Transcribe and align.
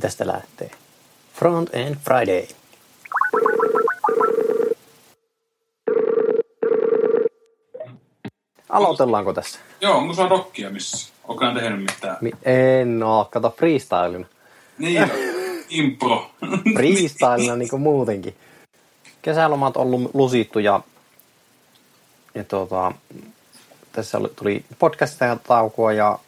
Tästä 0.00 0.26
lähtee. 0.26 0.70
Front 1.34 1.74
End 1.74 1.96
Friday. 1.96 2.46
Aloitellaanko 8.68 9.32
tässä? 9.32 9.58
Joo, 9.80 9.96
onko 9.98 10.14
sulla 10.14 10.28
rockia 10.28 10.70
missä? 10.70 11.12
Onko 11.28 11.44
hän 11.44 11.54
tehnyt 11.54 11.80
mitään? 11.80 12.16
Mi- 12.20 12.32
en 12.42 13.02
oo, 13.02 13.24
kato 13.30 13.54
freestylina. 13.58 14.26
Niin, 14.78 15.10
impro. 15.70 16.30
Freestylina 16.74 17.56
niinku 17.56 17.78
muutenkin. 17.78 18.36
Kesälomat 19.22 19.76
on 19.76 19.82
ollut 19.82 20.10
lusittu 20.14 20.58
ja, 20.58 20.80
ja 22.34 22.44
tuota, 22.44 22.92
tässä 23.92 24.18
oli, 24.18 24.28
tuli 24.36 24.64
podcastia 24.78 25.26
ja 25.28 25.36
taukoa 25.36 25.92
ja 25.92 26.18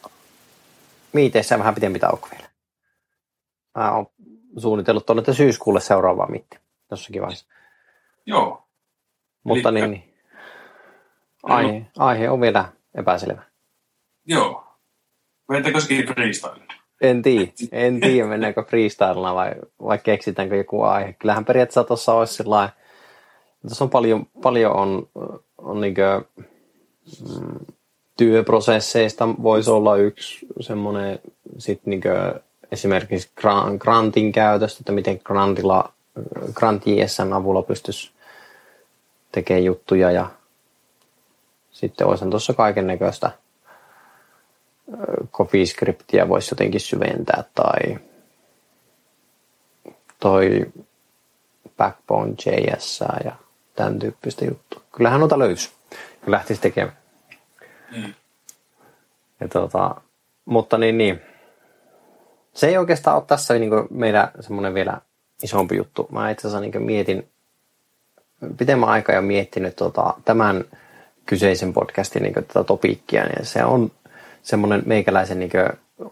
miiteissä 1.13 1.59
vähän 1.59 1.75
pitempi 1.75 1.99
tauko 1.99 2.27
vielä. 2.31 2.42
Mä 3.75 3.91
oon 3.95 4.05
suunnitellut 4.57 5.05
tuonne 5.05 5.33
syyskuulle 5.33 5.79
seuraavaa 5.79 6.29
mitti 6.29 6.57
jossakin 6.91 7.21
vaiheessa. 7.21 7.45
Joo. 8.25 8.63
Mutta 9.43 9.69
Elikkä- 9.69 9.87
niin, 9.87 9.91
niin. 9.91 10.13
Aihe, 11.43 11.85
aihe 11.97 12.29
on 12.29 12.41
vielä 12.41 12.65
epäselvä. 12.95 13.41
Joo. 14.25 14.63
Veettekö 15.49 15.79
sekin 15.79 16.05
freestyle? 16.05 16.61
En 17.01 17.21
tiedä, 17.21 17.51
en 17.71 17.99
tiedä 17.99 18.27
mennäänkö 18.27 18.63
freestylella 18.63 19.35
vai, 19.35 19.51
vai 19.83 19.97
keksitäänkö 19.99 20.55
joku 20.55 20.81
aihe. 20.83 21.13
Kyllähän 21.13 21.45
periaatteessa 21.45 21.83
tuossa 21.83 22.13
olisi 22.13 22.33
sillä 22.33 22.69
tuossa 23.61 23.83
on 23.83 23.89
paljon, 23.89 24.25
paljon 24.43 24.73
on, 24.75 25.07
on 25.57 25.81
niinkö, 25.81 26.21
mm, 27.29 27.59
työprosesseista 28.17 29.27
voisi 29.43 29.69
olla 29.69 29.95
yksi 29.95 30.47
semmoinen 30.59 31.19
sitten 31.57 31.91
niinkö 31.91 32.41
esimerkiksi 32.73 33.29
gra- 33.41 33.77
grantin 33.77 34.31
käytöstä, 34.31 34.77
että 34.81 34.91
miten 34.91 35.19
grantilla, 35.23 35.93
grant 36.53 36.87
JSN 36.87 37.33
avulla 37.33 37.61
pystyisi 37.61 38.11
tekemään 39.31 39.63
juttuja 39.63 40.11
ja 40.11 40.29
sitten 41.71 42.07
olisi 42.07 42.25
tuossa 42.29 42.53
kaiken 42.53 42.87
näköistä 42.87 43.31
CoffeeScriptia 45.31 46.29
voisi 46.29 46.51
jotenkin 46.53 46.79
syventää 46.79 47.43
tai 47.55 47.99
toi 50.19 50.65
Backbone 51.77 52.33
JS 52.45 53.03
ja 53.23 53.31
tämän 53.75 53.99
tyyppistä 53.99 54.45
juttua. 54.45 54.81
Kyllähän 54.91 55.19
noita 55.19 55.39
löysi, 55.39 55.71
kun 56.23 56.31
lähtisi 56.31 56.61
tekemään. 56.61 56.97
Niin. 57.91 58.15
Ja 59.39 59.47
tota, 59.47 59.95
mutta 60.45 60.77
niin, 60.77 60.97
niin. 60.97 61.21
Se 62.53 62.67
ei 62.67 62.77
oikeastaan 62.77 63.17
ole 63.17 63.23
tässä 63.27 63.53
niin 63.53 63.71
meidän 63.89 64.31
semmoinen 64.39 64.73
vielä 64.73 65.01
isompi 65.43 65.77
juttu. 65.77 66.07
Mä 66.11 66.29
itse 66.29 66.47
asiassa 66.47 66.59
niin 66.59 66.83
mietin 66.83 67.27
pitemmän 68.57 68.89
aikaa 68.89 69.15
jo 69.15 69.21
miettinyt 69.21 69.75
tota, 69.75 70.13
tämän 70.25 70.65
kyseisen 71.25 71.73
podcastin 71.73 72.23
niin 72.23 72.33
tätä 72.33 72.63
topiikkia, 72.63 73.23
niin 73.23 73.45
se 73.45 73.63
on 73.63 73.91
semmoinen 74.41 74.83
meikäläisen 74.85 75.39
niin 75.39 75.51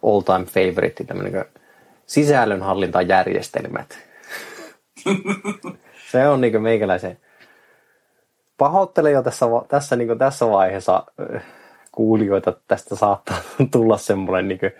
all 0.04 0.22
time 0.22 0.46
favorite, 0.46 1.04
tämmöinen 1.04 1.34
niin 1.34 1.46
sisällönhallintajärjestelmät. 2.06 3.98
se 6.12 6.28
on 6.28 6.42
niin 6.42 6.62
meikäläisen 6.62 7.18
pahoittelen 8.58 9.14
jo 9.14 9.24
tässä, 9.24 9.46
tässä, 9.68 9.96
niin 9.96 10.18
tässä 10.18 10.50
vaiheessa 10.50 11.04
äh, 11.36 11.44
kuulijoita, 11.92 12.50
että 12.50 12.62
tästä 12.68 12.96
saattaa 12.96 13.38
tulla 13.72 13.98
semmoinen 13.98 14.48
niin 14.48 14.60
kuin, 14.60 14.72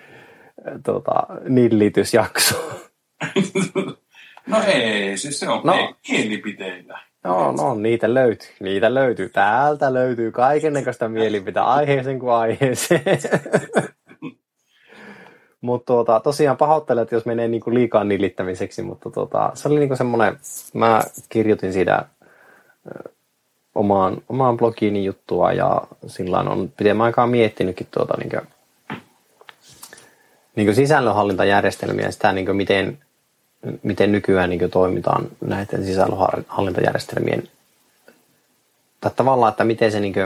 tota, 0.84 1.24
nillitysjakso. 1.50 2.56
No 4.48 4.58
ei, 4.68 5.18
siis 5.18 5.40
se 5.40 5.50
on 5.50 5.62
No. 5.64 5.94
mielipiteitä. 6.10 7.00
No, 7.24 7.52
no, 7.52 7.76
niitä 7.76 8.14
löytyy. 8.14 8.48
Niitä 8.60 8.94
löytyy. 8.94 9.30
Täältä 9.30 9.94
löytyy 9.94 10.32
kaikennäköistä 10.32 11.08
mielipiteitä 11.10 11.64
aiheeseen 11.64 12.20
kuin 12.20 12.34
aiheeseen. 12.34 13.02
mutta 15.62 15.86
tuota, 15.94 16.20
tosiaan 16.20 16.58
pahoittelen, 16.58 17.02
että 17.02 17.16
jos 17.16 17.26
menee 17.26 17.48
niinku 17.48 17.74
liikaa 17.74 18.04
nilittämiseksi, 18.04 18.82
mutta 18.82 19.12
tuota, 19.12 19.52
se 19.54 19.68
oli 19.68 19.80
niinku 19.80 19.96
semmoinen, 19.96 20.38
mä 20.74 21.02
kirjoitin 21.30 21.74
siitä 21.74 22.06
omaan, 23.76 24.18
omaan 24.30 24.58
blogiini 24.58 25.06
juttua 25.06 25.52
ja 25.52 25.82
sillä 26.08 26.40
on 26.40 26.74
pidemmän 26.78 27.06
aikaa 27.06 27.28
miettinytkin 27.28 27.88
tuota, 27.92 28.14
niinku, 28.18 28.48
niinku 30.56 30.74
sisällönhallintajärjestelmiä 30.74 32.06
ja 32.06 32.12
sitä, 32.12 32.32
niinku, 32.32 32.54
miten, 32.54 32.98
miten 33.84 34.12
nykyään 34.12 34.50
niinku, 34.50 34.68
toimitaan 34.68 35.28
näiden 35.42 35.86
sisällönhallintajärjestelmien 35.86 37.44
tai 39.02 39.12
tavallaan, 39.16 39.50
että 39.52 39.64
miten 39.64 39.92
se 39.92 40.00
niinku, 40.00 40.20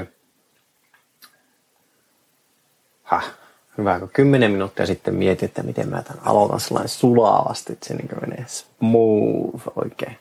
Häh, 3.04 3.32
hyvä, 3.78 4.00
kun 4.00 4.10
kymmenen 4.14 4.52
minuuttia 4.52 4.86
sitten 4.86 5.16
mietin, 5.16 5.46
että 5.46 5.64
miten 5.64 5.90
mä 5.90 6.04
tämän 6.04 6.28
aloitan 6.28 6.60
sellainen 6.60 6.90
sulavasti, 6.90 7.74
että 7.74 7.88
se 7.88 7.94
niin 7.94 8.10
menee 8.22 8.46
smooth 8.48 9.64
oikein. 9.76 10.18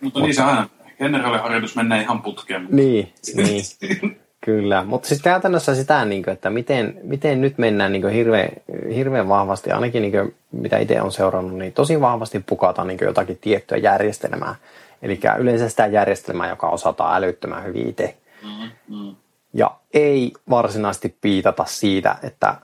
Mutta 0.00 0.20
niin 0.20 0.34
se 0.34 0.42
aina. 0.42 0.68
Generaaliharjoitus 0.98 1.76
menee 1.76 2.02
ihan 2.02 2.22
putkeen. 2.22 2.68
Niin, 2.70 3.12
niin. 3.34 3.64
Kyllä, 4.44 4.84
mutta 4.84 5.08
siis 5.08 5.22
käytännössä 5.22 5.74
sitä, 5.74 6.04
niin 6.04 6.22
kuin, 6.22 6.34
että 6.34 6.50
miten, 6.50 7.00
miten 7.02 7.40
nyt 7.40 7.58
mennään 7.58 7.92
niin 7.92 8.08
hirveän, 8.08 8.48
hirveän 8.94 9.28
vahvasti, 9.28 9.70
ainakin 9.70 10.02
niin 10.02 10.12
kuin, 10.12 10.34
mitä 10.52 10.78
itse 10.78 11.02
on 11.02 11.12
seurannut, 11.12 11.58
niin 11.58 11.72
tosi 11.72 12.00
vahvasti 12.00 12.44
pukataan 12.46 12.88
niin 12.88 12.98
jotakin 13.02 13.38
tiettyä 13.40 13.78
järjestelmää. 13.78 14.54
Eli 15.02 15.20
yleensä 15.38 15.68
sitä 15.68 15.86
järjestelmää, 15.86 16.48
joka 16.48 16.68
osataan 16.68 17.16
älyttömän 17.16 17.64
hyvin 17.64 17.88
itse. 17.88 18.16
Mm, 18.42 18.96
mm. 18.96 19.16
Ja 19.54 19.76
ei 19.94 20.32
varsinaisesti 20.50 21.16
piitata 21.20 21.64
siitä, 21.64 22.16
että 22.22 22.54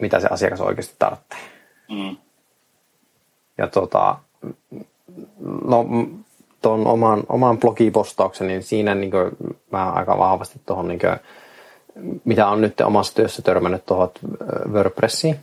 mitä 0.00 0.20
se 0.20 0.28
asiakas 0.30 0.60
oikeasti 0.60 0.94
tarvitsee. 0.98 1.38
Mm. 1.90 2.16
Ja 3.58 3.66
tota, 3.66 4.18
no, 5.64 5.86
tuon 6.62 6.86
oman, 6.86 7.22
oman 7.28 7.58
blogipostauksen, 7.58 8.46
niin 8.46 8.62
siinä 8.62 8.94
niin 8.94 9.12
mä 9.70 9.90
aika 9.90 10.18
vahvasti 10.18 10.60
tuohon, 10.66 10.88
niin 10.88 11.00
mitä 12.24 12.48
on 12.48 12.60
nyt 12.60 12.80
omassa 12.80 13.14
työssä 13.14 13.42
törmännyt 13.42 13.86
tuohon 13.86 14.10
WordPressiin. 14.72 15.36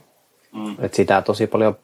Mm. 0.53 0.75
Että 0.79 0.96
sitä 0.96 1.22
tosi 1.22 1.47
paljon 1.47 1.75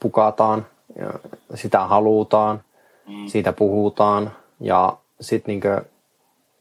pukataan, 0.00 0.66
ja 0.98 1.12
sitä 1.54 1.80
halutaan, 1.80 2.62
Mm. 3.10 3.26
siitä 3.26 3.52
puhutaan 3.52 4.32
ja 4.60 4.96
sitten 5.20 5.60
niin 5.60 5.80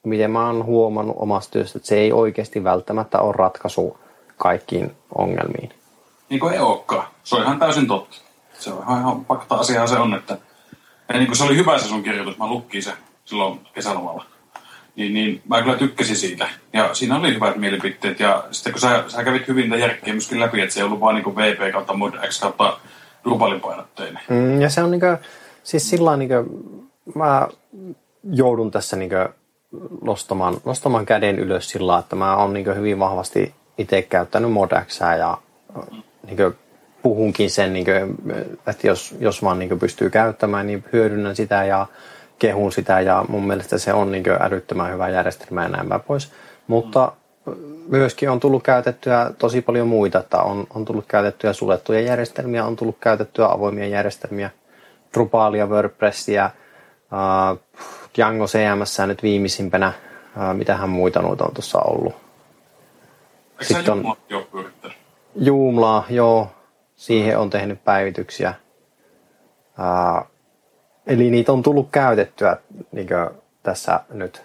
miten 0.04 0.32
mä 0.32 0.48
oon 0.48 0.66
huomannut 0.66 1.16
omassa 1.20 1.52
työssä, 1.52 1.78
että 1.78 1.88
se 1.88 1.98
ei 1.98 2.12
oikeasti 2.12 2.64
välttämättä 2.64 3.20
ole 3.20 3.34
ratkaisu 3.38 3.98
kaikkiin 4.38 4.92
ongelmiin. 5.16 5.74
Niin 6.30 6.40
kuin 6.40 6.54
ei 6.54 6.60
olekaan. 6.60 7.08
Se 7.24 7.36
on 7.36 7.44
ihan 7.44 7.60
täysin 7.60 7.88
totta. 7.88 8.16
Se 8.60 8.74
on 8.74 8.84
ihan, 8.84 9.00
ihan 9.00 9.26
fakta 9.26 9.56
asiaa 9.56 9.88
se 9.88 10.00
on, 10.00 10.14
että 10.14 10.38
ja 11.10 11.18
niin 11.18 11.28
kuin 11.28 11.38
se 11.38 11.44
oli 11.44 11.56
hyvä 11.56 11.78
se 11.78 11.88
sun 11.88 12.04
kirjoitus, 12.04 12.38
mä 12.38 12.48
lukkiin 12.48 12.84
se 12.84 12.94
silloin 13.26 13.60
kesälomalla. 13.74 14.26
Niin, 14.96 15.14
niin 15.14 15.42
mä 15.50 15.62
kyllä 15.62 15.78
tykkäsin 15.78 16.16
siitä. 16.16 16.50
Ja 16.74 16.94
siinä 16.94 17.18
oli 17.18 17.34
hyvät 17.34 17.58
mielipiteet. 17.58 18.20
Ja 18.20 18.44
sitten 18.52 18.74
kun 18.74 18.82
sä, 18.82 19.04
sä 19.08 19.24
kävit 19.24 19.48
hyvin 19.48 19.70
tätä 19.70 19.82
järkeä 19.82 20.14
myöskin 20.14 20.40
läpi, 20.40 20.62
että 20.62 20.74
se 20.74 20.80
ei 20.80 20.84
ollut 20.84 21.00
vaan 21.00 21.16
niin 21.16 21.24
kuin 21.24 21.36
VP 21.36 21.72
kautta 21.72 21.94
Mod 21.94 22.14
X 22.28 22.42
kautta 22.42 22.78
Drupalin 23.24 23.62
painotteinen. 23.62 24.24
Mm, 24.30 24.62
ja 24.62 24.70
se 24.70 24.84
on 24.84 24.92
niinku, 24.92 25.06
siis 25.64 25.90
sillä 25.90 26.18
niinku, 26.18 26.36
mä 27.16 27.48
joudun 28.24 28.72
tässä 28.72 28.96
niinku 28.96 29.16
nostamaan, 30.02 30.58
nostamaan 30.66 31.06
käden 31.06 31.40
ylös 31.40 31.70
sillä 31.70 31.98
että 31.98 32.16
mä 32.16 32.38
oon 32.38 32.54
niinku 32.54 32.72
hyvin 32.72 33.00
vahvasti 33.00 33.54
itse 33.78 34.02
käyttänyt 34.02 34.52
Modaxaa 34.52 35.16
ja 35.16 35.38
niinku 36.28 36.56
puhunkin 37.04 37.50
sen, 37.50 37.74
niinku, 37.74 37.92
että 38.68 38.88
jos, 38.88 39.16
jos 39.20 39.44
vaan 39.44 39.60
niinku 39.60 39.78
pystyy 39.78 40.10
käyttämään, 40.10 40.68
niin 40.68 40.84
hyödynnän 40.94 41.36
sitä 41.36 41.64
ja 41.64 41.86
kehun 42.40 42.72
sitä 42.72 43.00
ja 43.00 43.26
mun 43.28 43.48
mielestä 43.48 43.78
se 43.78 43.94
on 43.94 44.12
niinku 44.12 44.30
älyttömän 44.40 44.94
hyvä 44.94 45.10
järjestelmä 45.10 45.64
ja 45.64 45.70
näin 45.70 46.02
pois. 46.08 46.32
Mutta 46.68 47.12
myöskin 47.88 48.30
on 48.30 48.40
tullut 48.40 48.64
käytettyä 48.64 49.32
tosi 49.38 49.62
paljon 49.62 49.88
muita, 49.88 50.20
että 50.20 50.38
on, 50.38 50.68
on 50.76 50.86
tullut 50.86 51.06
käytettyä 51.08 51.54
suljettuja 51.54 52.02
järjestelmiä, 52.02 52.66
on 52.66 52.76
tullut 52.76 52.98
käytettyä 53.00 53.48
avoimia 53.52 53.88
järjestelmiä, 53.88 54.50
Drupalia, 55.14 55.68
WordPressia, 55.68 56.50
uh, 57.12 57.60
Django 58.16 58.46
CMS 58.46 58.98
nyt 59.08 59.24
viimeisimpänä, 59.24 59.94
uh, 60.38 60.58
mitähän 60.58 60.90
muita 60.90 61.22
noita 61.22 61.46
on 61.46 61.54
tuossa 61.54 61.80
ollut. 61.80 62.14
Eikö 63.52 63.64
Sitten 63.74 63.94
on- 63.94 63.98
Jumla 64.00 64.18
jo 64.30 64.48
pyörittänyt? 64.52 64.98
Joomla, 65.36 66.06
joo, 66.10 66.52
siihen 67.00 67.38
on 67.38 67.50
tehnyt 67.50 67.84
päivityksiä. 67.84 68.54
Uh, 69.80 70.28
eli 71.08 71.32
niitä 71.32 71.52
on 71.52 71.64
tullut 71.64 71.90
käytettyä 71.92 72.58
niin 72.92 73.08
tässä 73.64 74.00
nyt. 74.10 74.44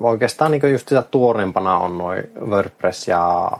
Oikeastaan 0.00 0.50
niin 0.50 0.72
just 0.72 0.88
sitä 0.88 1.02
tuorempana 1.02 1.78
on 1.78 1.98
noin 1.98 2.30
WordPress 2.40 3.08
ja 3.08 3.50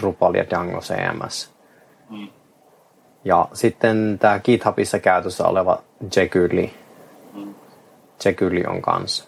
Drupal 0.00 0.34
ja 0.34 0.44
Django 0.50 0.80
CMS. 0.80 1.54
Mm. 2.10 2.28
Ja 3.24 3.48
sitten 3.52 4.16
tämä 4.20 4.38
GitHubissa 4.38 4.98
käytössä 4.98 5.46
oleva 5.46 5.82
Jekuli. 6.16 6.74
Jekuli 8.24 8.64
on 8.66 8.82
kanssa. 8.82 9.24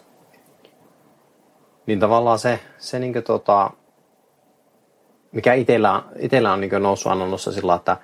Niin 1.85 1.99
tavallaan 1.99 2.39
se, 2.39 2.59
se 2.77 2.99
niin 2.99 3.23
tota, 3.23 3.71
mikä 5.31 5.53
itsellä, 5.53 6.03
itsellä 6.19 6.53
on 6.53 6.61
niin 6.61 6.71
noussut 6.79 7.11
anonnossa 7.11 7.51
sillä, 7.51 7.75
että 7.75 7.97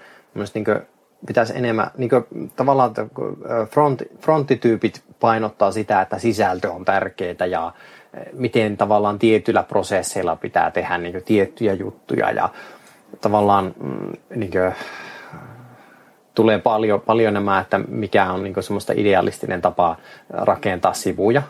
niin 0.54 0.66
pitäisi 1.28 1.54
enemmän, 1.58 1.92
niin 1.98 2.10
kuin, 2.10 2.52
tavallaan 2.56 2.90
että 2.90 3.06
front, 3.70 4.02
fronttityypit 4.20 5.04
painottaa 5.20 5.72
sitä, 5.72 6.02
että 6.02 6.20
sisältö 6.20 6.72
on 6.72 6.86
tärkeää 6.86 7.46
ja 7.50 7.72
miten 8.34 8.78
tavallaan 8.78 9.20
tietyillä 9.20 9.64
prosesseilla 9.64 10.36
pitää 10.36 10.72
tehdä 10.72 10.98
niin 10.98 11.24
tiettyjä 11.26 11.74
juttuja 11.74 12.32
ja 12.32 12.50
tavallaan 13.22 13.74
mm, 13.80 14.12
niin 14.36 14.52
kuin, 14.52 14.74
tulee 16.36 16.60
paljon, 16.60 17.02
paljon 17.02 17.34
nämä, 17.34 17.60
että 17.60 17.80
mikä 17.88 18.32
on 18.32 18.44
niin 18.44 18.64
semmoista 18.64 18.94
idealistinen 18.96 19.62
tapa 19.62 19.96
rakentaa 20.30 20.94
sivuja. 20.94 21.42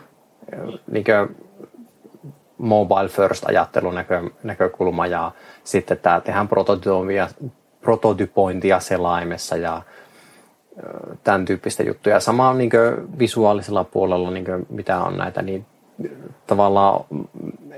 Niin 0.90 1.04
mobile 2.58 3.08
first 3.08 3.44
ajattelun 3.48 3.94
näkö, 3.94 4.30
näkökulma 4.42 5.06
ja 5.06 5.32
sitten 5.64 5.98
tämä 5.98 6.20
tehdään 6.20 6.48
prototypointia, 7.80 8.80
selaimessa 8.80 9.56
ja 9.56 9.82
tämän 11.24 11.44
tyyppistä 11.44 11.82
juttuja. 11.82 12.20
Sama 12.20 12.48
on 12.48 12.58
niin 12.58 12.70
visuaalisella 13.18 13.84
puolella, 13.84 14.30
niin 14.30 14.46
mitä 14.68 15.00
on 15.00 15.16
näitä, 15.16 15.42
niin 15.42 15.66
tavallaan 16.46 17.04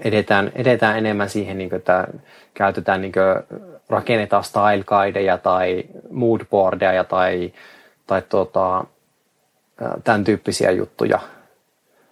edetään, 0.05 0.53
edetään 0.55 0.99
enemmän 0.99 1.29
siihen, 1.29 1.59
niin 1.59 1.75
että 1.75 2.09
käytetään, 2.55 3.01
niin 3.01 3.13
rakennetaan 3.89 4.45
style 4.45 4.85
guideja 4.87 5.39
tai 5.39 5.85
moodboardeja 6.11 7.05
tai, 7.05 7.53
tai 8.07 8.23
tota, 8.23 8.85
tämän 10.05 10.25
tyyppisiä 10.25 10.71
juttuja. 10.71 11.21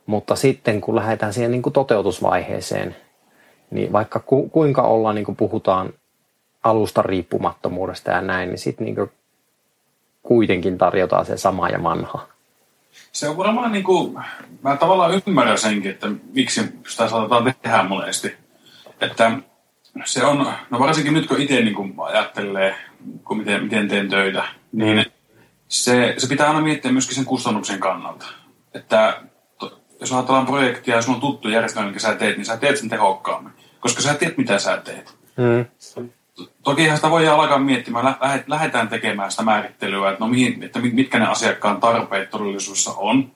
Mutta 0.06 0.36
sitten 0.36 0.80
kun 0.80 0.96
lähdetään 0.96 1.32
siihen 1.32 1.50
niin 1.50 1.62
kuin 1.62 1.72
toteutusvaiheeseen, 1.72 2.96
niin 3.70 3.92
vaikka 3.92 4.20
ku, 4.20 4.48
kuinka 4.48 4.82
ollaan, 4.82 5.14
niin 5.14 5.24
kuin 5.24 5.36
puhutaan 5.36 5.92
alusta 6.62 7.02
riippumattomuudesta 7.02 8.10
ja 8.10 8.20
näin, 8.20 8.48
niin 8.48 8.58
sitten 8.58 8.84
niin 8.84 9.10
kuitenkin 10.22 10.78
tarjotaan 10.78 11.26
se 11.26 11.36
sama 11.36 11.68
ja 11.68 11.82
vanha. 11.82 12.26
Se 13.12 13.28
on 13.28 13.36
varmaan 13.36 13.72
niin 13.72 13.84
kuin, 13.84 14.18
mä 14.62 14.76
tavallaan 14.76 15.22
ymmärrän 15.26 15.58
senkin, 15.58 15.90
että 15.90 16.06
miksi 16.34 16.60
sitä 16.88 17.08
saatetaan 17.08 17.54
tehdä 17.62 17.82
monesti. 17.82 18.36
Että 19.00 19.32
se 20.04 20.24
on, 20.24 20.52
no 20.70 20.78
varsinkin 20.78 21.14
nyt 21.14 21.26
kun 21.26 21.40
itse 21.40 21.60
niin 21.60 21.74
kuin 21.74 21.94
ajattelee, 21.98 22.74
kun 23.24 23.38
miten, 23.38 23.62
miten 23.62 23.88
teen 23.88 24.08
töitä, 24.08 24.44
niin 24.72 24.96
mm. 24.96 25.04
se, 25.68 26.14
se 26.18 26.28
pitää 26.28 26.48
aina 26.48 26.60
miettiä 26.60 26.92
myöskin 26.92 27.14
sen 27.14 27.24
kustannuksen 27.24 27.80
kannalta. 27.80 28.26
Että 28.74 29.20
jos 30.04 30.12
ajatellaan 30.12 30.46
projektia 30.46 30.96
ja 30.96 31.02
sulla 31.02 31.16
on 31.16 31.20
tuttu 31.20 31.48
järjestelmä, 31.48 31.86
minkä 31.86 32.00
sä 32.00 32.14
teet, 32.14 32.36
niin 32.36 32.44
sä 32.44 32.56
teet 32.56 32.76
sen 32.76 32.88
tehokkaammin. 32.88 33.52
Koska 33.80 34.02
sä 34.02 34.14
tiedät, 34.14 34.36
mitä 34.36 34.58
sä 34.58 34.76
teet. 34.76 35.14
Mm. 35.36 35.66
Tokihan 36.62 36.96
sitä 36.96 37.10
voi 37.10 37.28
alkaa 37.28 37.58
miettimään, 37.58 38.16
lähdetään 38.46 38.88
tekemään 38.88 39.30
sitä 39.30 39.42
määrittelyä, 39.42 40.10
että, 40.10 40.24
no 40.24 40.30
mihin, 40.30 40.62
että 40.62 40.78
mitkä 40.78 41.18
ne 41.18 41.26
asiakkaan 41.26 41.80
tarpeet 41.80 42.30
todellisuudessa 42.30 42.90
on 42.96 43.32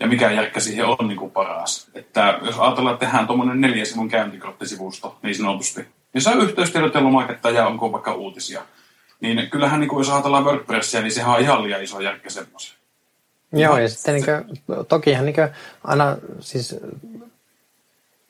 ja 0.00 0.06
mikä 0.06 0.30
järkkä 0.30 0.60
siihen 0.60 0.86
on 0.86 1.08
niin 1.08 1.18
kuin 1.18 1.30
paras. 1.30 1.90
Että 1.94 2.38
jos 2.42 2.58
ajatellaan, 2.58 2.94
että 2.94 3.06
tehdään 3.06 3.26
tuommoinen 3.26 3.60
neljä 3.60 3.84
sivun 3.84 4.08
käyntikorttisivusto 4.08 5.18
niin 5.22 5.34
sanotusti, 5.34 5.86
niin 6.12 6.22
se 6.22 6.30
on 6.30 6.40
yhteystiedot 6.40 6.94
ja 6.94 7.04
lomaketta 7.04 7.50
ja 7.50 7.66
onko 7.66 7.92
vaikka 7.92 8.14
uutisia. 8.14 8.62
Niin 9.20 9.50
kyllähän 9.50 9.80
niin 9.80 9.88
kuin, 9.88 10.00
jos 10.00 10.10
ajatellaan 10.10 10.44
WordPressia, 10.44 11.00
niin 11.00 11.12
sehän 11.12 11.34
on 11.34 11.40
ihan 11.40 11.62
liian 11.62 11.82
iso 11.82 12.00
järkkä 12.00 12.30
semmoisen. 12.30 12.83
Joo, 13.54 13.78
ja 13.78 13.88
sitten 13.88 14.14
niin 14.14 14.24
kuin, 14.24 14.86
tokihan 14.86 15.24
niin 15.24 15.34
kuin, 15.34 15.48
aina 15.84 16.16
siis 16.40 16.76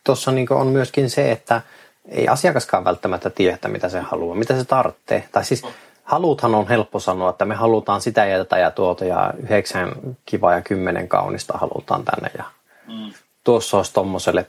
tuossa 0.04 0.32
niin 0.32 0.52
on 0.52 0.66
myöskin 0.66 1.10
se, 1.10 1.32
että 1.32 1.62
ei 2.08 2.28
asiakaskaan 2.28 2.84
välttämättä 2.84 3.30
tiedä, 3.30 3.68
mitä 3.68 3.88
se 3.88 4.00
haluaa, 4.00 4.36
mitä 4.36 4.58
se 4.58 4.64
tarvitsee. 4.64 5.28
Tai 5.32 5.44
siis 5.44 5.62
haluthan 6.04 6.54
on 6.54 6.68
helppo 6.68 7.00
sanoa, 7.00 7.30
että 7.30 7.44
me 7.44 7.54
halutaan 7.54 8.00
sitä 8.00 8.26
ja 8.26 8.38
tätä 8.38 8.58
ja 8.58 8.70
tuota 8.70 9.04
ja 9.04 9.34
yhdeksän 9.42 9.92
kiva 10.26 10.52
ja 10.52 10.62
kymmenen 10.62 11.08
kaunista 11.08 11.58
halutaan 11.58 12.04
tänne 12.04 12.30
ja 12.38 12.44
mm. 12.88 13.12
tuossa 13.44 13.76
olisi 13.76 13.92
tommoselle, 13.92 14.46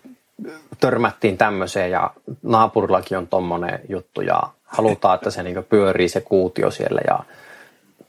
törmättiin 0.80 1.38
tämmöiseen 1.38 1.92
ja 1.92 2.12
naapurillakin 2.44 3.18
on 3.18 3.28
tommonen 3.28 3.80
juttu 3.90 4.22
ja 4.22 4.44
halutaan, 4.66 5.16
että 5.16 5.32
se 5.32 5.44
niinku 5.44 5.62
pyörii 5.62 6.10
se 6.10 6.22
kuutio 6.22 6.72
siellä 6.72 7.02
ja 7.08 7.20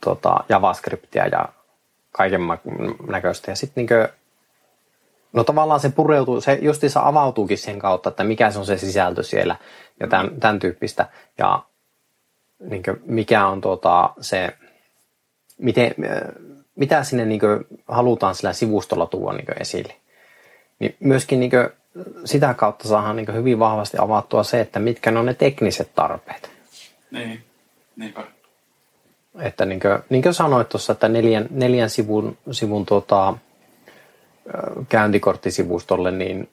tota, 0.01 0.45
JavaScriptia 0.49 1.27
ja 1.27 1.49
kaiken 2.17 2.41
näköistä. 3.09 3.51
Ja 3.51 3.57
sitten 3.57 3.87
niinku, 3.89 4.13
no 5.33 5.45
tavallaan 5.45 5.81
se 5.81 5.89
pureutuu, 5.89 6.41
se 6.41 6.59
justiinsa 6.63 7.01
avautuukin 7.05 7.59
sen 7.59 7.79
kautta, 7.79 8.09
että 8.09 8.25
mikä 8.25 8.51
se 8.51 8.59
on 8.59 8.67
se 8.67 8.79
sisältö 8.79 9.23
siellä 9.23 9.57
ja 10.01 10.07
tämän, 10.07 10.41
tämän 10.41 10.59
tyyppistä. 10.59 11.07
Ja 11.39 11.63
niin 12.71 12.83
kuin, 12.83 13.01
mikä 13.05 13.47
on 13.47 13.61
tota, 13.61 14.11
se, 14.21 14.57
miten, 15.59 15.95
mitä 16.77 17.03
sinne 17.03 17.25
niin 17.25 17.41
kuin, 17.41 17.65
halutaan 17.89 18.35
sillä 18.35 18.53
sivustolla 18.53 19.07
tuoda 19.07 19.37
niin 19.37 19.47
kuin, 19.47 19.62
esille. 19.62 19.95
Niin 20.79 20.97
myöskin 21.01 21.41
niin 21.41 21.51
kuin, 21.51 21.69
sitä 22.25 22.55
kautta 22.55 22.89
saadaan 22.89 23.17
niin 23.17 23.27
kuin, 23.27 23.37
hyvin 23.37 23.59
vahvasti 23.59 23.97
avattua 24.01 24.43
se, 24.43 24.61
että 24.61 24.79
mitkä 24.79 25.11
ne 25.11 25.19
on 25.19 25.27
ne 25.27 25.35
tekniset 25.35 25.95
tarpeet. 25.95 26.51
Niin, 27.11 27.45
niinpä. 27.97 28.36
Että 29.41 29.65
niin 29.65 29.81
kuin, 29.81 29.99
niin 30.09 30.23
kuin 30.23 30.35
sanoit 30.35 30.69
tuossa, 30.69 30.93
että 30.93 31.09
neljän, 31.09 31.47
neljän 31.50 31.91
sivun, 31.91 32.38
sivun 32.50 32.87
tota, 32.87 33.35
käyntikorttisivustolle, 34.88 36.11
niin 36.11 36.50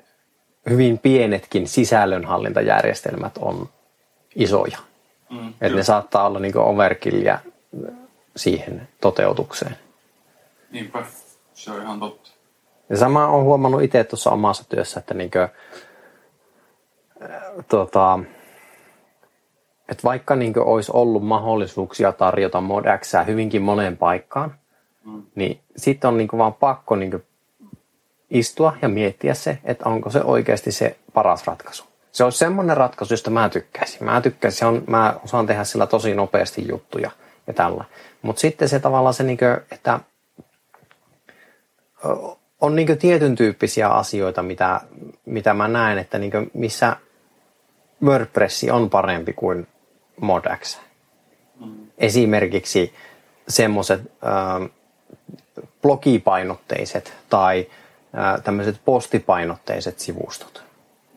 hyvin 0.70 0.98
pienetkin 1.00 1.68
sisällönhallintajärjestelmät 1.68 3.38
on 3.38 3.70
isoja. 4.36 4.78
Mm, 5.30 5.54
että 5.62 5.78
ne 5.78 5.84
saattaa 5.84 6.28
olla 6.28 6.40
niin 6.40 6.58
overkillia 6.58 7.40
siihen 8.36 8.88
toteutukseen. 9.02 9.78
Niinpä, 10.72 11.06
se 11.54 11.72
on 11.72 11.82
ihan 11.82 12.00
totta. 12.00 12.32
Ja 12.90 12.98
sama 12.98 13.28
on 13.28 13.44
huomannut 13.44 13.84
itse 13.84 14.04
tuossa 14.04 14.30
omassa 14.30 14.64
työssä, 14.70 15.00
että 15.00 15.14
niin 15.14 15.32
kuin, 15.32 15.48
tota, 17.68 18.20
että 19.90 20.04
vaikka 20.04 20.36
niin 20.36 20.60
olisi 20.60 20.92
ollut 20.94 21.26
mahdollisuuksia 21.26 22.12
tarjota 22.12 22.62
Mod 22.62 22.86
X 23.00 23.14
hyvinkin 23.28 23.62
moneen 23.62 23.98
paikkaan, 23.98 24.56
mm. 25.06 25.24
niin 25.36 25.60
sitten 25.78 26.08
on 26.08 26.18
niin 26.18 26.30
vaan 26.38 26.54
pakko 26.54 26.96
niin 26.96 27.24
istua 28.30 28.78
ja 28.82 28.90
miettiä 28.90 29.34
se, 29.34 29.58
että 29.64 29.90
onko 29.90 30.10
se 30.10 30.22
oikeasti 30.24 30.72
se 30.72 30.98
paras 31.14 31.48
ratkaisu 31.48 31.94
se 32.14 32.24
olisi 32.24 32.38
semmoinen 32.38 32.78
ratkaisu, 32.78 33.14
josta 33.14 33.30
mä 33.30 33.50
tykkäisin. 33.50 34.04
Mä 34.04 34.22
tykkäisin, 34.22 34.60
se 34.60 34.66
on, 34.66 34.84
mä 34.88 35.20
osaan 35.24 35.48
tehdä 35.48 35.64
sillä 35.64 35.88
tosi 35.88 36.16
nopeasti 36.16 36.68
juttuja 36.68 37.12
ja 37.48 37.54
tällä. 37.54 37.86
Mutta 38.22 38.40
sitten 38.40 38.70
se 38.70 38.80
tavallaan 38.80 39.14
se, 39.14 39.24
että 39.72 40.00
on 42.62 42.76
niin 42.76 42.98
tietyn 42.98 43.36
tyyppisiä 43.36 43.90
asioita, 43.90 44.44
mitä, 44.44 44.82
mitä 45.26 45.54
mä 45.54 45.68
näen, 45.68 45.98
että 45.98 46.18
niin 46.18 46.32
missä 46.54 46.96
WordPress 48.04 48.66
on 48.72 48.90
parempi 48.90 49.34
kuin 49.34 49.68
Modax. 50.22 50.78
Esimerkiksi 51.98 52.94
semmoiset 53.48 54.02
äh, 54.02 54.70
blogipainotteiset 55.82 57.14
tai 57.30 57.68
äh, 58.18 58.42
tämmöiset 58.44 58.82
postipainotteiset 58.86 60.00
sivustot 60.00 60.64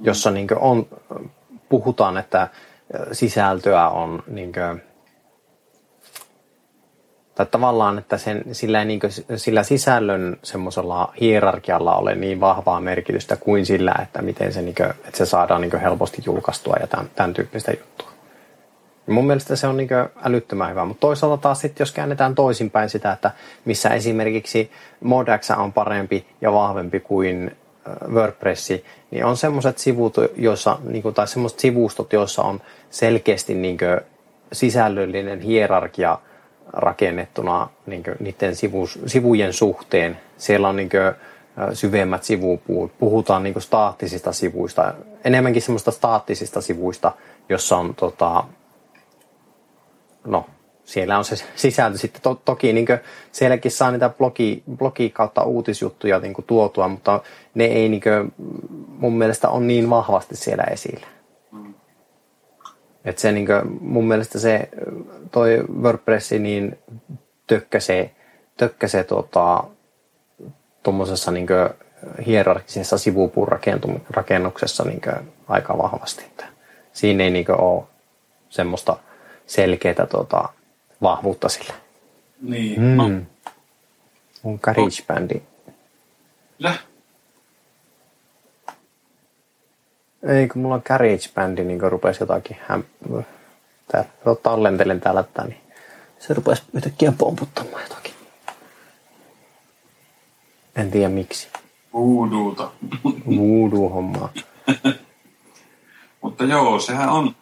jossa 0.00 0.30
niin 0.30 0.48
on, 0.56 0.86
puhutaan, 1.68 2.18
että 2.18 2.48
sisältöä 3.12 3.88
on 3.88 4.22
niin 4.26 4.52
kuin, 4.52 4.82
tai 7.34 7.46
tavallaan, 7.46 7.98
että 7.98 8.18
sen, 8.18 8.44
sillä, 8.52 8.84
niin 8.84 9.00
kuin, 9.00 9.12
sillä 9.36 9.62
sisällön 9.62 10.36
semmoisella 10.42 11.12
hierarkialla 11.20 11.96
ole 11.96 12.14
niin 12.14 12.40
vahvaa 12.40 12.80
merkitystä 12.80 13.36
kuin 13.36 13.66
sillä, 13.66 13.94
että 14.02 14.22
miten 14.22 14.52
se, 14.52 14.62
niin 14.62 14.74
kuin, 14.74 14.90
että 14.90 15.16
se 15.16 15.26
saadaan 15.26 15.60
niin 15.60 15.80
helposti 15.80 16.22
julkaistua 16.26 16.76
ja 16.80 16.86
tämän, 16.86 17.10
tämän 17.14 17.34
tyyppistä 17.34 17.72
juttua. 17.72 18.15
Ja 19.06 19.12
mun 19.12 19.26
mielestä 19.26 19.56
se 19.56 19.66
on 19.66 19.76
niin 19.76 19.88
älyttömän 20.22 20.70
hyvä, 20.70 20.84
mutta 20.84 21.00
toisaalta 21.00 21.42
taas 21.42 21.60
sitten, 21.60 21.84
jos 21.84 21.92
käännetään 21.92 22.34
toisinpäin 22.34 22.90
sitä, 22.90 23.12
että 23.12 23.30
missä 23.64 23.88
esimerkiksi 23.88 24.70
Modax 25.00 25.50
on 25.50 25.72
parempi 25.72 26.26
ja 26.40 26.52
vahvempi 26.52 27.00
kuin 27.00 27.56
WordPressi, 28.08 28.84
niin 29.10 29.24
on 29.24 29.36
semmoiset 29.36 29.78
sivut, 29.78 30.14
joissa, 30.36 30.78
niin 30.88 31.02
kuin, 31.02 31.14
tai 31.14 31.28
semmoiset 31.28 31.58
sivustot, 31.58 32.12
joissa 32.12 32.42
on 32.42 32.60
selkeästi 32.90 33.54
niin 33.54 33.78
sisällöllinen 34.52 35.40
hierarkia 35.40 36.18
rakennettuna 36.72 37.68
niin 37.86 38.02
niiden 38.20 38.56
sivu, 38.56 38.86
sivujen 39.06 39.52
suhteen. 39.52 40.18
Siellä 40.36 40.68
on 40.68 40.76
niin 40.76 40.90
syvemmät 41.72 42.24
sivupuut. 42.24 42.98
Puhutaan 42.98 43.42
niin 43.42 43.60
staattisista 43.62 44.32
sivuista, 44.32 44.94
enemmänkin 45.24 45.62
semmoista 45.62 45.90
staattisista 45.90 46.60
sivuista, 46.60 47.12
jossa 47.48 47.76
on 47.76 47.94
tota, 47.94 48.44
no, 50.26 50.46
siellä 50.84 51.18
on 51.18 51.24
se 51.24 51.36
sisältö 51.56 51.98
sitten. 51.98 52.22
To, 52.22 52.34
toki 52.44 52.72
niin 52.72 52.86
sielläkin 53.32 53.70
saa 53.70 53.90
niitä 53.90 54.08
blogi, 54.08 54.62
blogi 54.76 55.10
kautta 55.10 55.42
uutisjuttuja 55.42 56.18
niin 56.18 56.34
tuotua, 56.46 56.88
mutta 56.88 57.20
ne 57.54 57.64
ei 57.64 57.88
niin 57.88 58.00
kuin, 58.00 58.32
mun 58.88 59.18
mielestä 59.18 59.48
on 59.48 59.66
niin 59.66 59.90
vahvasti 59.90 60.36
siellä 60.36 60.64
esillä. 60.64 61.06
Mm. 61.52 61.74
Et 63.04 63.18
se, 63.18 63.32
niin 63.32 63.46
kuin, 63.46 63.78
mun 63.80 64.08
mielestä 64.08 64.38
se 64.38 64.68
toi 65.30 65.64
WordPressi 65.80 66.38
niin 66.38 66.78
tökkäsee, 67.46 68.10
tökkäsee 68.56 69.04
tota, 69.04 69.64
tuommoisessa 70.82 71.30
niin 71.30 71.46
hierarkisessa 72.26 72.98
sivupuun 72.98 73.48
rakennuksessa 74.10 74.84
niin 74.84 75.00
aika 75.48 75.78
vahvasti. 75.78 76.24
Että 76.24 76.44
siinä 76.92 77.24
ei 77.24 77.30
niin 77.30 77.60
ole 77.60 77.84
semmoista 78.48 78.96
selkeää 79.46 80.06
tota, 80.10 80.48
vahvuutta 81.02 81.48
sillä. 81.48 81.74
Niin. 82.42 82.80
Mm. 82.80 82.96
No. 82.96 83.04
On 84.44 84.58
GarageBandi. 84.62 85.42
Mitä? 86.58 86.74
Ei, 90.22 90.48
kun 90.48 90.62
mulla 90.62 90.74
on 90.74 90.82
GarageBandi, 90.86 91.64
niin 91.64 91.80
kun 91.80 91.92
rupesi 91.92 92.22
jotakin 92.22 92.56
häm... 92.60 92.82
Tää, 93.92 94.04
tallentelen 94.42 95.00
täällä, 95.00 95.24
niin 95.46 95.60
se 96.18 96.34
rupesi 96.34 96.62
yhtäkkiä 96.72 97.12
pomputtamaan 97.18 97.82
jotakin. 97.82 98.14
En 100.76 100.90
tiedä 100.90 101.08
miksi. 101.08 101.48
Voodoota. 101.92 102.70
Voodoo-hommaa. 103.04 104.32
Mutta 106.22 106.44
joo, 106.44 106.78
sehän 106.78 107.08
on, 107.08 107.34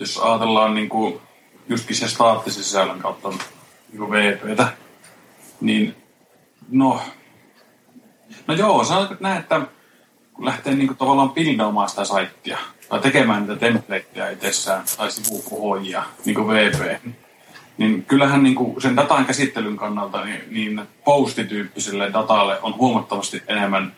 jos 0.00 0.18
ajatellaan 0.18 0.74
niin 0.74 0.88
kuin 0.88 1.20
justkin 1.68 1.96
se 1.96 2.08
staattisen 2.08 2.64
sisällön 2.64 2.98
kautta 2.98 3.28
niin 3.28 4.10
VPtä, 4.10 4.68
niin 5.60 5.96
no, 6.70 7.00
no 8.46 8.54
joo, 8.54 8.84
sanotaan 8.84 9.18
näin, 9.20 9.40
että 9.40 9.60
kun 10.32 10.44
lähtee 10.44 10.74
niin 10.74 10.86
kuin 10.86 10.96
tavallaan 10.96 11.30
pildaamaan 11.30 11.88
sitä 11.88 12.04
saittia 12.04 12.58
tai 12.88 13.00
tekemään 13.00 13.42
niitä 13.42 13.56
templateja 13.56 14.30
itsessään 14.30 14.84
tai 14.96 15.10
sivupohjia, 15.10 16.02
niin 16.24 16.34
kuin 16.34 16.48
VP, 16.48 17.02
niin 17.78 18.04
kyllähän 18.04 18.42
niin 18.42 18.54
kuin 18.54 18.82
sen 18.82 18.96
datan 18.96 19.26
käsittelyn 19.26 19.76
kannalta 19.76 20.24
niin, 20.24 20.42
niin 20.50 20.82
postityyppiselle 21.04 22.12
datalle 22.12 22.60
on 22.62 22.76
huomattavasti 22.76 23.42
enemmän 23.48 23.96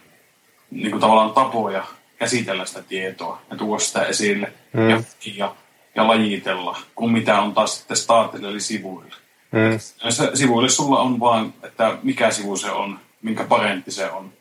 niin 0.71 0.91
kuin 0.91 1.01
tavallaan 1.01 1.33
tapoja 1.33 1.85
käsitellä 2.19 2.67
sitä 2.67 2.83
tietoa 2.83 3.43
ja 3.51 3.57
tuoda 3.57 3.79
sitä 3.79 4.03
esille 4.03 4.53
mm. 4.73 4.91
ja, 4.91 5.03
ja, 5.37 5.55
ja 5.95 6.09
lajitella, 6.09 6.79
kuin 6.95 7.13
mitä 7.13 7.41
on 7.41 7.55
taas 7.55 7.79
sitten 7.79 7.97
staattisille 7.97 8.51
eli 8.51 8.61
sivuille. 8.61 9.15
Mm. 9.53 9.79
sivuille 10.35 10.69
sulla 10.69 11.01
on 11.01 11.21
vaan, 11.21 11.55
että 11.63 11.99
mikä 12.03 12.31
sivu 12.31 12.57
se 12.57 12.71
on, 12.71 12.99
minkä 13.23 13.45
parentti 13.45 13.91
se 13.91 14.11
on. 14.11 14.33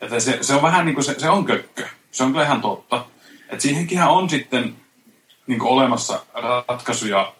Että 0.00 0.20
se, 0.20 0.38
se 0.40 0.54
on 0.54 0.62
vähän 0.62 0.86
niin 0.86 0.94
kuin 0.94 1.04
se, 1.04 1.14
se 1.18 1.30
on 1.30 1.44
kökkö. 1.44 1.86
Se 2.10 2.22
on 2.22 2.32
kyllä 2.32 2.44
ihan 2.44 2.60
totta. 2.60 3.06
Että 3.48 3.62
siihenkin 3.62 4.02
on 4.02 4.30
sitten 4.30 4.76
niin 5.46 5.58
kuin 5.58 5.70
olemassa 5.70 6.20
ratkaisuja 6.34 7.32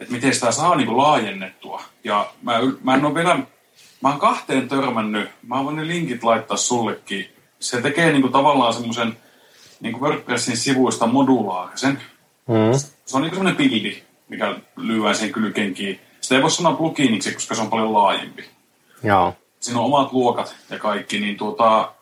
että 0.00 0.14
miten 0.14 0.34
sitä 0.34 0.52
saa 0.52 0.74
niin 0.74 0.86
kuin 0.86 0.96
laajennettua. 0.96 1.82
Ja 2.04 2.32
mä, 2.42 2.52
mä 2.82 2.94
en 2.94 3.04
ole 3.04 3.14
vielä, 3.14 3.38
mä 4.02 4.08
oon 4.08 4.18
kahteen 4.18 4.68
törmännyt, 4.68 5.30
mä 5.42 5.64
voin 5.64 5.76
ne 5.76 5.86
linkit 5.86 6.24
laittaa 6.24 6.56
sullekin. 6.56 7.28
Se 7.60 7.82
tekee 7.82 8.12
niin 8.12 8.22
kuin 8.22 8.32
tavallaan 8.32 8.74
semmoisen 8.74 9.16
niin 9.80 10.00
WordPressin 10.00 10.56
sivuista 10.56 11.06
modulaarisen. 11.06 12.02
Mm. 12.50 12.78
Se 13.06 13.16
on 13.16 13.22
niin 13.22 13.34
semmoinen 13.34 13.56
pildi, 13.56 14.02
mikä 14.28 14.54
lyödään 14.76 15.14
siihen 15.14 15.32
kylkenkiin. 15.32 16.00
Sitä 16.20 16.34
ei 16.34 16.42
voi 16.42 16.50
sanoa 16.50 16.76
pluginiksi, 16.76 17.34
koska 17.34 17.54
se 17.54 17.60
on 17.60 17.70
paljon 17.70 17.92
laajempi. 17.92 18.44
Joo. 19.02 19.34
Siinä 19.60 19.80
on 19.80 19.86
omat 19.86 20.12
luokat 20.12 20.56
ja 20.70 20.78
kaikki, 20.78 21.20
niin 21.20 21.36
tuota, 21.36 21.92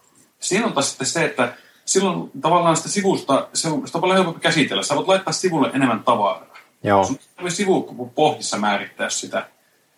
siinä 0.40 0.66
on 0.66 0.72
taas 0.72 0.88
sitten 0.88 1.06
se, 1.06 1.24
että 1.24 1.54
silloin 1.84 2.30
tavallaan 2.40 2.76
sitä 2.76 2.88
sivusta, 2.88 3.48
se 3.54 3.68
on, 3.68 3.86
sitä 3.86 3.98
on 3.98 4.00
paljon 4.00 4.16
helpompi 4.16 4.40
käsitellä. 4.40 4.82
Sä 4.82 4.96
voit 4.96 5.08
laittaa 5.08 5.32
sivulle 5.32 5.70
enemmän 5.74 6.04
tavaraa. 6.04 6.56
Joo. 6.82 7.04
Sun 7.04 7.18
tarvitsee 7.36 7.56
sivupohjissa 7.56 8.58
määrittää 8.58 9.10
sitä, 9.10 9.46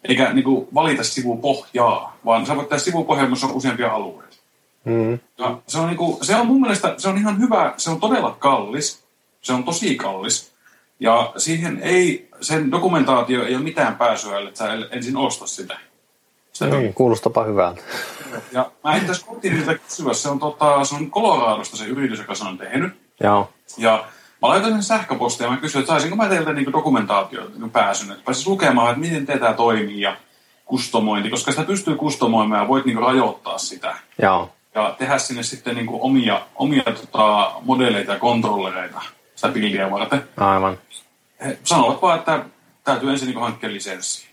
eikä 0.05 0.33
niin 0.33 0.45
kuin, 0.45 0.69
valita 0.75 1.05
sivupohjaa, 1.05 2.17
vaan 2.25 2.47
sä 2.47 2.57
voit 2.57 2.69
tehdä 2.69 2.83
sivupohjaa, 2.83 3.29
jossa 3.29 3.47
on 3.47 3.53
useampia 3.53 3.93
alueita. 3.93 4.37
Mm. 4.85 5.19
Ja 5.39 5.59
se, 5.67 5.79
on 5.79 5.87
niin 5.87 5.97
kuin, 5.97 6.25
se 6.25 6.37
on 6.37 6.47
mun 6.47 6.61
mielestä 6.61 6.95
se 6.99 7.09
on 7.09 7.19
ihan 7.19 7.41
hyvä, 7.41 7.75
se 7.77 7.91
on 7.91 8.01
todella 8.01 8.37
kallis, 8.39 9.00
se 9.41 9.53
on 9.53 9.65
tosi 9.65 9.95
kallis, 9.97 10.53
ja 11.01 11.33
siihen 11.37 11.81
ei, 11.83 12.29
sen 12.41 12.71
dokumentaatio 12.71 13.45
ei 13.45 13.55
ole 13.55 13.65
mitään 13.65 13.97
pääsyä, 13.97 14.41
että 14.41 14.59
sä 14.59 14.73
ensin 14.91 15.17
osta 15.17 15.47
sitä. 15.47 15.79
sitä 16.53 16.77
niin, 16.77 16.95
kuulostapa 16.95 17.45
hyvältä. 17.45 17.83
Ja 18.53 18.71
mä 18.85 18.97
en 18.97 19.07
tässä 19.07 19.27
kotiin 19.27 19.55
niitä 19.55 19.75
kysyä, 19.75 20.15
se 20.15 20.29
on, 20.29 20.39
tota, 20.39 20.85
se 20.85 20.95
on 20.95 21.11
Coloradosta 21.11 21.77
se 21.77 21.85
yritys, 21.85 22.19
joka 22.19 22.35
se 22.35 22.45
on 22.45 22.59
tehnyt. 22.59 22.93
Joo. 23.21 23.51
Ja 23.79 24.05
Mä 24.43 24.49
laitoin 24.49 24.73
sen 24.73 24.83
sähköpostia 24.83 25.47
ja 25.47 25.51
mä 25.51 25.57
kysyin, 25.57 25.81
että 25.81 25.93
saisinko 25.93 26.17
mä 26.17 26.29
teiltä 26.29 26.53
niin 26.53 26.73
dokumentaatio 26.73 27.51
niin 27.59 27.71
pääsyn, 27.71 28.11
että 28.11 28.25
pääsis 28.25 28.47
lukemaan, 28.47 28.89
että 28.89 29.01
miten 29.01 29.41
tämä 29.41 29.53
toimii 29.53 30.01
ja 30.01 30.17
kustomointi, 30.65 31.31
koska 31.31 31.51
sitä 31.51 31.65
pystyy 31.65 31.97
kustomoimaan 31.97 32.63
ja 32.63 32.69
voit 32.69 32.85
niin 32.85 32.99
rajoittaa 32.99 33.59
sitä. 33.59 33.97
Joo. 34.23 34.51
Ja 34.75 34.95
tehdä 34.99 35.19
sinne 35.19 35.43
sitten 35.43 35.77
niin 35.77 35.89
omia, 35.91 36.41
omia 36.55 36.83
tota, 36.83 37.53
modeleita 37.63 38.13
ja 38.13 38.19
kontrollereita 38.19 39.03
sitä 39.41 39.53
pilviä 39.53 39.91
varten. 39.91 40.23
Aivan. 40.37 40.79
He 41.45 41.59
sanovat 41.65 42.03
vaan, 42.03 42.19
että 42.19 42.45
täytyy 42.85 43.11
ensin 43.11 43.29
niin 43.29 43.41
hankkia 43.41 43.73
lisenssi. 43.73 44.31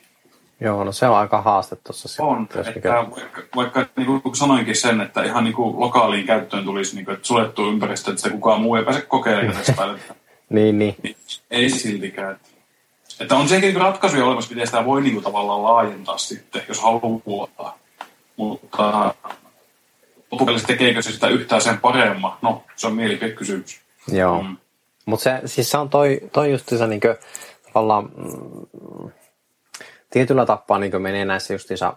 Joo, 0.59 0.83
no 0.83 0.91
se 0.91 1.07
on 1.07 1.17
aika 1.17 1.41
haaste 1.41 1.75
tuossa. 1.75 2.23
On, 2.23 2.47
että 2.67 2.93
vaikka, 2.93 3.41
vaikka 3.55 3.85
niin 3.95 4.21
kuin 4.21 4.35
sanoinkin 4.35 4.75
sen, 4.75 5.01
että 5.01 5.23
ihan 5.23 5.43
niin 5.43 5.53
kuin 5.53 5.79
lokaaliin 5.79 6.25
käyttöön 6.25 6.65
tulisi 6.65 6.95
niin 6.95 7.05
kuin, 7.05 7.15
että 7.15 7.27
suljettu 7.27 7.69
ympäristö, 7.69 8.11
että 8.11 8.21
se 8.21 8.29
kukaan 8.29 8.61
muu 8.61 8.75
ei 8.75 8.83
pääse 8.83 9.01
kokeilemaan 9.01 9.65
sitä. 9.65 9.87
niin, 10.49 10.79
niin. 10.79 10.95
niin. 11.03 11.15
Ei 11.51 11.69
siltikään. 11.69 12.31
Että, 12.31 12.49
että 13.19 13.35
on 13.35 13.49
sekin 13.49 13.73
niin 13.73 13.81
ratkaisuja 13.81 14.25
olemassa, 14.25 14.49
miten 14.49 14.67
sitä 14.67 14.85
voi 14.85 15.01
niin 15.01 15.13
kuin, 15.13 15.23
tavallaan 15.23 15.63
laajentaa 15.63 16.17
sitten, 16.17 16.61
jos 16.67 16.81
haluaa. 16.81 17.77
Mutta 18.37 19.13
lopuksi 20.31 20.65
tekeekö 20.65 21.01
se 21.01 21.11
sitä 21.11 21.27
yhtään 21.27 21.61
sen 21.61 21.77
paremmin? 21.77 22.31
No, 22.41 22.63
se 22.75 22.87
on 22.87 22.95
mielipidekysymys. 22.95 23.81
Joo. 24.07 24.43
Mm. 24.43 24.57
Mutta 25.07 25.23
se, 25.23 25.41
siis 25.45 25.71
se 25.71 25.77
on 25.77 25.89
toi, 25.89 26.21
toi 26.31 26.51
just 26.51 26.69
se 26.69 26.87
niin 26.87 27.01
kuin, 27.01 27.15
tavallaan 27.63 28.09
mm, 28.15 29.11
tietyllä 30.09 30.45
tapaa 30.45 30.79
niin 30.79 31.01
menee 31.01 31.25
näissä 31.25 31.53
justiinsa 31.53 31.93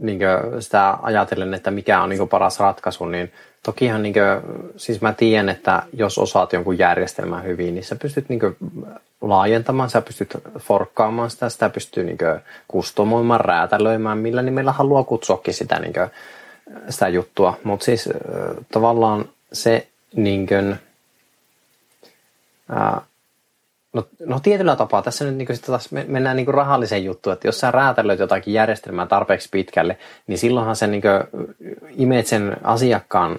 niin 0.00 0.18
sitä 0.60 0.98
ajatellen, 1.02 1.54
että 1.54 1.70
mikä 1.70 2.02
on 2.02 2.08
niin 2.08 2.28
paras 2.28 2.60
ratkaisu, 2.60 3.04
niin 3.04 3.32
tokihan 3.62 4.02
niin 4.02 4.12
kuin, 4.12 4.70
siis 4.76 5.00
mä 5.00 5.12
tiedän, 5.12 5.48
että 5.48 5.82
jos 5.92 6.18
osaat 6.18 6.52
jonkun 6.52 6.78
järjestelmän 6.78 7.44
hyvin, 7.44 7.74
niin 7.74 7.84
sä 7.84 7.96
pystyt 7.96 8.28
niin 8.28 8.40
laajentamaan, 9.20 9.90
sä 9.90 10.00
pystyt 10.00 10.38
forkkaamaan 10.58 11.30
sitä, 11.30 11.48
sitä 11.48 11.68
pystyy 11.68 12.04
niin 12.04 12.18
kustomoimaan, 12.68 13.40
räätälöimään, 13.40 14.18
millä 14.18 14.42
nimellä 14.42 14.72
haluaa 14.72 15.04
kutsuakin 15.04 15.54
sitä, 15.54 15.78
niin 15.78 15.92
kuin, 15.92 16.10
sitä 16.88 17.08
juttua. 17.08 17.58
Mutta 17.64 17.84
siis 17.84 18.08
tavallaan 18.72 19.28
se 19.52 19.88
niin 20.16 20.46
kuin, 20.46 20.76
ää, 22.68 23.00
No, 23.92 24.08
no 24.26 24.40
tietyllä 24.40 24.76
tapaa 24.76 25.02
tässä 25.02 25.24
nyt 25.24 25.36
niin 25.36 25.48
sitten 25.52 25.72
taas 25.72 25.92
mennään 25.92 26.36
niin 26.36 26.54
rahalliseen 26.54 27.04
juttuun, 27.04 27.34
että 27.34 27.48
jos 27.48 27.60
sä 27.60 27.70
räätälöit 27.70 28.20
jotakin 28.20 28.54
järjestelmää 28.54 29.06
tarpeeksi 29.06 29.48
pitkälle, 29.52 29.98
niin 30.26 30.38
silloinhan 30.38 30.76
sen 30.76 30.90
niin 30.90 31.02
imet 31.90 32.26
sen 32.26 32.56
asiakkaan 32.64 33.38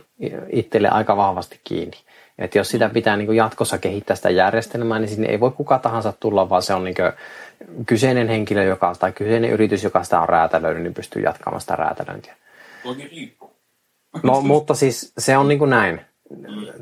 itselle 0.50 0.90
aika 0.90 1.18
vahvasti 1.18 1.60
kiinni. 1.64 1.98
Että 2.40 2.58
jos 2.58 2.70
sitä 2.70 2.90
pitää 2.90 3.18
niin 3.18 3.36
jatkossa 3.36 3.78
kehittää 3.78 4.16
sitä 4.16 4.30
järjestelmää, 4.30 5.00
niin 5.00 5.10
sinne 5.10 5.28
ei 5.28 5.40
voi 5.40 5.52
kuka 5.52 5.80
tahansa 5.80 6.14
tulla, 6.20 6.50
vaan 6.50 6.62
se 6.62 6.74
on 6.74 6.84
niin 6.84 6.96
kyseinen 7.86 8.28
henkilö 8.28 8.64
joka, 8.64 8.96
tai 9.00 9.12
kyseinen 9.12 9.52
yritys, 9.52 9.84
joka 9.84 10.04
sitä 10.04 10.22
on 10.22 10.30
räätälöinyt, 10.30 10.84
niin 10.84 10.94
pystyy 10.94 11.22
jatkamaan 11.22 11.62
sitä 11.62 11.76
räätälöintiä. 11.76 12.36
No, 14.24 14.42
mutta 14.42 14.74
siis 14.76 15.14
se 15.18 15.38
on 15.38 15.48
niin 15.48 15.60
kuin 15.60 15.70
näin. 15.70 16.02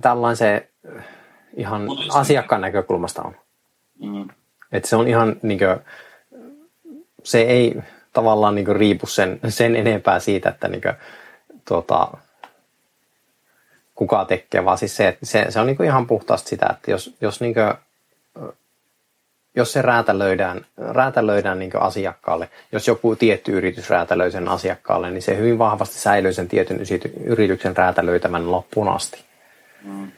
Tällainen 0.02 0.38
se 0.38 0.70
ihan 1.56 1.88
asiakkaan 2.10 2.62
näkökulmasta 2.62 3.22
on. 3.22 3.36
Mm. 4.00 4.28
Et 4.72 4.86
se 4.86 4.96
on 4.96 5.08
ihan 5.08 5.36
niin 5.42 5.60
kuin, 5.60 5.78
se 7.24 7.42
ei 7.42 7.76
tavallaan 8.14 8.56
niin 8.56 8.66
kuin, 8.66 8.76
riipu 8.76 9.08
sen, 9.08 9.40
sen 9.50 9.76
enempää 9.76 10.20
siitä, 10.20 10.50
että 10.50 10.68
niin 10.68 10.82
kuin, 10.82 10.94
tuota, 11.68 12.12
kuka 13.96 14.26
tekee, 14.26 14.66
vaan 14.66 14.78
siis 14.78 14.98
se, 14.98 15.18
se, 15.24 15.46
se 15.50 15.60
on 15.60 15.68
niin 15.68 15.78
kuin 15.78 15.88
ihan 15.88 16.08
puhtaasti 16.08 16.50
sitä, 16.50 16.68
että 16.72 16.92
jos, 16.92 17.16
jos, 17.22 17.42
niin 17.42 17.54
kuin, 17.54 17.74
jos 19.56 19.74
se 19.74 19.82
räätälöidään, 19.82 20.66
räätälöidään 20.78 21.60
niin 21.60 21.82
asiakkaalle, 21.82 22.50
jos 22.72 22.88
joku 22.88 23.16
tietty 23.16 23.52
yritys 23.52 23.90
räätälöi 23.90 24.32
sen 24.32 24.48
asiakkaalle, 24.48 25.12
niin 25.12 25.22
se 25.22 25.38
hyvin 25.38 25.60
vahvasti 25.60 25.96
säilyy 25.96 26.34
sen 26.34 26.48
tietyn 26.48 26.80
yrityksen 27.24 27.78
räätälöitävän 27.78 28.52
loppuun 28.52 28.90
asti. 28.90 29.27
Mm. 29.84 30.12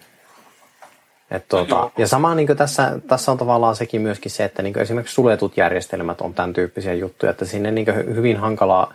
Et 1.32 1.48
tuota, 1.48 1.92
ja 1.98 2.08
sama 2.08 2.36
niin 2.36 2.58
tässä, 2.58 3.00
tässä 3.08 3.32
on 3.32 3.38
tavallaan 3.38 3.76
sekin 3.76 4.02
myöskin 4.02 4.32
se, 4.32 4.44
että 4.44 4.62
niin 4.62 4.80
esimerkiksi 4.80 5.14
suletut 5.14 5.58
järjestelmät 5.58 6.22
on 6.22 6.34
tämän 6.34 6.54
tyyppisiä 6.54 6.94
juttuja, 6.94 7.30
että 7.30 7.46
sinne 7.46 7.72
niin 7.72 7.96
hyvin 8.16 8.38
hankalaa 8.38 8.94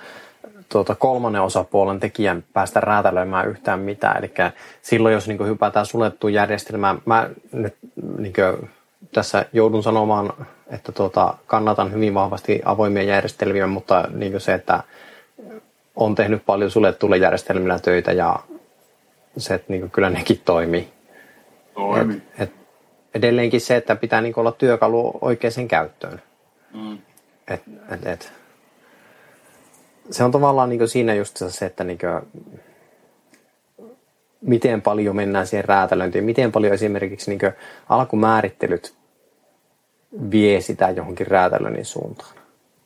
tuota, 0.68 0.94
kolmannen 0.94 1.42
osapuolen 1.42 2.00
tekijän 2.00 2.44
päästä 2.52 2.80
räätälöimään 2.80 3.48
yhtään 3.48 3.80
mitään. 3.80 4.18
Eli 4.18 4.32
silloin, 4.82 5.14
jos 5.14 5.28
niin 5.28 5.46
hypätään 5.46 5.86
sulettuun 5.86 6.32
järjestelmään, 6.32 7.02
mä 7.06 7.30
nyt 7.52 7.74
niin 8.18 8.32
tässä 9.12 9.46
joudun 9.52 9.82
sanomaan, 9.82 10.32
että 10.70 10.92
tuota, 10.92 11.34
kannatan 11.46 11.92
hyvin 11.92 12.14
vahvasti 12.14 12.62
avoimia 12.64 13.02
järjestelmiä, 13.02 13.66
mutta 13.66 14.08
niin 14.14 14.40
se, 14.40 14.54
että 14.54 14.82
on 15.96 16.14
tehnyt 16.14 16.42
paljon 16.46 16.70
suljettuille 16.70 17.16
järjestelmillä 17.16 17.78
töitä 17.78 18.12
ja 18.12 18.38
se, 19.36 19.54
että 19.54 19.72
niin 19.72 19.90
kyllä 19.90 20.10
nekin 20.10 20.40
toimii. 20.44 20.88
Toimi. 21.74 22.14
Et, 22.14 22.22
et 22.38 22.52
edelleenkin 23.14 23.60
se, 23.60 23.76
että 23.76 23.96
pitää 23.96 24.20
niin 24.20 24.38
olla 24.38 24.52
työkalu 24.52 25.18
oikeaan 25.20 25.68
käyttöön. 25.68 26.22
Mm. 26.74 26.98
Et, 27.48 27.62
et, 27.92 28.06
et. 28.06 28.32
Se 30.10 30.24
on 30.24 30.30
tavallaan 30.30 30.68
niin 30.68 30.88
siinä 30.88 31.14
just 31.14 31.42
se, 31.48 31.66
että 31.66 31.84
niin 31.84 31.98
kuin, 31.98 32.44
miten 34.40 34.82
paljon 34.82 35.16
mennään 35.16 35.46
siihen 35.46 35.64
räätälöintiin, 35.64 36.24
miten 36.24 36.52
paljon 36.52 36.74
esimerkiksi 36.74 37.30
niin 37.30 37.52
alkumäärittelyt 37.88 38.94
vie 40.30 40.60
sitä 40.60 40.90
johonkin 40.90 41.26
räätälöinnin 41.26 41.84
suuntaan. 41.84 42.34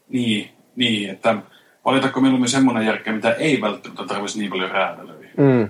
Niin, 0.08 0.50
niin 0.76 1.10
että 1.10 1.36
valitako 1.84 2.20
mieluummin 2.20 2.50
semmoinen 2.50 2.86
järkeä, 2.86 3.12
mitä 3.12 3.32
ei 3.32 3.60
välttämättä 3.60 4.04
tarvitsisi 4.04 4.38
niin 4.38 4.50
paljon 4.50 4.70
räätälöidä. 4.70 5.28
Mm. 5.36 5.68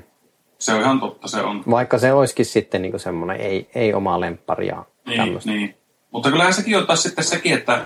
Se 0.58 0.74
on 0.74 0.80
ihan 0.80 1.00
totta, 1.00 1.28
se 1.28 1.42
on. 1.42 1.64
Vaikka 1.70 1.98
se 1.98 2.12
olisikin 2.12 2.46
sitten 2.46 2.82
niin 2.82 3.00
semmoinen 3.00 3.40
ei, 3.40 3.70
ei 3.74 3.94
oma 3.94 4.20
lempparia. 4.20 4.84
Niin, 5.06 5.40
niin. 5.44 5.74
Mutta 6.10 6.30
kyllähän 6.30 6.54
sekin 6.54 6.78
on 6.78 6.86
taas 6.86 7.02
sitten 7.02 7.24
sekin, 7.24 7.54
että 7.54 7.84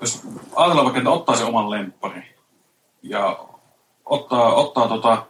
jos 0.00 0.22
ajatellaan 0.56 0.84
vaikka, 0.84 0.98
että 0.98 1.10
ottaa 1.10 1.36
se 1.36 1.44
oman 1.44 1.70
lemppari 1.70 2.22
ja 3.02 3.38
ottaa, 4.04 4.54
ottaa 4.54 4.88
tota, 4.88 5.26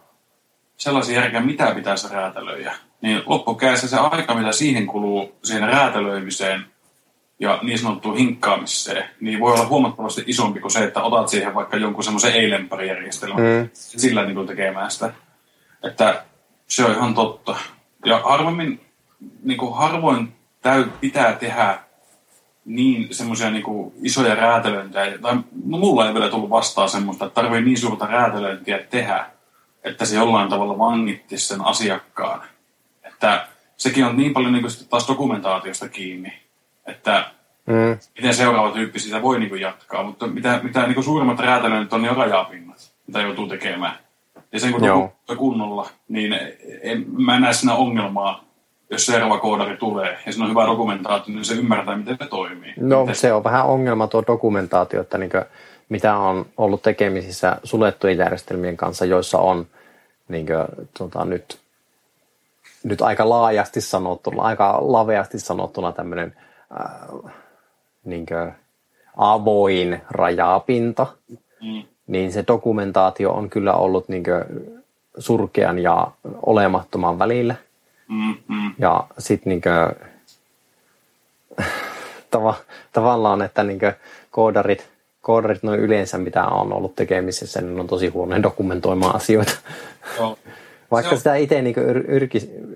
sellaisia 0.76 1.20
järkeä, 1.20 1.40
mitä 1.40 1.74
pitäisi 1.74 2.08
räätälöidä, 2.14 2.74
niin 3.00 3.22
loppukädessä 3.26 3.88
se 3.88 3.96
aika, 3.96 4.34
mitä 4.34 4.52
siihen 4.52 4.86
kuluu 4.86 5.38
siihen 5.42 5.68
räätälöimiseen 5.68 6.66
ja 7.40 7.58
niin 7.62 7.78
sanottuun 7.78 8.16
hinkkaamiseen, 8.16 9.04
niin 9.20 9.40
voi 9.40 9.52
olla 9.52 9.66
huomattavasti 9.66 10.24
isompi 10.26 10.60
kuin 10.60 10.70
se, 10.70 10.84
että 10.84 11.02
otat 11.02 11.28
siihen 11.28 11.54
vaikka 11.54 11.76
jonkun 11.76 12.04
semmoisen 12.04 12.32
ei-lempparijärjestelmän 12.32 13.42
mm. 13.42 13.68
sillä 13.72 14.24
niin 14.24 14.34
kuin 14.34 14.46
tekemään 14.46 14.90
sitä. 14.90 15.12
Että 15.82 16.24
se 16.74 16.84
on 16.84 16.90
ihan 16.90 17.14
totta. 17.14 17.56
Ja 18.04 18.20
harvemmin, 18.24 18.80
niin 19.42 19.58
kuin 19.58 19.74
harvoin 19.74 20.32
täy, 20.62 20.84
pitää 21.00 21.32
tehdä 21.32 21.78
niin 22.64 23.14
semmoisia 23.14 23.50
niin 23.50 23.92
isoja 24.02 24.34
räätälöintejä, 24.34 25.18
tai 25.18 25.36
no, 25.36 25.42
mulla 25.64 26.08
ei 26.08 26.14
vielä 26.14 26.28
tullut 26.28 26.50
vastaan 26.50 26.88
semmoista, 26.88 27.24
että 27.24 27.42
tarvii 27.42 27.62
niin 27.62 27.78
suurta 27.78 28.06
räätälöintiä 28.06 28.78
tehdä, 28.78 29.26
että 29.84 30.04
se 30.04 30.16
jollain 30.16 30.48
tavalla 30.48 30.78
vangitti 30.78 31.38
sen 31.38 31.64
asiakkaan. 31.64 32.42
Että 33.04 33.46
sekin 33.76 34.04
on 34.04 34.16
niin 34.16 34.32
paljon 34.32 34.52
niin 34.52 34.62
kuin 34.62 34.88
taas 34.90 35.08
dokumentaatiosta 35.08 35.88
kiinni, 35.88 36.32
että 36.86 37.30
mm. 37.66 37.98
miten 38.16 38.34
seuraava 38.34 38.70
tyyppi 38.70 38.98
sitä 38.98 39.22
voi 39.22 39.38
niin 39.38 39.48
kuin 39.48 39.60
jatkaa, 39.60 40.02
mutta 40.02 40.26
mitä, 40.26 40.60
mitä 40.62 40.82
niin 40.82 40.94
kuin 40.94 41.04
suurimmat 41.04 41.38
räätälöinnit 41.38 41.92
on, 41.92 42.02
niin 42.02 42.10
on 42.10 42.16
rajapinnat, 42.16 42.92
mitä 43.06 43.20
joutuu 43.20 43.46
tekemään. 43.46 44.03
Ja 44.54 44.60
sen 44.60 44.72
kun 44.72 44.84
Joo. 44.84 45.12
kunnolla, 45.36 45.88
niin 46.08 46.32
en, 46.82 47.04
mä 47.08 47.34
en 47.34 47.42
näe 47.42 47.52
siinä 47.52 47.74
ongelmaa, 47.74 48.44
jos 48.90 49.06
seuraava 49.06 49.38
koodari 49.38 49.76
tulee 49.76 50.18
ja 50.26 50.32
siinä 50.32 50.44
on 50.44 50.50
hyvä 50.50 50.66
dokumentaatio, 50.66 51.34
niin 51.34 51.44
se 51.44 51.54
ymmärtää, 51.54 51.96
miten 51.96 52.16
se 52.20 52.26
toimii. 52.26 52.72
No 52.76 53.00
miten 53.00 53.16
se 53.16 53.32
on 53.32 53.44
vähän 53.44 53.66
ongelma 53.66 54.06
tuo 54.06 54.24
dokumentaatio, 54.26 55.00
että 55.00 55.18
niin 55.18 55.30
kuin, 55.30 55.44
mitä 55.88 56.16
on 56.16 56.46
ollut 56.56 56.82
tekemisissä 56.82 57.56
suljettujen 57.64 58.18
järjestelmien 58.18 58.76
kanssa, 58.76 59.04
joissa 59.04 59.38
on 59.38 59.66
niin 60.28 60.46
kuin, 60.46 60.88
tota, 60.98 61.24
nyt, 61.24 61.58
nyt 62.84 63.02
aika 63.02 63.28
laajasti 63.28 63.80
sanottuna, 63.80 64.42
aika 64.42 64.78
laveasti 64.80 65.38
sanottuna 65.38 65.92
tämmöinen 65.92 66.36
äh, 66.80 67.32
niin 68.04 68.26
kuin, 68.26 68.52
avoin 69.16 70.02
rajapinta, 70.10 71.06
mm 71.62 71.82
niin 72.06 72.32
se 72.32 72.44
dokumentaatio 72.48 73.32
on 73.32 73.50
kyllä 73.50 73.74
ollut 73.74 74.08
niin 74.08 74.24
surkean 75.18 75.78
ja 75.78 76.10
olemattoman 76.46 77.18
välillä. 77.18 77.54
Mm-hmm. 78.08 78.74
Ja 78.78 79.06
sitten 79.18 79.50
niin 79.50 79.62
tava, 82.30 82.54
tavallaan, 82.92 83.42
että 83.42 83.62
niin 83.62 83.80
koodarit, 84.30 84.88
koodarit 85.20 85.62
noin 85.62 85.80
yleensä, 85.80 86.18
mitä 86.18 86.44
on 86.44 86.72
ollut 86.72 86.96
tekemisissä, 86.96 87.60
niin 87.60 87.80
on 87.80 87.86
tosi 87.86 88.08
huonoja 88.08 88.42
dokumentoimaan 88.42 89.16
asioita. 89.16 89.52
Joo. 90.18 90.38
Vaikka 90.90 91.16
sitä 91.16 91.34
itse 91.34 91.62
niin 91.62 91.76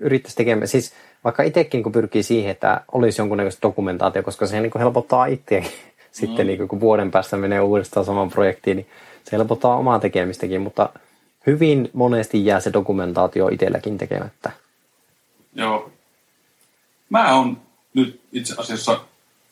yrittäisi 0.01 0.35
tekemään, 0.35 0.67
siis 0.67 0.93
vaikka 1.23 1.43
itsekin 1.43 1.83
kun 1.83 1.91
pyrkii 1.91 2.23
siihen, 2.23 2.51
että 2.51 2.81
olisi 2.91 3.21
jonkunnäköistä 3.21 3.61
dokumentaatio, 3.61 4.23
koska 4.23 4.47
se 4.47 4.61
niin 4.61 4.71
helpottaa 4.79 5.25
itseäkin. 5.25 5.71
Sitten 6.11 6.45
mm. 6.45 6.47
niin 6.47 6.67
kun 6.67 6.79
vuoden 6.79 7.11
päästä 7.11 7.37
menee 7.37 7.59
uudestaan 7.59 8.05
saman 8.05 8.29
projektiin, 8.29 8.77
niin 8.77 8.87
se 9.23 9.31
helpottaa 9.31 9.75
omaa 9.75 9.99
tekemistäkin, 9.99 10.61
mutta 10.61 10.89
hyvin 11.47 11.89
monesti 11.93 12.45
jää 12.45 12.59
se 12.59 12.73
dokumentaatio 12.73 13.47
itselläkin 13.47 13.97
tekemättä. 13.97 14.51
Joo. 15.55 15.91
Mä 17.09 17.35
oon 17.35 17.57
nyt 17.93 18.21
itse 18.31 18.55
asiassa 18.57 19.01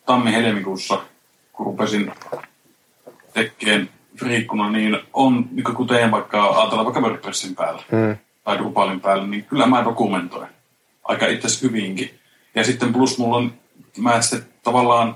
tammi-helmikuussa, 0.05 1.01
kun 1.53 1.65
rupesin 1.65 2.11
tekemään 3.33 3.89
friikkuna, 4.19 4.71
niin 4.71 4.97
on, 5.13 5.45
niin 5.51 5.63
kun 5.63 5.87
teen 5.87 6.11
vaikka, 6.11 6.49
ajatellaan 6.49 6.85
vaikka 6.85 7.01
WordPressin 7.01 7.55
päällä 7.55 7.83
mm. 7.91 8.17
tai 8.43 8.57
Drupalin 8.57 9.01
päällä, 9.01 9.27
niin 9.27 9.43
kyllä 9.43 9.65
mä 9.65 9.85
dokumentoin 9.85 10.47
aika 11.03 11.27
itse 11.27 11.67
hyvinkin. 11.67 12.19
Ja 12.55 12.63
sitten 12.63 12.93
plus 12.93 13.17
mulla 13.17 13.37
on, 13.37 13.53
mä 13.97 14.21
sitten 14.21 14.53
tavallaan, 14.63 15.15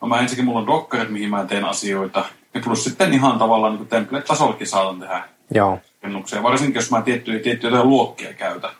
no 0.00 0.08
mä 0.08 0.20
ensinnäkin 0.20 0.44
mulla 0.44 0.60
on 0.60 0.66
Dockerit, 0.66 1.10
mihin 1.10 1.30
mä 1.30 1.44
teen 1.44 1.64
asioita, 1.64 2.24
ja 2.54 2.60
plus 2.64 2.84
sitten 2.84 3.12
ihan 3.12 3.38
tavallaan 3.38 3.76
niin 3.76 3.88
template-tasollakin 3.88 4.66
saatan 4.66 5.00
tehdä 5.00 5.28
Joo. 5.54 5.78
rakennuksia. 5.94 6.42
Varsinkin 6.42 6.74
jos 6.74 6.90
mä 6.90 7.02
tiettyjä, 7.02 7.38
tiettyjä 7.38 7.84
luokkia 7.84 8.32
käytän. 8.32 8.70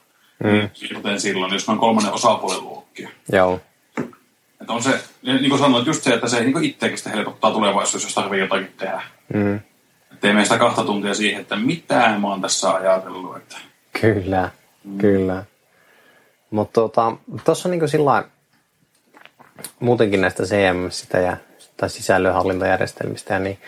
Mm. 0.44 0.94
Kuten 0.94 1.20
silloin, 1.20 1.52
jos 1.52 1.66
mä 1.66 1.72
oon 1.72 1.80
kolmannen 1.80 2.12
osapuolen 2.12 2.64
luokkia. 2.64 3.08
Joo. 3.32 3.60
Että 4.60 4.72
on 4.72 4.82
se, 4.82 5.00
niin 5.22 5.48
kuin 5.48 5.58
sanoit, 5.58 5.86
just 5.86 6.02
se, 6.02 6.14
että 6.14 6.28
se 6.28 6.44
niin 6.44 6.64
itseäkin 6.64 6.98
sitä 6.98 7.10
helpottaa 7.10 7.50
tulevaisuudessa, 7.50 8.06
jos 8.06 8.14
tarvii 8.14 8.40
jotakin 8.40 8.72
tehdä. 8.76 9.02
Mm. 9.34 9.60
Että 10.12 10.28
ei 10.28 10.32
mene 10.32 10.44
sitä 10.44 10.58
kahta 10.58 10.84
tuntia 10.84 11.14
siihen, 11.14 11.40
että 11.40 11.56
mitään 11.56 12.20
mä 12.20 12.28
oon 12.28 12.40
tässä 12.40 12.74
ajatellut. 12.74 13.36
Että... 13.36 13.56
Kyllä, 14.00 14.50
mm. 14.84 14.98
kyllä. 14.98 15.44
Mutta 16.50 16.72
tuossa 16.72 17.22
tota, 17.44 17.68
on 17.68 17.70
niin 17.70 17.88
sillä 17.88 18.24
muutenkin 19.80 20.20
näistä 20.20 20.42
CMSistä 20.42 21.18
ja 21.18 21.36
tai 21.80 21.90
sisällönhallintajärjestelmistä, 21.90 23.38
niin, 23.38 23.58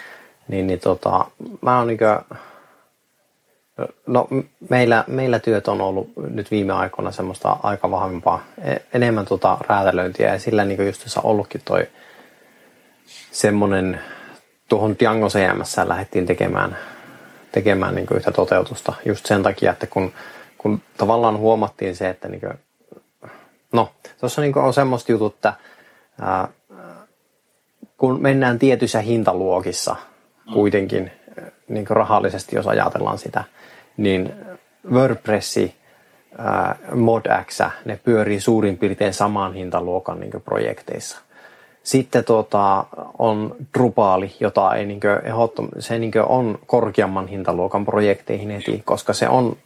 niin, 0.49 0.67
niin 0.67 0.81
tota, 0.81 1.27
mä 1.61 1.79
oon 1.79 1.87
niinkö, 1.87 2.21
no 4.07 4.29
meillä, 4.69 5.05
meillä 5.07 5.39
työt 5.39 5.69
on 5.69 5.81
ollut 5.81 6.11
nyt 6.17 6.51
viime 6.51 6.73
aikoina 6.73 7.13
semmoista 7.13 7.57
aika 7.63 7.91
vahvempaa, 7.91 8.45
e, 8.65 8.77
enemmän 8.95 9.27
tota 9.27 9.59
räätälöintiä 9.69 10.33
ja 10.33 10.39
sillä 10.39 10.65
niin 10.65 10.87
just 10.87 11.19
ollutkin 11.23 11.61
toi 11.65 11.87
semmoinen, 13.31 14.01
tuohon 14.69 14.97
Django 14.99 15.29
CMS 15.29 15.77
lähdettiin 15.85 16.27
tekemään, 16.27 16.79
tekemään 17.53 17.95
niin 17.95 18.07
yhtä 18.15 18.31
toteutusta 18.31 18.93
just 19.05 19.27
sen 19.27 19.43
takia, 19.43 19.73
että 19.73 19.87
kun, 19.87 20.13
kun 20.59 20.83
tavallaan 20.97 21.39
huomattiin 21.39 21.97
se, 21.97 22.09
että 22.09 22.29
niin 22.29 22.41
kuin, 22.41 22.59
no, 23.73 23.93
tuossa 24.21 24.41
niin 24.41 24.59
on 24.59 24.75
semmoista 24.75 25.13
jutut, 25.13 25.35
että 25.35 25.53
ää, 26.21 26.49
kun 28.03 28.23
mennään 28.23 28.59
tietyissä 28.59 29.01
hintaluokissa 29.01 29.97
kuitenkin 30.53 31.11
niin 31.69 31.87
rahallisesti, 31.89 32.57
jos 32.57 32.67
ajatellaan 32.67 33.19
sitä, 33.19 33.45
niin 33.97 34.33
WordPressi, 34.91 35.75
ModX, 36.95 37.61
ne 37.85 38.01
pyörii 38.05 38.41
suurin 38.41 38.79
piirtein 38.79 39.15
saman 39.15 39.55
hintaluokan 39.55 40.21
niin 40.21 40.33
projekteissa. 40.45 41.19
Sitten 41.83 42.25
tota, 42.25 42.85
on 43.19 43.57
Drupali, 43.79 44.33
jota 44.41 44.75
ei 44.75 44.87
niin 44.87 45.01
ehdottom, 45.25 45.69
se 45.79 45.99
niin 45.99 46.13
on 46.27 46.59
korkeamman 46.67 47.29
hintaluokan 47.29 47.85
projekteihin 47.85 48.51
heti, 48.51 48.83
koska 48.85 49.13
se 49.13 49.29
on 49.29 49.57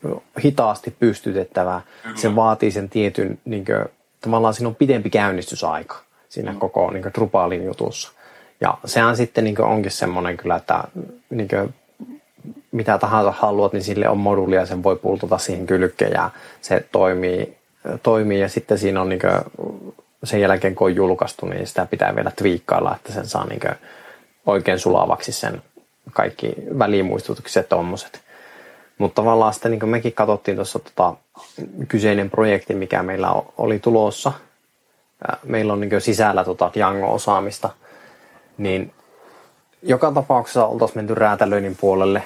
hitaasti 0.45 0.97
pystytettävä. 0.99 1.81
Se 2.15 2.37
vaatii 2.37 2.71
sen 2.71 2.89
tietyn, 2.89 3.39
niin 3.45 3.65
kuin, 3.65 3.85
tavallaan 4.21 4.55
siinä 4.55 4.69
on 4.69 4.75
pidempi 4.75 5.11
käynnistysaika 5.11 5.97
siinä 6.29 6.53
mm. 6.53 6.59
koko 6.59 6.91
niin 6.91 7.05
Drupalin 7.15 7.65
jutussa. 7.65 8.16
Ja 8.61 8.79
sehän 8.85 9.17
sitten 9.17 9.45
niin 9.45 9.63
onkin 9.63 9.91
semmoinen 9.91 10.37
kyllä, 10.37 10.57
että 10.57 10.85
niin 11.31 11.49
mitä 12.73 12.99
tahansa 12.99 13.31
haluat, 13.31 13.73
niin 13.73 13.83
sille 13.83 14.09
on 14.09 14.19
moduulia, 14.19 14.67
sen 14.67 14.83
voi 14.83 14.97
pultata 14.97 15.39
siihen 15.39 15.67
kylkeen 15.67 16.13
ja 16.13 16.31
se 16.61 16.85
toimii 16.93 17.57
toimii 18.03 18.41
ja 18.41 18.49
sitten 18.49 18.79
siinä 18.79 19.01
on 19.01 19.09
niin 19.09 19.21
sen 20.25 20.41
jälkeen 20.41 20.75
kun 20.75 20.87
on 20.87 20.95
julkaistu, 20.95 21.47
niin 21.47 21.67
sitä 21.67 21.87
pitää 21.87 22.17
vielä 22.17 22.33
twiikkailla, 22.37 22.97
että 22.97 23.13
sen 23.13 23.27
saa 23.27 23.47
niin 23.47 23.61
oikein 24.47 24.79
sulavaksi 24.79 25.33
sen 25.33 25.63
kaikki 26.13 26.55
välimuistutukset 26.79 27.65
ja 27.65 27.69
tommoset. 27.69 28.21
Mutta 28.99 29.23
tavallaan 29.23 29.53
sitten 29.53 29.71
niin 29.71 29.89
mekin 29.89 30.13
katsottiin 30.13 30.57
tuossa 30.57 30.79
tota, 30.79 31.15
kyseinen 31.89 32.31
projekti, 32.31 32.75
mikä 32.75 33.03
meillä 33.03 33.43
oli 33.59 33.79
tulossa. 33.79 34.33
Meillä 35.45 35.73
on 35.73 35.81
niin 35.81 36.01
sisällä 36.01 36.45
tota 36.45 36.71
Django-osaamista, 36.75 37.69
niin 38.59 38.93
joka 39.83 40.13
tapauksessa 40.13 40.67
oltaisiin 40.67 40.99
menty 40.99 41.15
räätälöinnin 41.15 41.77
puolelle 41.81 42.23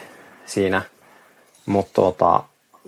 siinä, 0.46 0.82
mutta 1.66 1.92
tota, 1.94 2.42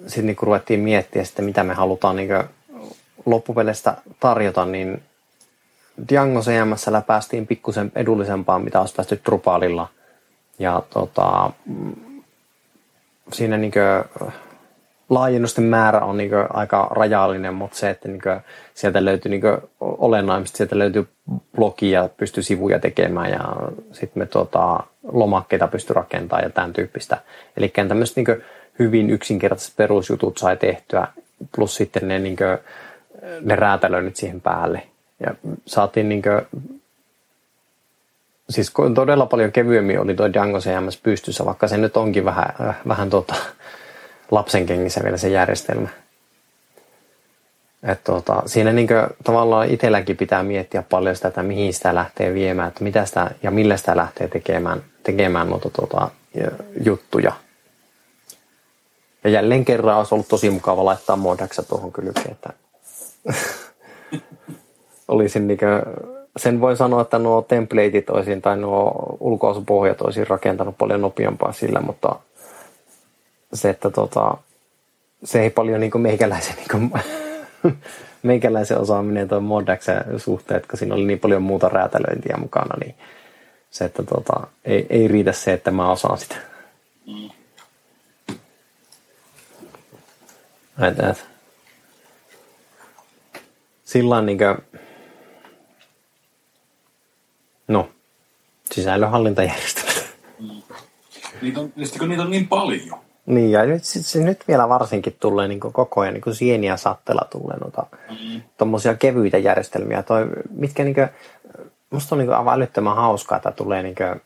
sitten 0.07 0.27
niin 0.27 0.37
ruvettiin 0.43 0.81
miettiä 0.81 1.25
sitten, 1.25 1.45
mitä 1.45 1.65
me 1.65 1.75
halutaan 1.75 2.17
niin 2.17 2.31
loppupeleistä 3.27 3.97
tarjota, 4.21 4.67
niin 4.67 5.03
Django 6.09 6.41
CMS 6.41 6.87
päästiin 7.07 7.47
pikkusen 7.47 7.93
edullisempaan, 7.95 8.65
mitä 8.65 8.81
olisi 8.81 8.95
päästy 8.95 9.21
Drupalilla. 9.27 9.89
Ja 10.59 10.83
tota, 10.91 11.51
siinä 13.33 13.57
niin 13.57 13.73
laajennusten 15.15 15.65
määrä 15.65 16.01
on 16.01 16.17
niin 16.17 16.31
aika 16.51 16.89
rajallinen, 16.91 17.55
mutta 17.55 17.77
se, 17.77 17.91
että 17.91 18.09
niin 18.09 18.23
sieltä 18.75 19.05
löytyy 19.05 19.31
niin 19.31 19.43
olennaisesti, 19.81 20.57
sieltä 20.57 20.79
löytyy 20.79 21.09
blogia, 21.57 22.09
pystyy 22.17 22.43
sivuja 22.43 22.79
tekemään 22.79 23.31
ja 23.31 23.55
sitten 23.93 24.23
me 24.23 24.27
tota, 24.27 24.81
lomakkeita 25.13 25.69
pystyy 25.69 25.95
rakentamaan 25.95 26.45
ja 26.45 26.51
tämän 26.51 26.73
tyyppistä. 26.73 27.19
Eli 27.57 27.73
tämmöiset 27.89 28.17
niin 28.17 28.43
hyvin 28.79 29.11
yksinkertaiset 29.11 29.77
perusjutut 29.77 30.39
sai 30.39 30.57
tehtyä, 30.57 31.09
plus 31.57 31.75
sitten 31.75 32.09
ne, 32.09 32.19
niin 32.19 32.37
kuin, 32.37 32.59
ne 33.41 33.57
räätälöinnit 33.57 34.17
siihen 34.17 34.41
päälle. 34.41 34.83
Ja 35.21 35.35
saatiin 35.67 36.09
niin 36.09 36.23
kuin, 36.23 36.63
siis 38.51 38.73
todella 38.95 39.27
paljon 39.27 39.53
kevyemmin 39.53 40.01
oli 40.01 40.15
tuo 40.15 40.33
Django 40.33 40.59
CMS 40.59 41.01
pystyssä, 41.03 41.45
vaikka 41.45 41.69
se 41.69 41.77
nyt 41.77 41.97
onkin 41.97 42.25
vähän, 42.25 42.55
vähän 42.89 43.11
tota, 43.11 43.35
lapsenkengissä 44.33 45.01
vielä 45.05 45.17
se 45.17 45.29
järjestelmä. 45.29 45.89
Et 47.83 48.05
tota, 48.05 48.43
siinä 48.47 48.73
niin 48.73 48.89
tavallaan 49.25 49.69
itselläkin 49.69 50.17
pitää 50.17 50.43
miettiä 50.43 50.83
paljon 50.83 51.17
sitä, 51.17 51.29
että 51.29 51.43
mihin 51.43 51.75
sitä 51.75 51.95
lähtee 51.95 52.35
viemään, 52.35 52.69
että 52.69 52.85
mitä 52.85 53.05
sitä 53.05 53.31
ja 53.43 53.51
millä 53.51 53.77
sitä 53.77 53.97
lähtee 53.97 54.29
tekemään, 54.29 54.83
tekemään 55.03 55.51
noita 55.51 55.71
tota, 55.71 56.09
juttuja. 56.85 57.33
Ja 59.25 59.31
jälleen 59.31 59.65
kerran 59.65 59.99
olisi 59.99 60.15
ollut 60.15 60.29
tosi 60.29 60.51
mukava 60.51 60.85
laittaa 60.85 61.17
modaksa 61.17 61.63
tuohon 61.63 61.93
kylkeen, 61.93 62.31
että 62.31 62.51
olisin 65.09 65.47
niin 65.47 65.59
kuin, 65.59 65.71
sen 66.37 66.61
voi 66.61 66.77
sanoa, 66.77 67.03
että 67.03 67.19
nuo 67.19 67.43
templateit 67.43 68.11
olisin 68.11 68.43
tai 68.43 68.57
nuo 68.57 68.93
ulkoasupohjat 69.21 70.01
olisin 70.01 70.27
rakentanut 70.27 70.79
paljon 70.79 71.01
nopeampaa 71.01 71.53
sillä, 71.53 71.81
mutta 71.81 72.17
se, 73.55 73.71
että 73.71 73.91
tota, 73.91 74.37
se 75.25 75.43
ei 75.43 75.51
paljon 75.51 75.81
niin 75.81 75.91
kuin 75.91 76.03
meikäläisen, 76.03 76.57
niin 76.57 76.69
kuin, 76.71 77.03
meikäläisen 78.23 78.79
osaaminen 78.79 79.29
tuon 79.29 79.43
modaksen 79.43 80.05
suhteen, 80.17 80.63
kun 80.71 80.79
siinä 80.79 80.95
oli 80.95 81.05
niin 81.05 81.21
paljon 81.21 81.43
muuta 81.43 81.69
räätälöintiä 81.69 82.37
mukana, 82.37 82.77
niin 82.81 82.95
se, 83.71 83.85
että 83.85 84.03
tota, 84.03 84.47
ei, 84.65 84.87
ei 84.91 85.09
riitä 85.09 85.33
se, 85.33 85.53
että 85.53 85.71
mä 85.71 85.91
osaan 85.91 86.19
sitä. 86.19 86.37
Mm. 87.07 87.31
Että, 90.87 91.15
sillä 93.85 94.23
niin 94.23 94.39
kuin, 94.39 94.83
no, 97.69 97.89
sisällönhallintajärjestelmät. 98.73 100.07
Mm. 100.41 100.63
Niitä 101.43 101.61
on, 101.61 101.73
niitä 102.09 102.23
on 102.23 102.31
niin 102.31 102.49
paljon. 102.49 103.12
Niin, 103.27 103.51
ja 103.51 103.65
nyt, 103.65 103.85
se, 103.85 104.25
nyt 104.25 104.49
vielä 104.49 104.69
varsinkin 104.69 105.17
tulee 105.21 105.49
niin 105.49 105.61
koko 105.61 106.01
ajan 106.01 106.15
niin 106.15 106.35
sieniä 106.35 106.77
sattella 106.77 107.27
tulee 107.31 107.57
noita 107.57 107.87
mm. 108.11 108.43
tuommoisia 108.59 108.95
kevyitä 108.95 109.39
järjestelmiä. 109.39 110.03
Toi, 110.03 110.27
mitkä 110.51 110.85
niin 110.85 110.95
kuin, 110.95 111.09
musta 111.91 112.15
on 112.15 112.19
niin 112.19 112.33
aivan 112.33 112.55
älyttömän 112.55 112.97
hauskaa, 112.97 113.37
että 113.37 113.51
tulee 113.51 113.83
niin 113.83 113.95
kuin, 113.95 114.21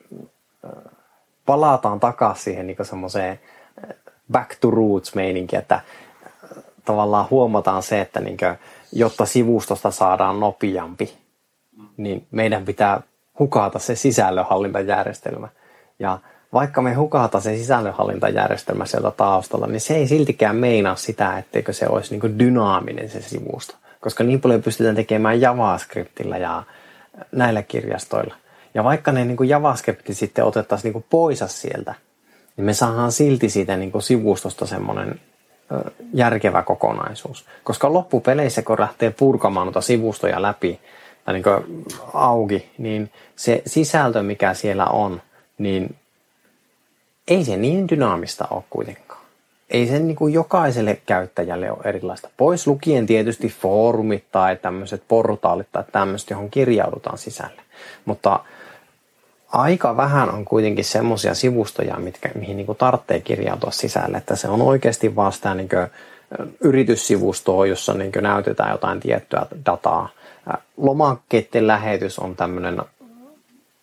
palataan 1.47 2.01
takaisin 2.01 2.45
siihen 2.45 2.67
niin 2.67 2.77
semmoiseen 2.83 3.41
back 4.33 4.51
to 4.61 4.71
roots 4.71 5.15
meininki, 5.15 5.57
että 5.57 5.81
tavallaan 6.85 7.27
huomataan 7.31 7.83
se, 7.83 8.01
että 8.01 8.21
niin 8.21 8.37
kuin, 8.37 8.59
jotta 8.93 9.27
sivustosta 9.27 9.91
saadaan 9.91 10.41
nopeampi, 10.41 11.19
niin 11.97 12.27
meidän 12.31 12.65
pitää 12.65 13.01
hukata 13.39 13.79
se 13.79 13.97
sisällönhallintajärjestelmä. 13.97 15.49
Ja 15.99 16.19
vaikka 16.57 16.83
me 16.83 16.95
hukata 16.95 17.41
se 17.41 17.57
sisällönhallintajärjestelmä 17.57 18.87
sieltä 18.87 19.11
taustalla, 19.11 19.67
niin 19.67 19.81
se 19.81 19.97
ei 19.97 20.07
siltikään 20.07 20.57
meinaa 20.57 20.97
sitä, 20.97 21.39
etteikö 21.39 21.73
se 21.73 21.87
olisi 21.89 22.19
niin 22.19 22.39
dynaaminen 22.39 23.09
se 23.09 23.23
sivusto. 23.23 23.75
Koska 24.01 24.25
niin 24.25 24.41
paljon 24.41 24.63
pystytään 24.63 24.97
tekemään 24.97 25.41
JavaScriptilla 25.41 26.39
ja 26.39 26.63
näillä 27.33 27.63
kirjastoilla. 27.63 28.35
Ja 28.75 28.85
vaikka 28.85 29.13
ne 29.13 29.25
niin 29.25 29.49
JavaScript 29.49 30.07
sitten 30.11 30.45
otettaisiin 30.45 30.93
niin 30.93 31.05
pois 31.11 31.45
sieltä, 31.47 31.95
niin 32.57 32.65
me 32.65 32.73
saadaan 32.73 33.13
silti 33.13 33.49
siitä 33.49 33.77
niin 33.77 33.93
sivustosta 33.99 34.67
semmoinen 34.67 35.21
järkevä 36.15 36.63
kokonaisuus. 36.63 37.45
Koska 37.65 37.93
loppupeleissä, 37.93 38.63
kun 38.63 38.77
lähtee 38.81 39.11
purkamaan 39.11 39.67
noita 39.67 39.81
sivustoja 39.81 40.43
läpi 40.43 40.81
tai 41.25 41.35
niin 41.35 41.45
auki, 42.15 42.71
niin 42.79 43.13
se 43.37 43.63
sisältö, 43.67 44.23
mikä 44.23 44.55
siellä 44.55 44.87
on, 44.87 45.23
niin 45.59 45.97
ei 47.29 47.45
se 47.45 47.57
niin 47.57 47.89
dynaamista 47.89 48.49
ole 48.51 48.65
kuitenkaan. 48.71 49.21
Ei 49.71 49.87
sen 49.87 50.07
niin 50.07 50.17
kuin 50.17 50.35
jokaiselle 50.35 51.01
käyttäjälle 51.07 51.71
ole 51.71 51.81
erilaista. 51.85 52.31
Pois 52.37 52.67
lukien 52.67 53.07
tietysti 53.07 53.49
foorumit 53.49 54.25
tai 54.33 54.57
tämmöiset 54.57 55.03
portaalit 55.09 55.67
tai 55.73 55.85
tämmöiset, 55.93 56.31
johon 56.31 56.51
kirjaudutaan 56.51 57.19
sisälle. 57.19 57.63
Mutta 58.05 58.41
aika 59.49 59.97
vähän 59.97 60.31
on 60.31 60.45
kuitenkin 60.45 60.85
semmoisia 60.85 61.35
sivustoja, 61.35 61.97
mitkä, 61.97 62.31
mihin 62.35 62.57
niin 62.57 62.67
kuin 62.67 62.79
tarvitsee 62.79 63.21
kirjautua 63.21 63.71
sisälle. 63.71 64.17
Että 64.17 64.37
se 64.37 64.49
on 64.49 64.63
oikeasti 64.63 65.17
vaan 65.17 65.33
sitä 65.33 65.55
niin 65.55 65.69
yrityssivustoa, 66.61 67.67
jossa 67.67 67.95
niin 67.95 68.13
näytetään 68.21 68.71
jotain 68.71 69.01
tiettyä 69.01 69.47
dataa. 69.67 70.09
Lomakkeiden 70.77 71.67
lähetys 71.67 72.19
on 72.19 72.37
tämmöinen 72.37 72.83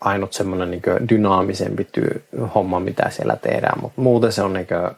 ainut 0.04 0.34
semmoinen 0.34 0.72
niin 0.72 1.10
dynaamisempi 1.10 1.88
työ, 1.92 2.20
homma, 2.56 2.80
mitä 2.80 3.10
siellä 3.10 3.36
tehdään, 3.36 3.82
mutta 3.82 4.02
muuten 4.02 4.32
se 4.32 4.42
on 4.42 4.54
niin 4.54 4.68
kuin, 4.68 4.96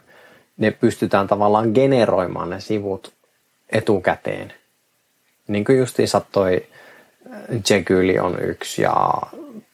ne 0.56 0.70
pystytään 0.70 1.26
tavallaan 1.26 1.70
generoimaan 1.74 2.50
ne 2.50 2.60
sivut 2.60 3.12
etukäteen. 3.72 4.52
Niin 5.48 5.64
kuin 5.64 5.78
justiinsa 5.78 6.22
toi 6.32 6.66
Jekyll 7.70 8.18
on 8.20 8.36
yksi 8.42 8.82
ja 8.82 9.12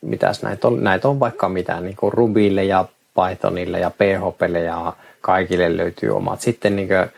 mitäs 0.01 0.43
näitä 0.43 0.69
on, 0.69 0.85
näitä 0.85 1.09
on 1.09 1.21
vaikka 1.21 1.49
mitä, 1.49 1.81
niin 1.81 1.97
kuin 1.97 2.13
Rubylle 2.13 2.65
ja 2.65 2.85
Pythonille 3.15 3.81
ja 3.81 3.91
PHPlle 3.91 4.61
ja 4.61 4.93
kaikille 5.21 5.77
löytyy 5.77 6.17
omat. 6.17 6.41
Sitten 6.41 6.77
niin 6.77 6.89
kuin, 6.89 7.09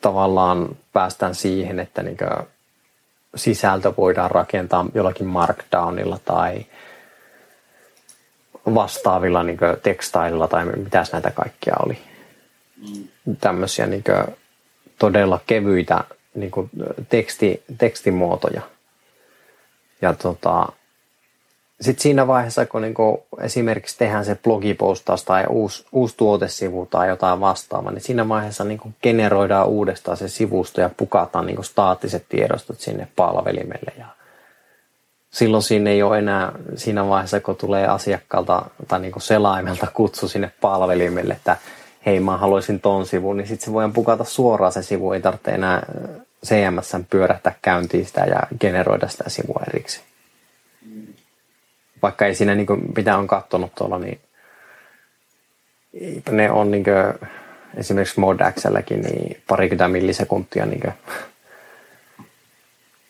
tavallaan 0.00 0.68
päästään 0.92 1.34
siihen, 1.34 1.80
että 1.80 2.02
niin 2.02 2.16
kuin, 2.16 2.46
sisältö 3.36 3.92
voidaan 3.96 4.30
rakentaa 4.30 4.86
jollakin 4.94 5.26
markdownilla 5.26 6.18
tai 6.24 6.66
vastaavilla 8.74 9.42
niin 9.42 9.58
tekstailla 9.82 10.48
tai 10.48 10.64
mitäs 10.64 11.12
näitä 11.12 11.30
kaikkia 11.30 11.74
oli. 11.86 11.98
Mm. 12.76 13.36
Tämmöisiä 13.40 13.86
niin 13.86 14.04
todella 14.98 15.40
kevyitä 15.46 16.04
niin 16.34 16.50
teksti, 17.08 17.62
tekstimuotoja. 17.78 18.62
Ja 20.02 20.14
tota, 20.14 20.68
sitten 21.84 22.02
siinä 22.02 22.26
vaiheessa, 22.26 22.66
kun 22.66 22.82
niinku 22.82 23.26
esimerkiksi 23.40 23.98
tehdään 23.98 24.24
se 24.24 24.34
blogipostaus 24.34 25.24
tai 25.24 25.44
uusi, 25.48 25.86
uusi 25.92 26.16
tuotesivu 26.16 26.86
tai 26.86 27.08
jotain 27.08 27.40
vastaavaa, 27.40 27.92
niin 27.92 28.02
siinä 28.02 28.28
vaiheessa 28.28 28.64
niinku 28.64 28.92
generoidaan 29.02 29.66
uudestaan 29.66 30.16
se 30.16 30.28
sivusto 30.28 30.80
ja 30.80 30.90
pukataan 30.96 31.46
niinku 31.46 31.62
staattiset 31.62 32.24
tiedostot 32.28 32.80
sinne 32.80 33.08
palvelimelle. 33.16 33.92
Ja 33.98 34.06
silloin 35.30 35.62
siinä 35.62 35.90
ei 35.90 36.02
ole 36.02 36.18
enää 36.18 36.52
siinä 36.74 37.08
vaiheessa, 37.08 37.40
kun 37.40 37.56
tulee 37.56 37.86
asiakkaalta 37.86 38.62
tai 38.88 39.00
niinku 39.00 39.20
selaimelta 39.20 39.86
kutsu 39.94 40.28
sinne 40.28 40.52
palvelimelle, 40.60 41.34
että 41.34 41.56
hei 42.06 42.20
mä 42.20 42.36
haluaisin 42.36 42.80
ton 42.80 43.06
sivun, 43.06 43.36
niin 43.36 43.48
sitten 43.48 43.64
se 43.64 43.72
voidaan 43.72 43.92
pukata 43.92 44.24
suoraan 44.24 44.72
se 44.72 44.82
sivu, 44.82 45.12
ei 45.12 45.20
tarvitse 45.20 45.50
enää 45.50 45.86
CMS 46.46 46.92
pyörähtää 47.10 47.54
käyntiin 47.62 48.06
sitä 48.06 48.24
ja 48.24 48.40
generoida 48.60 49.08
sitä 49.08 49.24
sivua 49.30 49.62
erikseen 49.68 50.13
vaikka 52.04 52.26
ei 52.26 52.34
siinä 52.34 52.54
niin 52.54 52.66
kuin, 52.66 52.82
mitä 52.96 53.18
on 53.18 53.26
katsonut 53.26 53.74
tuolla, 53.74 53.98
niin 53.98 54.20
ne 56.30 56.50
on 56.50 56.70
niin 56.70 56.84
kuin, 56.84 57.30
esimerkiksi 57.76 58.20
ModXlläkin 58.20 59.00
niin 59.00 59.42
parikymmentä 59.48 59.88
millisekuntia 59.88 60.66
niin 60.66 60.92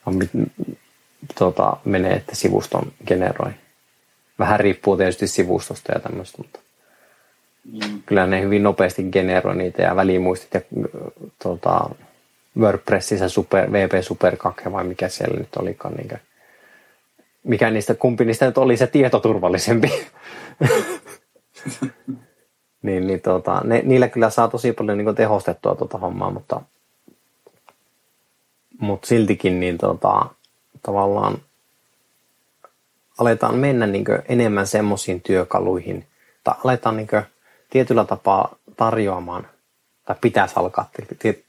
on, 0.06 0.18
tota, 1.34 1.76
menee, 1.84 2.12
että 2.12 2.36
sivuston 2.36 2.92
generoi. 3.06 3.50
Vähän 4.38 4.60
riippuu 4.60 4.96
tietysti 4.96 5.26
sivustosta 5.26 5.92
ja 5.92 6.00
tämmöistä, 6.00 6.38
mutta 6.38 6.60
mm. 7.72 8.02
kyllä 8.06 8.26
ne 8.26 8.42
hyvin 8.42 8.62
nopeasti 8.62 9.02
generoi 9.02 9.56
niitä 9.56 9.82
ja 9.82 9.96
välimuistit 9.96 10.54
ja 10.54 10.60
tota, 11.42 11.90
WordPressissä 12.58 13.28
super, 13.28 13.72
VP 13.72 13.92
Super 14.02 14.36
2 14.36 14.72
vai 14.72 14.84
mikä 14.84 15.08
siellä 15.08 15.38
nyt 15.38 15.56
olikaan. 15.56 15.94
Niin 15.94 16.08
kuin, 16.08 16.20
mikä 17.44 17.70
niistä, 17.70 17.94
kumpi 17.94 18.24
niistä 18.24 18.46
nyt 18.46 18.58
oli 18.58 18.76
se 18.76 18.86
tietoturvallisempi. 18.86 19.92
niin, 22.82 23.06
niin 23.06 23.20
tota, 23.20 23.60
ne, 23.64 23.82
niillä 23.84 24.08
kyllä 24.08 24.30
saa 24.30 24.48
tosi 24.48 24.72
paljon 24.72 24.98
niin 24.98 25.14
tehostettua 25.14 25.74
tuota 25.74 25.98
hommaa, 25.98 26.30
mutta, 26.30 26.60
mutta 28.78 29.06
siltikin 29.06 29.60
niin 29.60 29.78
tota, 29.78 30.26
tavallaan 30.82 31.38
aletaan 33.18 33.54
mennä 33.54 33.86
niin 33.86 34.04
enemmän 34.28 34.66
semmoisiin 34.66 35.20
työkaluihin, 35.20 36.06
tai 36.44 36.54
aletaan 36.64 36.96
niin 36.96 37.08
tietyllä 37.70 38.04
tapaa 38.04 38.56
tarjoamaan, 38.76 39.48
tai 40.04 40.16
pitäisi 40.20 40.54
alkaa 40.56 40.90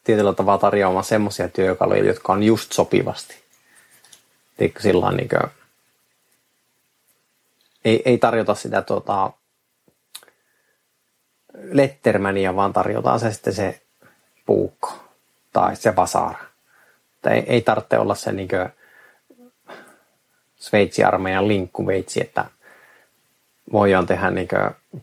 tietyllä 0.03 0.33
tapaa 0.33 0.57
tarjoamaan 0.57 1.03
semmoisia 1.03 1.49
työkaluja, 1.49 2.03
jotka 2.03 2.33
on 2.33 2.43
just 2.43 2.71
sopivasti. 2.71 3.35
Sillä 4.79 5.11
niin 5.11 5.29
kuin, 5.29 5.51
ei, 7.85 8.01
ei 8.05 8.17
tarjota 8.17 8.55
sitä 8.55 8.81
tuota, 8.81 9.31
Lettermania, 11.71 12.55
vaan 12.55 12.73
tarjotaan 12.73 13.19
se 13.19 13.31
sitten 13.31 13.53
se 13.53 13.81
puukko 14.45 14.93
tai 15.53 15.75
se 15.75 15.95
vasara. 15.95 16.45
Ei, 17.29 17.43
ei 17.47 17.61
tarvitse 17.61 17.97
olla 17.97 18.15
se 18.15 18.31
niin 18.31 18.49
Sveitsi-armeijan 20.55 21.47
linkkuveitsi, 21.47 22.21
että 22.21 22.45
voidaan 23.71 24.05
tehdä 24.05 24.31
niin 24.31 24.47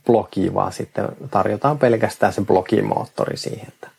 blogi, 0.06 0.54
vaan 0.54 0.72
sitten 0.72 1.08
tarjotaan 1.30 1.78
pelkästään 1.78 2.32
se 2.32 2.42
blogimoottori 2.42 3.36
siihen, 3.36 3.68
että, 3.68 3.90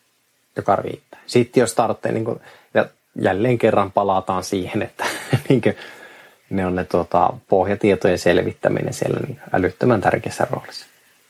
joka 0.55 0.75
riittää. 0.75 1.19
Sitten 1.25 1.61
jos 1.61 1.73
tarvitsee, 1.73 2.11
niin 2.11 2.25
kuin, 2.25 2.41
ja 2.73 2.85
jälleen 3.15 3.57
kerran 3.57 3.91
palataan 3.91 4.43
siihen, 4.43 4.81
että 4.81 5.05
niin 5.49 5.61
kuin, 5.61 5.75
ne 6.53 6.65
on 6.65 6.75
ne 6.75 6.83
tuota, 6.83 7.33
pohjatietojen 7.47 8.19
selvittäminen 8.19 8.93
siellä 8.93 9.19
niin 9.19 9.39
älyttömän 9.53 10.01
tärkeässä 10.01 10.47
roolissa. 10.51 10.85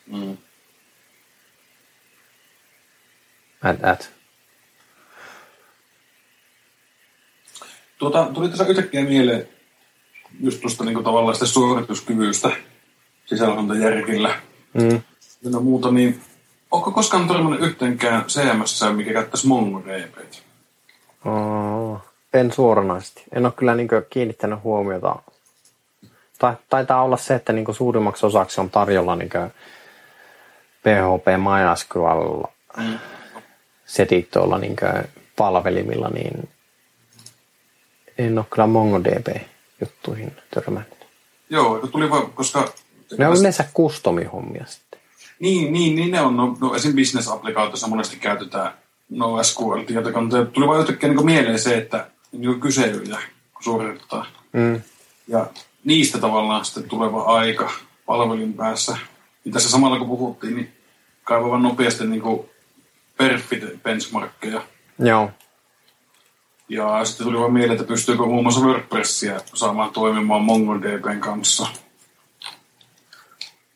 Mm. 0.07 0.37
At, 3.61 3.83
at. 3.83 4.11
Tuota, 7.97 8.29
tuli 8.33 8.49
tässä 8.49 8.65
yhtäkkiä 8.65 9.03
mieleen 9.03 9.47
just 10.39 10.61
tuosta 10.61 10.83
niin 10.83 11.03
tavallaan 11.03 11.35
sitä 11.35 11.45
suorituskyvystä 11.45 12.51
sisällöntäjärkillä 13.25 14.39
mm. 14.73 15.01
ja 15.51 15.59
muuta, 15.59 15.91
niin 15.91 16.21
onko 16.71 16.91
koskaan 16.91 17.27
törmännyt 17.27 17.61
yhteenkään 17.61 18.25
CMS, 18.25 18.83
mikä 18.95 19.13
käyttäisi 19.13 19.47
MongoDB? 19.47 20.17
Oh, 21.25 22.01
en 22.33 22.51
suoranaisesti. 22.51 23.23
En 23.35 23.45
ole 23.45 23.53
kyllä 23.55 23.75
niin 23.75 23.89
kiinnittänyt 24.09 24.63
huomiota. 24.63 25.15
Taitaa 26.69 27.03
olla 27.03 27.17
se, 27.17 27.35
että 27.35 27.53
niin 27.53 27.75
suurimmaksi 27.75 28.25
osaksi 28.25 28.61
on 28.61 28.69
tarjolla 28.69 29.15
niin 29.15 29.29
PHP 30.83 31.25
MySQL 31.37 32.43
setit 33.85 34.31
tuolla 34.31 34.57
niin 34.57 34.75
palvelimilla, 35.37 36.09
niin 36.09 36.49
en 38.17 38.37
ole 38.37 38.45
kyllä 38.49 38.67
MongoDB 38.67 39.27
juttuihin 39.81 40.31
törmännyt. 40.53 41.07
Joo, 41.49 41.87
tuli 41.87 42.09
vaan, 42.09 42.31
koska... 42.31 42.73
Ne 43.17 43.27
on 43.27 43.37
yleensä 43.37 43.65
customi-hommia 43.75 44.65
sitten. 44.65 44.99
Niin, 45.39 45.73
niin, 45.73 45.95
niin 45.95 46.11
ne 46.11 46.21
on. 46.21 46.37
No, 46.37 46.57
no 46.61 46.75
esim. 46.75 46.95
business-applikaatiossa 46.95 47.87
monesti 47.87 48.17
käytetään 48.17 48.73
no 49.09 49.43
SQL-tietokantoja. 49.43 50.45
Tuli 50.45 50.67
vaan 50.67 50.79
jotenkin 50.79 51.15
niin 51.15 51.25
mieleen 51.25 51.59
se, 51.59 51.77
että 51.77 52.07
niin 52.33 52.59
kyselyjä 52.59 53.19
suorittaa. 53.59 54.25
Mm. 54.53 54.81
Ja 55.27 55.47
niistä 55.83 56.17
tavallaan 56.17 56.65
sitten 56.65 56.83
tuleva 56.83 57.21
aika 57.21 57.71
palvelin 58.05 58.53
päässä. 58.53 58.97
Niin 59.43 59.53
tässä 59.53 59.69
samalla 59.69 59.97
kun 59.99 60.07
puhuttiin, 60.07 60.55
niin 60.55 60.73
kaivavan 61.23 61.63
nopeasti 61.63 62.05
niin 62.05 62.23
perfit 63.17 63.83
benchmarkkeja. 63.83 64.61
Joo. 64.99 65.29
Ja 66.69 67.05
sitten 67.05 67.27
tuli 67.27 67.39
vaan 67.39 67.53
mieleen, 67.53 67.71
että 67.71 67.87
pystyykö 67.87 68.23
muun 68.23 68.43
muassa 68.43 68.61
WordPressia 68.61 69.41
saamaan 69.53 69.93
toimimaan 69.93 70.41
MongoDBn 70.41 71.19
kanssa. 71.19 71.67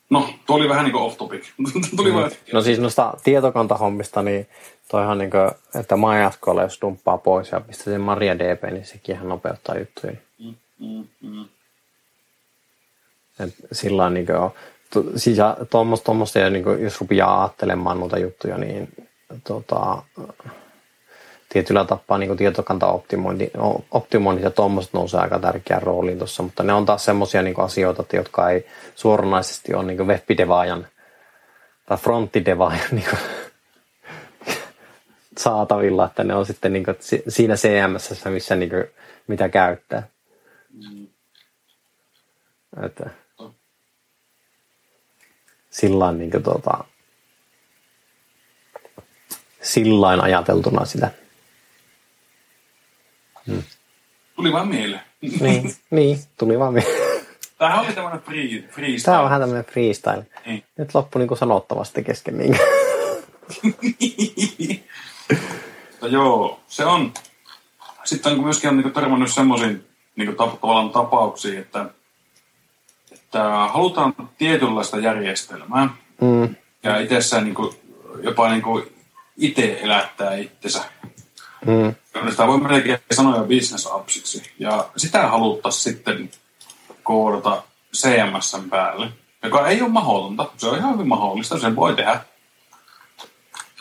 No, 0.09 0.33
tuo 0.45 0.55
oli 0.55 0.69
vähän 0.69 0.83
niin 0.83 0.91
kuin 0.91 1.03
off 1.03 1.17
topic. 1.17 1.45
tuli 1.97 2.11
mm. 2.11 2.17
no 2.53 2.61
siis 2.61 2.79
noista 2.79 3.13
tietokantahommista, 3.23 4.21
niin 4.21 4.47
toihan 4.87 5.17
niin 5.17 5.31
kuin, 5.31 5.51
että 5.81 5.95
MySQL 5.97 6.59
jos 6.61 6.81
dumppaa 6.81 7.17
pois 7.17 7.51
ja 7.51 7.61
pistää 7.61 7.85
sen 7.85 8.01
MariaDB, 8.01 8.63
niin 8.63 8.85
sekin 8.85 9.15
ihan 9.15 9.29
nopeuttaa 9.29 9.77
juttuja. 9.77 10.13
Mm, 10.39 10.55
mm, 10.79 11.07
mm. 11.21 11.45
Sillä 13.71 14.09
niin 14.09 14.25
kuin, 14.25 14.51
siis 15.15 15.37
tuommoista, 15.69 16.11
niin 16.49 16.83
jos 16.83 17.01
rupeaa 17.01 17.41
ajattelemaan 17.41 17.99
noita 17.99 18.17
juttuja, 18.17 18.57
niin 18.57 19.07
tota, 19.43 20.03
tietyllä 21.49 21.85
tapaa 21.85 22.17
niin 22.17 22.37
tietokantaoptimointi 22.37 23.51
optimointi 23.91 24.43
ja 24.43 24.51
tuommoiset 24.51 24.93
nousee 24.93 25.19
aika 25.19 25.39
tärkeään 25.39 25.83
rooliin 25.83 26.17
tuossa, 26.17 26.43
mutta 26.43 26.63
ne 26.63 26.73
on 26.73 26.85
taas 26.85 27.05
semmoisia 27.05 27.41
niin 27.41 27.59
asioita, 27.59 28.03
jotka 28.13 28.49
ei 28.49 28.65
suoranaisesti 28.95 29.73
ole 29.73 29.83
niin 29.83 30.07
webidevaajan 30.07 30.87
tai 31.85 31.97
frontidevaajan 31.97 32.87
niin 32.91 33.05
saatavilla, 35.37 36.05
että 36.05 36.23
ne 36.23 36.35
on 36.35 36.45
sitten 36.45 36.73
niin 36.73 36.83
kuin 36.83 36.97
siinä 37.27 37.55
CMS, 37.55 38.25
missä 38.25 38.55
niin 38.55 38.69
kuin, 38.69 38.83
mitä 39.27 39.49
käyttää. 39.49 40.07
Mm. 40.73 41.07
Että, 42.85 43.09
sillä 45.69 46.11
niin 46.11 46.31
kuin, 46.31 46.43
tuota, 46.43 46.83
sillain 49.61 50.21
ajateltuna 50.21 50.85
sitä 50.85 51.11
Hmm. 53.47 53.63
Tuli 54.35 54.51
vaan 54.51 54.67
mieleen. 54.67 55.01
Niin, 55.39 55.75
niin, 55.89 56.19
tuli 56.37 56.59
vaan 56.59 56.73
mieleen. 56.73 57.17
Tämähän 57.57 57.85
oli 57.85 57.93
tämmöinen 57.93 58.21
free, 58.21 58.63
freestyle. 58.71 59.03
Tämä 59.05 59.19
on 59.19 59.25
vähän 59.25 59.41
tämmöinen 59.41 59.65
freestyle. 59.65 60.25
Niin. 60.45 60.63
Nyt 60.77 60.95
loppui 60.95 61.25
niin 61.25 61.37
sanottavasti 61.37 62.03
kesken. 62.03 62.37
Niin. 62.37 62.59
no 66.01 66.07
joo, 66.07 66.59
se 66.67 66.85
on. 66.85 67.13
Sitten 68.03 68.31
on 68.33 68.43
myöskin 68.43 68.69
on 68.69 68.77
niin 68.77 68.93
törmännyt 68.93 69.33
semmoisiin 69.33 69.85
niin 70.15 70.35
tavallaan 70.35 70.89
tapauksiin, 70.89 71.59
että, 71.59 71.85
että 73.11 73.43
halutaan 73.49 74.13
tietynlaista 74.37 74.99
järjestelmää. 74.99 75.89
Mm. 76.21 76.55
Ja 76.83 76.99
itsessään 76.99 77.43
niin 77.43 77.55
kuin, 77.55 77.75
jopa 78.23 78.49
niin 78.49 78.61
kuin 78.61 78.83
itse 79.37 79.79
elättää 79.81 80.35
itsensä. 80.35 80.83
Mm. 81.65 81.95
Sitä 82.29 82.47
voi 82.47 82.59
melkein 82.59 82.99
sanoa 83.11 83.43
business 83.43 83.87
appsiksi. 83.87 84.51
Ja 84.59 84.89
sitä 84.97 85.27
haluttaisiin 85.27 85.93
sitten 85.93 86.29
koodata 87.03 87.63
CMSn 87.95 88.69
päälle, 88.69 89.09
joka 89.43 89.67
ei 89.67 89.81
ole 89.81 89.89
mahdotonta. 89.89 90.51
Se 90.57 90.67
on 90.67 90.77
ihan 90.77 90.93
hyvin 90.93 91.07
mahdollista, 91.07 91.59
sen 91.59 91.75
voi 91.75 91.95
tehdä. 91.95 92.19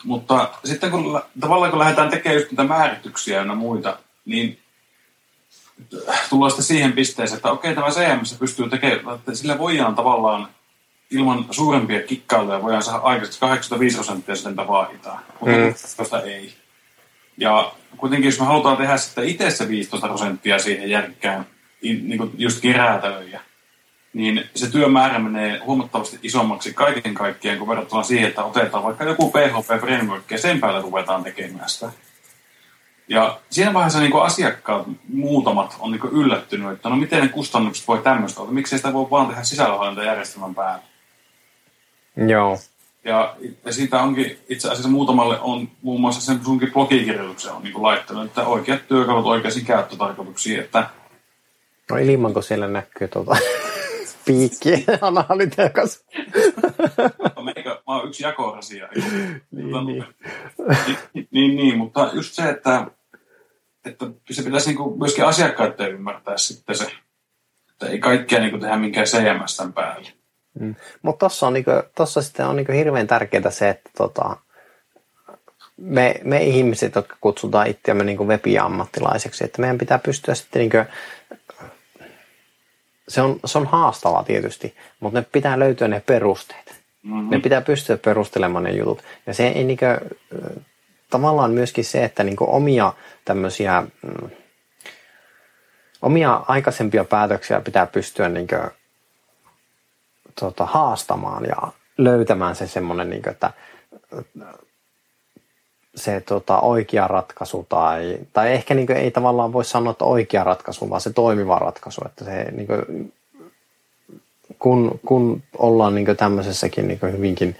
Mutta 0.03 0.49
sitten 0.63 0.91
kun 0.91 1.21
tavallaan 1.39 1.71
kun 1.71 1.79
lähdetään 1.79 2.09
tekemään 2.09 2.39
just 2.39 2.51
niitä 2.51 2.63
määrityksiä 2.63 3.37
ja 3.37 3.55
muita, 3.55 3.97
niin 4.25 4.59
tullaan 6.29 6.51
sitten 6.51 6.65
siihen 6.65 6.93
pisteeseen, 6.93 7.35
että 7.37 7.51
okei, 7.51 7.75
tämä 7.75 7.89
CMS 7.89 8.35
pystyy 8.39 8.69
tekemään, 8.69 9.15
että 9.15 9.35
sillä 9.35 9.57
voidaan 9.57 9.95
tavallaan 9.95 10.47
ilman 11.11 11.45
suurempia 11.51 12.03
kikkailuja 12.03 12.61
voidaan 12.61 12.83
saada 12.83 12.99
aikaisemmin 12.99 13.39
85 13.39 13.95
prosenttia 13.95 14.35
sitten 14.35 14.57
vaaditaan, 14.57 15.19
mutta 15.39 16.15
mm. 16.17 16.25
ei. 16.25 16.53
Ja 17.37 17.71
kuitenkin 17.97 18.27
jos 18.27 18.39
me 18.39 18.45
halutaan 18.45 18.77
tehdä 18.77 18.97
sitten 18.97 19.23
itse 19.23 19.49
se 19.49 19.67
15 19.67 20.07
prosenttia 20.07 20.59
siihen 20.59 20.89
järkkään, 20.89 21.45
niin 21.81 22.17
kuin 22.17 22.31
just 22.37 22.61
kiräätälöjä, 22.61 23.41
niin 24.17 24.49
se 24.55 24.71
työmäärä 24.71 25.19
menee 25.19 25.59
huomattavasti 25.59 26.19
isommaksi 26.23 26.73
kaiken 26.73 27.13
kaikkiaan 27.13 27.57
kuin 27.57 27.69
verrattuna 27.69 28.03
siihen, 28.03 28.29
että 28.29 28.43
otetaan 28.43 28.83
vaikka 28.83 29.03
joku 29.03 29.31
PHP-framework 29.31 30.31
ja 30.31 30.37
sen 30.37 30.59
päälle 30.59 30.81
ruvetaan 30.81 31.23
tekemään 31.23 31.69
sitä. 31.69 31.91
Ja 33.07 33.39
siinä 33.49 33.73
vaiheessa 33.73 33.99
niin 33.99 34.21
asiakkaat, 34.21 34.87
muutamat, 35.13 35.75
on 35.79 35.91
niin 35.91 36.01
yllättynyt, 36.11 36.71
että 36.71 36.89
no 36.89 36.95
miten 36.95 37.21
ne 37.21 37.27
kustannukset 37.27 37.87
voi 37.87 37.97
tämmöistä 37.97 38.41
olla, 38.41 38.51
miksi 38.51 38.77
sitä 38.77 38.93
voi 38.93 39.09
vaan 39.11 39.27
tehdä 39.27 39.43
sisällönhallintajärjestelmän 39.43 40.55
päälle. 40.55 40.83
Joo. 42.27 42.59
Ja, 43.03 43.35
ja 43.65 43.73
siitä 43.73 44.01
onkin 44.01 44.39
itse 44.49 44.67
asiassa 44.67 44.89
muutamalle 44.89 45.39
on 45.39 45.69
muun 45.81 46.01
muassa 46.01 46.21
sen 46.21 46.45
sunkin 46.45 46.71
blogikirjoituksen 46.71 47.53
on 47.53 47.63
niin 47.63 47.83
laittanut, 47.83 48.25
että 48.25 48.45
oikeat 48.45 48.87
työkalut 48.87 49.25
oikeisiin 49.25 49.65
käyttötarkoituksiin, 49.65 50.59
että 50.59 50.89
No 51.89 51.97
ilmanko 51.97 52.41
siellä 52.41 52.67
näkyy 52.67 53.07
tuota 53.07 53.37
piikki 54.27 54.85
analytiikas. 55.01 56.05
no, 57.35 57.43
meikä, 57.43 57.69
mä 57.69 57.81
oon 57.85 58.07
yksi 58.07 58.23
jakorasia. 58.23 58.87
niin, 59.51 59.71
tota, 59.71 59.83
niin. 59.83 60.05
niin, 61.13 61.27
niin, 61.31 61.55
niin, 61.55 61.77
mutta 61.77 62.09
just 62.13 62.33
se, 62.33 62.49
että, 62.49 62.87
että 63.85 64.05
se 64.31 64.43
pitäisi 64.43 64.73
niin 64.73 64.99
myöskin 64.99 65.25
asiakkaiden 65.25 65.91
ymmärtää 65.91 66.37
sitten 66.37 66.75
se, 66.75 66.91
että 67.71 67.87
ei 67.87 67.99
kaikkea 67.99 68.39
niin 68.39 68.59
tehdä 68.59 68.77
minkään 68.77 69.05
CMSn 69.05 69.73
päälle. 69.73 70.09
Mm. 70.59 70.75
Mutta 71.01 71.19
tuossa 71.19 71.51
niinku, 71.51 71.71
sitten 72.21 72.47
on 72.47 72.55
niinku 72.55 72.71
hirveän 72.71 73.07
tärkeää 73.07 73.49
se, 73.49 73.69
että 73.69 73.89
tota, 73.97 74.37
me, 75.77 76.15
me 76.23 76.43
ihmiset, 76.43 76.95
jotka 76.95 77.15
kutsutaan 77.21 77.67
itseämme 77.67 78.03
niinku 78.03 78.27
webi-ammattilaiseksi, 78.27 79.43
että 79.43 79.61
meidän 79.61 79.77
pitää 79.77 79.99
pystyä 79.99 80.35
sitten 80.35 80.59
niinku, 80.59 80.77
se 83.07 83.21
on, 83.21 83.39
se 83.45 83.57
on 83.57 83.65
haastavaa 83.65 84.23
tietysti, 84.23 84.75
mutta 84.99 85.19
ne 85.19 85.25
pitää 85.31 85.59
löytyä 85.59 85.87
ne 85.87 85.99
perusteet. 86.05 86.75
Mm-hmm. 87.03 87.29
Ne 87.29 87.39
pitää 87.39 87.61
pystyä 87.61 87.97
perustelemaan 87.97 88.63
ne 88.63 88.71
jutut. 88.71 89.03
Ja 89.27 89.33
se 89.33 89.47
ei 89.47 89.63
niinkö, 89.63 89.99
tavallaan 91.09 91.51
myöskin 91.51 91.85
se, 91.85 92.03
että 92.03 92.23
niinkö 92.23 92.43
omia 92.43 92.93
tämmöisiä, 93.25 93.81
mm, 93.81 94.29
omia 96.01 96.43
aikaisempia 96.47 97.03
päätöksiä 97.03 97.61
pitää 97.61 97.85
pystyä 97.85 98.29
niinkö, 98.29 98.69
tota, 100.39 100.65
haastamaan 100.65 101.45
ja 101.45 101.71
löytämään 101.97 102.55
se 102.55 102.67
semmoinen, 102.67 103.09
niinkö, 103.09 103.29
että 103.29 103.51
se 105.97 106.21
tota, 106.21 106.59
oikea 106.59 107.07
ratkaisu 107.07 107.65
tai, 107.69 108.17
tai 108.33 108.53
ehkä 108.53 108.73
niin 108.73 108.87
kuin, 108.87 108.97
ei 108.97 109.11
tavallaan 109.11 109.53
voi 109.53 109.65
sanoa, 109.65 109.91
että 109.91 110.05
oikea 110.05 110.43
ratkaisu, 110.43 110.89
vaan 110.89 111.01
se 111.01 111.13
toimiva 111.13 111.59
ratkaisu. 111.59 112.01
Että 112.05 112.25
se, 112.25 112.51
niin 112.51 112.67
kuin, 112.67 113.13
kun, 114.59 114.99
kun 115.05 115.43
ollaan 115.57 115.95
niin 115.95 116.05
kuin 116.05 116.17
tämmöisessäkin 116.17 116.87
niin 116.87 116.99
kuin 116.99 117.13
hyvinkin 117.13 117.55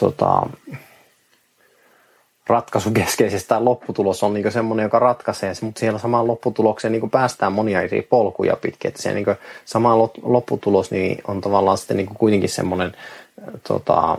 tota, 0.00 0.46
ratkaisukeskeisessä 2.46 3.64
lopputulos 3.64 4.22
on 4.22 4.34
niin 4.34 4.52
semmoinen, 4.52 4.84
joka 4.84 4.98
ratkaisee, 4.98 5.52
mutta 5.60 5.78
siellä 5.78 5.98
samaan 5.98 6.26
lopputulokseen 6.26 6.92
niin 6.92 7.10
päästään 7.10 7.52
monia 7.52 7.82
eri 7.82 8.02
polkuja 8.02 8.56
pitkin. 8.56 8.88
Että 8.88 9.02
se 9.02 9.14
niin 9.14 9.26
sama 9.64 9.98
lopputulos 10.22 10.90
niin 10.90 11.18
on 11.28 11.40
tavallaan 11.40 11.78
sitten 11.78 11.96
niin 11.96 12.06
kuitenkin 12.06 12.48
semmoinen 12.48 12.96
tota, 13.68 14.18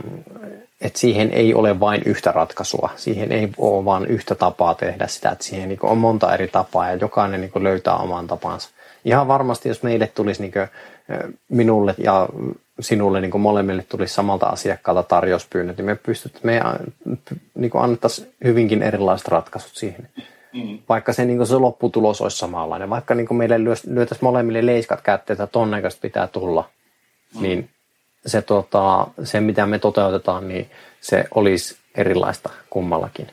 että 0.81 0.99
siihen 0.99 1.31
ei 1.31 1.53
ole 1.53 1.79
vain 1.79 2.01
yhtä 2.05 2.31
ratkaisua. 2.31 2.89
Siihen 2.95 3.31
ei 3.31 3.49
ole 3.57 3.85
vain 3.85 4.05
yhtä 4.05 4.35
tapaa 4.35 4.75
tehdä 4.75 5.07
sitä, 5.07 5.29
että 5.29 5.45
siihen 5.45 5.69
niin 5.69 5.79
on 5.83 5.97
monta 5.97 6.33
eri 6.33 6.47
tapaa 6.47 6.89
ja 6.89 6.95
jokainen 6.95 7.41
niin 7.41 7.63
löytää 7.63 7.95
oman 7.95 8.27
tapansa. 8.27 8.69
Ihan 9.05 9.27
varmasti, 9.27 9.69
jos 9.69 9.83
meille 9.83 10.07
tulisi 10.07 10.41
niin 10.41 10.53
minulle 11.49 11.95
ja 11.97 12.29
sinulle 12.79 13.21
niin 13.21 13.41
molemmille 13.41 13.85
tulisi 13.89 14.13
samalta 14.13 14.45
asiakkaalta 14.45 15.03
tarjouspyynnöt, 15.03 15.77
niin 15.77 15.85
me 15.85 15.95
pystyt, 15.95 16.43
me 16.43 16.61
niin 17.55 17.71
annettaisiin 17.73 18.33
hyvinkin 18.43 18.83
erilaiset 18.83 19.27
ratkaisut 19.27 19.75
siihen. 19.75 20.09
Mm. 20.53 20.79
Vaikka 20.89 21.13
se, 21.13 21.25
niin 21.25 21.47
se 21.47 21.55
lopputulos 21.55 22.21
olisi 22.21 22.37
samanlainen, 22.37 22.89
vaikka 22.89 23.15
niin 23.15 23.35
meille 23.35 23.63
lyötäisiin 23.63 24.19
molemmille 24.21 24.65
leiskat 24.65 25.01
kättä, 25.01 25.33
että 25.33 25.47
ton 25.47 25.71
pitää 26.01 26.27
tulla, 26.27 26.69
mm. 27.35 27.41
niin 27.41 27.69
se, 28.27 28.41
tota, 28.41 29.07
se, 29.23 29.41
mitä 29.41 29.65
me 29.65 29.79
toteutetaan, 29.79 30.47
niin 30.47 30.69
se 31.01 31.25
olisi 31.35 31.77
erilaista 31.95 32.49
kummallakin. 32.69 33.27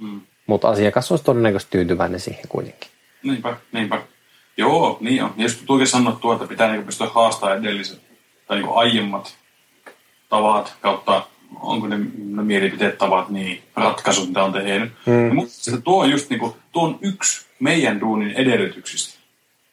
Mm. 0.00 0.20
Mutta 0.46 0.68
asiakas 0.68 1.10
olisi 1.10 1.24
todennäköisesti 1.24 1.70
tyytyväinen 1.70 2.20
siihen 2.20 2.48
kuitenkin. 2.48 2.90
Niinpä, 3.22 3.56
niinpä. 3.72 4.02
Joo, 4.56 4.98
niin 5.00 5.24
on. 5.24 5.34
Jos 5.36 5.62
tuokin 5.66 5.86
sanottu, 5.86 6.32
että 6.32 6.46
pitää 6.46 6.72
niin 6.72 6.84
pystyä 6.84 7.06
haastamaan 7.06 7.58
edelliset 7.58 8.00
tai 8.46 8.58
niin 8.58 8.70
aiemmat 8.74 9.36
tavat 10.28 10.74
kautta, 10.80 11.26
onko 11.60 11.86
ne, 11.86 11.98
ne 12.18 12.42
mielipiteet 12.42 12.98
tavat, 12.98 13.28
niin 13.28 13.62
ratkaisut, 13.76 14.28
mitä 14.28 14.44
on 14.44 14.52
tehnyt. 14.52 14.92
Mm. 15.06 15.34
Mutta 15.34 15.52
se 15.54 15.80
tuo 15.80 16.02
on 16.02 16.10
just 16.10 16.30
niin 16.30 16.40
kuin, 16.40 16.52
tuo 16.72 16.84
on 16.84 16.98
yksi 17.00 17.46
meidän 17.60 18.00
duunin 18.00 18.30
edellytyksistä. 18.30 19.20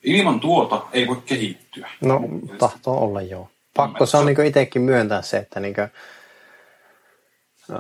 Ilman 0.04 0.40
tuota 0.40 0.82
ei 0.94 1.08
voi 1.08 1.22
kehittyä. 1.26 1.90
No, 2.02 2.22
tahtoo 2.58 3.04
olla 3.04 3.22
joo 3.22 3.50
pakko 3.74 4.06
se 4.06 4.18
on 4.18 4.26
niin 4.26 4.46
itsekin 4.46 4.82
myöntää 4.82 5.22
se, 5.22 5.38
että 5.38 5.60
niin 5.60 5.74
kuin, 5.74 5.88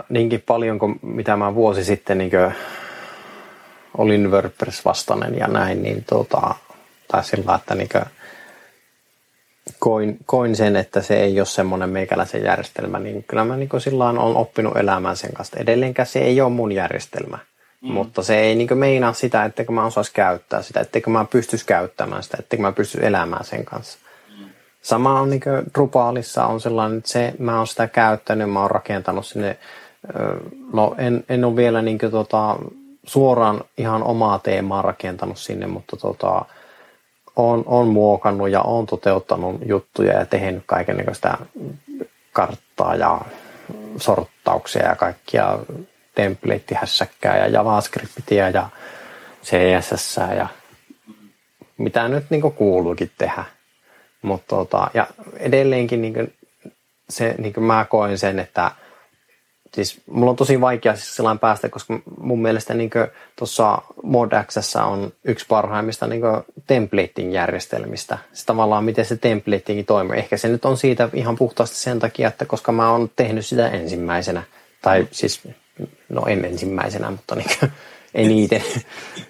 niinkin 0.10 0.43
paljon 0.47 0.79
kuin 0.79 0.99
mitä 1.01 1.38
mä 1.38 1.56
vuosi 1.56 1.84
sitten 1.84 2.17
niin 2.17 2.32
olin 3.97 4.32
WordPress-vastainen 4.32 5.38
ja 5.38 5.47
näin, 5.47 5.84
niin 5.84 6.03
tota, 6.03 6.56
tai 7.08 7.23
sillä 7.23 7.56
että 7.56 7.75
niin 7.75 7.89
koin, 9.79 10.17
koin, 10.25 10.56
sen, 10.56 10.75
että 10.75 11.01
se 11.01 11.15
ei 11.15 11.39
ole 11.39 11.45
semmoinen 11.45 11.89
meikäläisen 11.89 12.43
järjestelmä, 12.43 12.99
niin 12.99 13.23
kyllä 13.23 13.45
mä 13.45 13.58
niin 13.58 13.69
sillä 13.77 14.06
on 14.06 14.19
oppinut 14.19 14.77
elämään 14.77 15.17
sen 15.17 15.34
kanssa. 15.34 15.60
Edelleenkään 15.60 16.06
se 16.06 16.19
ei 16.19 16.41
ole 16.41 16.49
mun 16.49 16.71
järjestelmä, 16.71 17.38
mm. 17.82 17.91
mutta 17.91 18.23
se 18.23 18.39
ei 18.39 18.56
niin 18.56 18.77
meinaa 18.77 19.13
sitä, 19.13 19.45
etteikö 19.45 19.71
mä 19.71 19.86
osaisi 19.86 20.13
käyttää 20.13 20.62
sitä, 20.62 20.79
etteikö 20.79 21.10
mä 21.10 21.25
pystyisi 21.25 21.65
käyttämään 21.65 22.23
sitä, 22.23 22.38
etteikö 22.39 22.62
mä 22.62 22.71
pysty 22.71 22.99
elämään 23.01 23.45
sen 23.45 23.65
kanssa. 23.65 23.99
Sama 24.83 25.19
on 25.19 25.29
niin 25.29 25.41
Drupalissa 25.73 26.45
on 26.45 26.61
sellainen, 26.61 26.97
että 26.97 27.09
se, 27.09 27.33
mä 27.39 27.57
oon 27.57 27.67
sitä 27.67 27.87
käyttänyt, 27.87 28.49
mä 28.49 28.61
oon 28.61 28.71
rakentanut 28.71 29.25
sinne, 29.25 29.57
no 30.73 30.95
en, 30.97 31.23
en 31.29 31.45
ole 31.45 31.55
vielä 31.55 31.81
niin 31.81 31.99
kuin, 31.99 32.11
tota, 32.11 32.55
suoraan 33.03 33.61
ihan 33.77 34.03
omaa 34.03 34.39
teemaa 34.39 34.81
rakentanut 34.81 35.37
sinne, 35.37 35.67
mutta 35.67 35.97
tota, 35.97 36.45
on, 37.35 37.63
on 37.65 37.87
muokannut 37.87 38.49
ja 38.49 38.61
on 38.61 38.85
toteuttanut 38.85 39.61
juttuja 39.65 40.19
ja 40.19 40.25
tehnyt 40.25 40.63
kaikenlaista 40.65 41.37
karttaa 42.33 42.95
ja 42.95 43.21
sorttauksia 43.97 44.87
ja 44.87 44.95
kaikkia 44.95 45.59
template-hässäkkää 46.15 47.37
ja 47.37 47.47
JavaScriptia 47.47 48.49
ja 48.49 48.69
CSS 49.43 50.17
ja 50.37 50.47
mitä 51.77 52.07
nyt 52.07 52.25
niin 52.29 52.41
kuuluukin 52.41 53.11
tehdä. 53.17 53.43
Mutta 54.23 54.55
tota, 54.55 54.88
ja 54.93 55.07
edelleenkin 55.38 56.01
niin 56.01 56.13
kuin 56.13 56.33
se, 57.09 57.36
niin 57.38 57.53
kuin 57.53 57.63
mä 57.63 57.86
koen 57.89 58.17
sen, 58.17 58.39
että 58.39 58.71
siis 59.73 60.01
mulla 60.12 60.29
on 60.29 60.36
tosi 60.36 60.62
vaikea 60.62 60.95
siis 60.95 61.15
sellainen 61.15 61.39
päästä, 61.39 61.69
koska 61.69 61.99
mun 62.17 62.41
mielestä 62.41 62.73
niin 62.73 62.89
tuossa 63.36 63.81
ModXS 64.03 64.75
on 64.75 65.13
yksi 65.23 65.45
parhaimmista 65.49 66.07
niin 66.07 66.21
templating 66.67 67.33
järjestelmistä. 67.33 68.17
Se 68.33 68.45
tavallaan, 68.45 68.83
miten 68.83 69.05
se 69.05 69.17
templating 69.17 69.88
toimii. 69.88 70.19
Ehkä 70.19 70.38
se 70.38 70.47
nyt 70.47 70.65
on 70.65 70.77
siitä 70.77 71.09
ihan 71.13 71.36
puhtaasti 71.36 71.75
sen 71.75 71.99
takia, 71.99 72.27
että 72.27 72.45
koska 72.45 72.71
mä 72.71 72.91
oon 72.91 73.09
tehnyt 73.15 73.45
sitä 73.45 73.69
ensimmäisenä. 73.69 74.43
Tai 74.81 75.07
siis, 75.12 75.41
no 76.09 76.25
en 76.27 76.45
ensimmäisenä, 76.45 77.12
mutta 77.12 77.36
niin 77.36 77.49
kuin, 77.59 77.71
eniten. 78.13 78.63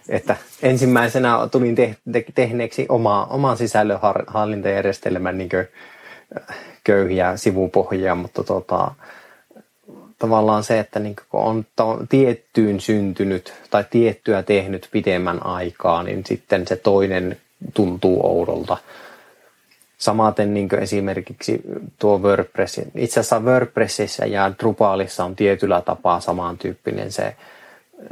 että 0.10 0.36
ensimmäisenä 0.62 1.48
tulin 1.52 1.76
te- 1.76 1.96
te- 2.12 2.26
tehneeksi 2.36 2.86
oma, 2.90 3.26
oman 3.30 3.58
sisällönhallintajärjestelmän 3.58 5.38
niin 5.38 5.50
äh, 5.56 6.58
köyhiä 6.84 7.38
sivupohjia, 7.38 8.16
mutta 8.16 8.44
tota, 8.44 8.92
tavallaan 10.20 10.64
se, 10.64 10.80
että 10.80 11.00
niin 11.00 11.16
kun 11.30 11.42
on 11.42 11.66
tiettyyn 12.10 12.80
syntynyt 12.80 13.54
tai 13.70 13.86
tiettyä 13.90 14.44
tehnyt 14.44 14.90
pidemmän 14.92 15.46
aikaa, 15.46 16.04
niin 16.04 16.26
sitten 16.26 16.68
se 16.68 16.76
toinen 16.76 17.38
tuntuu 17.74 18.26
oudolta. 18.26 18.78
Samaten 19.98 20.54
niin 20.54 20.76
esimerkiksi 20.82 21.62
tuo 22.00 22.18
WordPress. 22.18 22.82
Itse 22.96 23.20
asiassa 23.20 23.40
WordPressissä 23.40 24.26
ja 24.26 24.52
Drupalissa 24.60 25.24
on 25.26 25.36
tietyllä 25.36 25.82
tapaa 25.82 26.20
samantyyppinen 26.20 27.12
se 27.12 27.36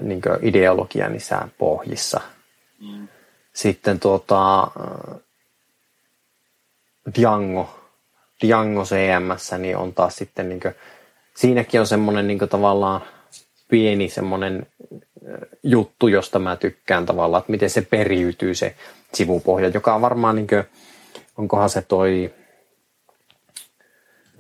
niin 0.02 0.22
ideologia 0.42 1.10
niissä 1.10 1.48
pohjissa. 1.58 2.22
Mm. 2.80 3.08
Sitten 3.54 4.00
tuota, 4.00 4.68
Django, 7.16 7.80
Django 8.46 8.84
CMS, 8.84 9.52
niin 9.58 9.78
on 9.78 9.94
taas 9.94 10.16
sitten 10.16 10.50
niin 10.50 10.60
kuin, 10.60 10.76
siinäkin 11.36 11.80
on 11.80 11.88
semmoinen 11.88 12.28
niin 12.28 12.40
tavallaan 12.40 13.02
pieni 13.68 14.10
semmoinen 14.10 14.68
juttu, 15.64 16.08
josta 16.08 16.40
mä 16.40 16.56
tykkään 16.56 17.06
tavallaan, 17.06 17.42
että 17.42 17.52
miten 17.52 17.70
se 17.70 17.82
periytyy 17.82 18.56
se 18.56 18.76
sivupohja, 19.14 19.68
joka 19.68 19.96
on 19.96 20.02
varmaan 20.02 20.36
niin 20.36 20.48
kuin, 20.48 20.64
onkohan 21.38 21.70
se 21.70 21.82
toi 21.82 22.34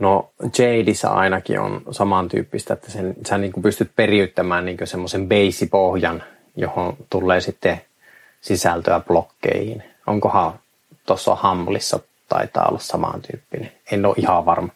No 0.02 0.32
Jadissä 0.58 1.10
ainakin 1.10 1.60
on 1.60 1.82
samantyyppistä, 1.91 2.74
että 2.74 2.91
sen, 2.91 3.16
sä 3.28 3.38
niin 3.38 3.52
kuin 3.52 3.64
pystyt 3.64 3.91
periyttämään 3.95 4.66
niin 4.66 4.78
semmoisen 4.84 5.30
base-pohjan, 5.30 6.24
johon 6.56 6.97
tulee 7.10 7.41
sitten 7.41 7.82
sisältöä 8.41 8.99
blokkeihin. 8.99 9.84
Onkohan 10.08 10.60
tuossa 11.06 11.36
Hamlissa 11.36 11.99
taitaa 12.30 12.68
olla 12.70 12.80
samantyyppinen. 12.80 13.72
En 13.91 14.06
ole 14.06 14.16
ihan 14.18 14.45
varma. 14.45 14.74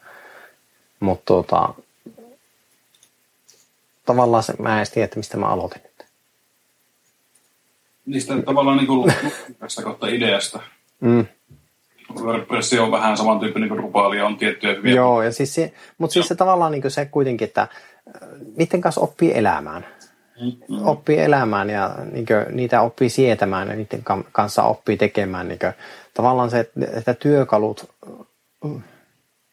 Mutta 0.99 1.26
tota, 1.26 1.73
tavallaan 4.05 4.43
se, 4.43 4.53
mä 4.59 4.80
en 4.82 4.88
tiedä, 4.93 5.05
että 5.05 5.19
mistä 5.19 5.38
mä 5.38 5.47
aloitin 5.47 5.82
nyt. 5.84 6.05
Niistä 8.05 8.41
tavallaan 8.41 8.78
niin 8.78 8.88
kuin 8.88 9.13
ideasta. 10.09 10.59
Mm. 10.99 11.26
WordPress 12.24 12.74
on 12.74 12.91
vähän 12.91 13.18
samantyyppinen 13.18 13.70
kuin 13.70 13.82
Drupal 13.82 14.11
on 14.11 14.38
tiettyjä 14.38 14.74
hyviä. 14.74 14.95
Joo, 14.95 15.22
ja 15.22 15.32
siis 15.32 15.55
se, 15.55 15.74
mutta 15.97 16.13
siis 16.13 16.28
se 16.28 16.36
tavallaan 16.36 16.72
niin 16.72 16.91
se 16.91 17.05
kuitenkin, 17.05 17.47
että 17.47 17.61
äh, 17.61 17.70
niiden 18.57 18.82
kanssa 18.82 19.01
oppii 19.01 19.38
elämään. 19.38 19.86
Mm-hmm. 20.41 20.88
Oppii 20.88 21.20
elämään 21.20 21.70
ja 21.70 21.95
niin 22.11 22.26
kuin, 22.26 22.45
niitä 22.55 22.82
oppii 22.82 23.09
sietämään 23.09 23.68
ja 23.68 23.76
niiden 23.76 24.03
kanssa 24.32 24.63
oppii 24.63 24.97
tekemään. 24.97 25.47
Niin 25.47 25.59
kuin, 25.59 25.74
tavallaan 26.13 26.49
se, 26.49 26.72
että 26.95 27.13
työkalut, 27.13 27.89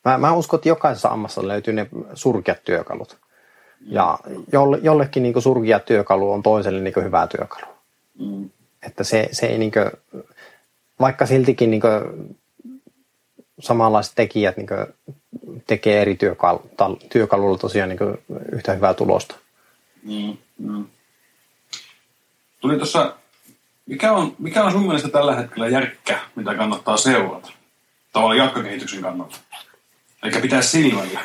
mä, 0.05 0.19
mä 0.19 0.33
uskon, 0.33 0.59
että 0.59 0.69
jokaisessa 0.69 1.09
ammassa 1.09 1.49
löytyy 1.49 1.75
ne 1.75 1.87
surkeat 2.15 2.65
työkalut. 2.65 3.19
Ja 3.87 4.19
jolle, 4.53 4.79
jollekin 4.83 5.23
niin 5.23 5.43
surkia 5.43 5.79
työkalu 5.79 6.33
on 6.33 6.43
toiselle 6.43 6.81
niin 6.81 6.95
hyvä 7.05 7.27
työkalu. 7.27 7.73
Mm. 8.19 8.51
Että 8.87 9.05
se, 9.05 9.29
se 9.33 9.47
ei 9.47 9.59
niin 9.59 9.73
kuin, 9.73 9.91
vaikka 11.01 11.27
siltikin 11.27 11.71
niin 11.71 11.81
kuin, 11.81 11.93
samanlaiset 13.63 14.13
tekijät 14.15 14.57
niin 14.57 14.67
kuin, 14.67 14.87
tekee 15.67 16.03
eri 16.03 16.15
työkalu, 16.17 16.63
työkalulla 17.13 17.59
tosiaan 17.59 17.89
niin 17.89 17.99
kuin, 17.99 18.19
yhtä 18.53 18.73
hyvää 18.73 18.95
tulosta. 18.95 19.35
Mm, 20.03 20.37
mm. 20.59 20.85
Tuli 22.61 22.77
tuossa, 22.77 23.17
mikä 23.87 24.13
on, 24.13 24.37
mikä 24.39 24.65
on 24.65 24.73
sun 24.73 24.87
mielestä 24.87 25.09
tällä 25.09 25.37
hetkellä 25.37 25.69
järkkä, 25.69 26.21
mitä 26.37 26.55
kannattaa 26.55 26.97
seurata? 26.97 27.53
Tavallaan 28.13 28.39
jatkokehityksen 28.39 29.03
kannalta. 29.03 29.37
Eikä 30.23 30.41
pitää 30.41 30.63
silmällä. 30.63 31.21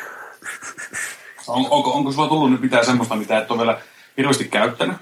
On, 1.48 1.66
onko, 1.70 1.92
onko 1.92 2.12
sulla 2.12 2.28
tullut 2.28 2.52
nyt 2.52 2.62
mitään 2.62 2.86
semmoista, 2.86 3.16
mitä 3.16 3.38
et 3.38 3.52
ole 3.52 3.60
vielä 3.60 3.82
hirveästi 4.18 4.48
käyttänyt? 4.48 4.98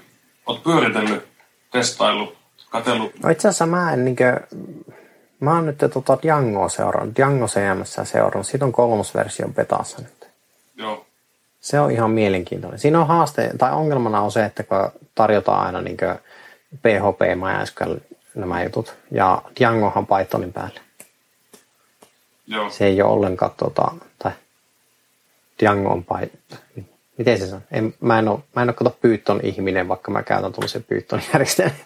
Oot 0.46 0.62
pyöritellyt, 0.62 1.24
testaillut, 1.72 2.36
katsellut? 2.70 3.12
No 3.22 3.30
itse 3.30 3.48
asiassa 3.48 3.66
mä 3.66 3.92
en 3.92 4.04
niinkö, 4.04 4.40
mä 5.40 5.54
oon 5.54 5.66
nyt 5.66 5.78
tota 5.92 6.18
Django 6.22 6.68
seurannut, 6.68 7.16
Django 7.16 7.46
CMS 7.46 7.96
seurannut. 8.04 8.46
Siitä 8.46 8.64
on 8.64 8.72
kolmosversio 8.72 9.48
betassa 9.48 10.02
nyt. 10.02 10.28
Joo. 10.76 11.06
Se 11.60 11.80
on 11.80 11.90
ihan 11.90 12.10
mielenkiintoinen. 12.10 12.78
Siinä 12.78 13.00
on 13.00 13.06
haaste, 13.06 13.50
tai 13.58 13.72
ongelmana 13.72 14.20
on 14.20 14.32
se, 14.32 14.44
että 14.44 14.62
kun 14.62 14.90
tarjotaan 15.14 15.66
aina 15.66 15.80
niin 15.80 15.96
PHP, 16.76 17.20
MySQL, 17.20 17.94
nämä 18.34 18.62
jutut, 18.62 18.94
ja 19.10 19.42
Djangohan 19.58 20.06
Pythonin 20.06 20.52
päälle. 20.52 20.80
Joo. 22.46 22.70
Se 22.70 22.86
ei 22.86 23.02
ole 23.02 23.12
ollenkaan, 23.12 23.50
tota, 23.56 23.92
tai 24.18 24.32
Django 25.60 25.90
on 25.90 26.04
Python. 26.04 26.86
Miten 27.18 27.38
se 27.38 27.54
on? 27.54 27.60
En, 27.70 27.94
mä, 28.00 28.18
en 28.18 28.28
ole, 28.28 28.40
mä 28.56 28.62
en 28.62 28.68
ole 28.68 28.74
kato 28.74 28.98
Python 29.00 29.40
ihminen, 29.42 29.88
vaikka 29.88 30.10
mä 30.10 30.22
käytän 30.22 30.52
tuollaisen 30.52 30.84
Python 30.84 31.20
järjestelmän. 31.32 31.76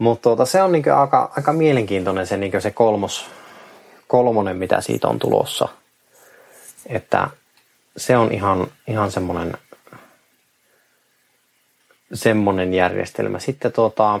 Mutta 0.00 0.22
tuota, 0.22 0.46
se 0.46 0.62
on 0.62 0.72
niinku 0.72 0.90
aika, 0.90 1.32
aika 1.36 1.52
mielenkiintoinen 1.52 2.26
se, 2.26 2.36
niinku 2.36 2.60
se 2.60 2.70
kolmos, 2.70 3.30
kolmonen, 4.06 4.56
mitä 4.56 4.80
siitä 4.80 5.08
on 5.08 5.18
tulossa. 5.18 5.68
Että 6.86 7.30
se 7.96 8.16
on 8.16 8.32
ihan, 8.32 8.66
ihan 8.86 9.10
semmoinen 9.10 9.58
semmonen 12.14 12.74
järjestelmä. 12.74 13.38
Sitten 13.38 13.72
tuota, 13.72 14.20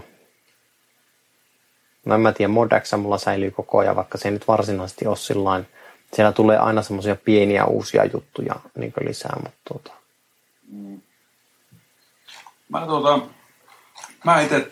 no 2.04 2.14
en 2.14 2.20
mä 2.20 2.32
tiedä, 2.32 2.52
Modaxa 2.52 2.96
mulla 2.96 3.18
säilyy 3.18 3.50
koko 3.50 3.78
ajan, 3.78 3.96
vaikka 3.96 4.18
se 4.18 4.28
ei 4.28 4.32
nyt 4.32 4.48
varsinaisesti 4.48 5.06
ole 5.06 5.16
sillain, 5.16 5.66
siellä 6.12 6.32
tulee 6.32 6.58
aina 6.58 6.82
semmoisia 6.82 7.16
pieniä 7.16 7.64
uusia 7.64 8.04
juttuja 8.04 8.54
niin 8.74 8.92
lisää, 9.00 9.36
mutta 9.42 9.58
tuota. 9.68 9.92
Mä, 12.68 12.86
tuota, 12.86 13.18
mä 14.24 14.40
itse 14.40 14.70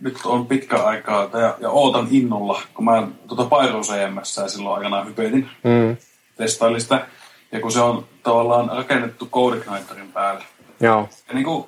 nyt 0.00 0.18
on 0.24 0.46
pitkä 0.46 0.76
aikaa 0.76 1.30
ja, 1.32 1.56
ja 1.60 1.70
ootan 1.70 2.08
innolla, 2.10 2.62
kun 2.74 2.84
mä 2.84 3.08
tuota 3.28 3.44
Pyro 3.44 3.80
CMS 3.80 4.40
silloin 4.46 4.76
aikanaan 4.76 5.06
hypetin, 5.06 5.50
mm. 5.64 5.96
testailin 6.36 6.80
sitä. 6.80 7.06
Ja 7.52 7.60
kun 7.60 7.72
se 7.72 7.80
on 7.80 8.06
tavallaan 8.22 8.70
rakennettu 8.76 9.26
CodeIgniterin 9.26 10.12
päälle. 10.12 10.44
Joo. 10.80 11.08
Ja 11.28 11.34
niin 11.34 11.44
kuin 11.44 11.66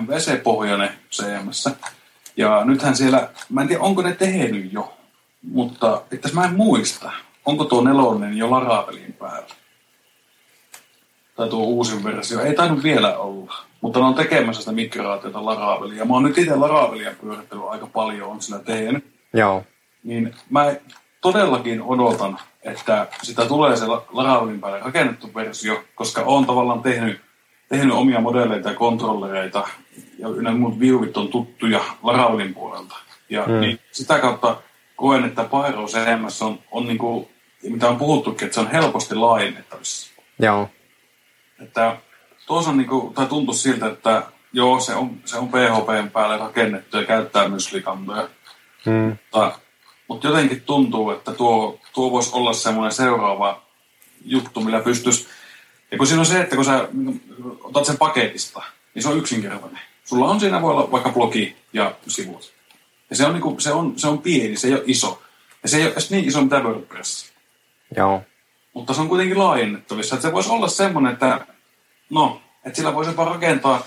MVC-pohjainen 0.00 0.90
CMS. 1.10 1.68
Ja 2.36 2.64
nythän 2.64 2.96
siellä, 2.96 3.28
mä 3.48 3.60
en 3.60 3.68
tiedä 3.68 3.82
onko 3.82 4.02
ne 4.02 4.14
tehnyt 4.14 4.72
jo, 4.72 4.96
mutta 5.42 6.02
että 6.10 6.28
mä 6.32 6.44
en 6.44 6.54
muista, 6.54 7.12
onko 7.44 7.64
tuo 7.64 7.80
nelonen 7.84 8.36
jo 8.36 8.50
Laravelin 8.50 9.12
päällä. 9.12 9.54
Tai 11.36 11.48
tuo 11.48 11.64
uusin 11.64 12.04
versio. 12.04 12.40
Ei 12.40 12.54
tainnut 12.54 12.82
vielä 12.82 13.18
olla. 13.18 13.67
Mutta 13.80 13.98
ne 13.98 14.04
on 14.04 14.14
tekemässä 14.14 14.62
sitä 14.62 14.72
migraatiota 14.72 15.44
Laravelia. 15.44 16.04
Mä 16.04 16.14
oon 16.14 16.22
nyt 16.22 16.38
itse 16.38 16.56
Laravelia 16.56 17.10
pyörittänyt 17.20 17.64
aika 17.68 17.86
paljon, 17.86 18.30
on 18.30 18.42
sillä 18.42 18.58
tehnyt. 18.58 19.04
Joo. 19.34 19.64
Niin 20.04 20.34
mä 20.50 20.74
todellakin 21.20 21.82
odotan, 21.82 22.38
että 22.62 23.06
sitä 23.22 23.46
tulee 23.46 23.76
se 23.76 23.86
Laravelin 23.86 24.60
päälle 24.60 24.80
rakennettu 24.80 25.30
versio, 25.34 25.84
koska 25.94 26.22
on 26.26 26.46
tavallaan 26.46 26.82
tehnyt, 26.82 27.20
tehnyt 27.68 27.94
omia 27.94 28.20
modelleita 28.20 28.68
ja 28.68 28.74
kontrollereita, 28.74 29.68
ja 30.18 30.28
nämä 30.28 30.58
muut 30.58 30.80
viuvit 30.80 31.16
on 31.16 31.28
tuttuja 31.28 31.80
Laravelin 32.02 32.54
puolelta. 32.54 32.96
Ja 33.30 33.44
mm. 33.46 33.60
niin 33.60 33.80
sitä 33.92 34.18
kautta 34.18 34.56
koen, 34.96 35.24
että 35.24 35.44
Pyro 35.44 35.86
CMS 35.86 36.42
on, 36.42 36.58
on 36.70 36.86
niin 36.86 36.98
kuin, 36.98 37.28
mitä 37.62 37.88
on 37.88 37.96
puhuttukin, 37.96 38.46
että 38.46 38.54
se 38.54 38.60
on 38.60 38.70
helposti 38.70 39.14
laajennettavissa. 39.14 40.22
Joo. 40.38 40.70
Että 41.60 41.96
tuossa 42.48 42.70
on 42.70 42.76
niin 42.76 42.88
kuin, 42.88 43.14
tai 43.14 43.26
tuntuu 43.26 43.54
siltä, 43.54 43.86
että 43.86 44.22
joo, 44.52 44.80
se 44.80 44.94
on, 44.94 45.20
se 45.24 45.36
on 45.36 45.48
PHPn 45.48 46.10
päälle 46.12 46.36
rakennettu 46.36 46.96
ja 46.96 47.04
käyttää 47.04 47.48
myös 47.48 47.72
likantoja. 47.72 48.28
Mm. 48.86 49.16
Mutta, 49.32 49.58
mutta 50.08 50.26
jotenkin 50.26 50.60
tuntuu, 50.60 51.10
että 51.10 51.32
tuo, 51.32 51.80
tuo 51.92 52.10
voisi 52.10 52.30
olla 52.32 52.52
semmoinen 52.52 52.92
seuraava 52.92 53.62
juttu, 54.24 54.60
millä 54.60 54.80
pystyisi... 54.80 55.28
Ja 55.90 55.98
kun 55.98 56.06
siinä 56.06 56.20
on 56.20 56.26
se, 56.26 56.40
että 56.40 56.56
kun 56.56 56.64
sä 56.64 56.88
otat 57.64 57.84
sen 57.84 57.98
paketista, 57.98 58.62
niin 58.94 59.02
se 59.02 59.08
on 59.08 59.18
yksinkertainen. 59.18 59.80
Sulla 60.04 60.28
on 60.28 60.40
siinä 60.40 60.62
voi 60.62 60.72
olla 60.72 60.90
vaikka 60.90 61.10
blogi 61.10 61.56
ja 61.72 61.94
sivut. 62.06 62.52
Ja 63.10 63.16
se 63.16 63.26
on, 63.26 63.32
niin 63.32 63.42
kuin, 63.42 63.60
se 63.60 63.72
on, 63.72 63.98
se 63.98 64.08
on 64.08 64.18
pieni, 64.18 64.56
se 64.56 64.68
ei 64.68 64.74
ole 64.74 64.82
iso. 64.86 65.22
Ja 65.62 65.68
se 65.68 65.76
ei 65.76 65.82
ole 65.82 65.92
edes 65.92 66.10
niin 66.10 66.24
iso 66.24 66.42
mitä 66.42 66.60
WordPress. 66.60 67.32
Joo. 67.96 68.22
Mutta 68.74 68.94
se 68.94 69.00
on 69.00 69.08
kuitenkin 69.08 69.38
laajennettavissa. 69.38 70.14
Että 70.14 70.28
se 70.28 70.32
voisi 70.32 70.50
olla 70.50 70.68
semmoinen, 70.68 71.12
että 71.12 71.46
no, 72.10 72.42
että 72.64 72.76
sillä 72.76 72.94
voisi 72.94 73.10
jopa 73.10 73.24
rakentaa 73.24 73.86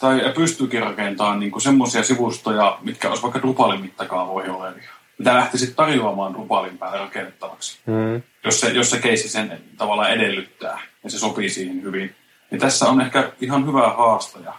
tai 0.00 0.32
pystyykin 0.34 0.82
rakentamaan 0.82 1.40
niin 1.40 1.60
semmoisia 1.60 2.02
sivustoja, 2.02 2.78
mitkä 2.82 3.08
olisi 3.08 3.22
vaikka 3.22 3.40
Drupalin 3.40 3.80
mittakaavoihin 3.80 4.50
olevia. 4.50 4.90
Mitä 5.18 5.34
lähtisi 5.34 5.74
tarjoamaan 5.74 6.32
Drupalin 6.32 6.78
päälle 6.78 6.98
rakennettavaksi. 6.98 7.78
Mm. 7.86 8.22
Jos, 8.44 8.60
se, 8.60 8.68
jos 8.68 8.90
se 8.90 8.98
keissi 8.98 9.28
sen 9.28 9.60
tavallaan 9.76 10.10
edellyttää 10.10 10.80
ja 11.04 11.10
se 11.10 11.18
sopii 11.18 11.50
siihen 11.50 11.82
hyvin. 11.82 12.14
Niin 12.50 12.60
tässä 12.60 12.88
on 12.88 13.00
ehkä 13.00 13.32
ihan 13.40 13.66
hyvä 13.66 13.90
haastaja. 13.90 14.54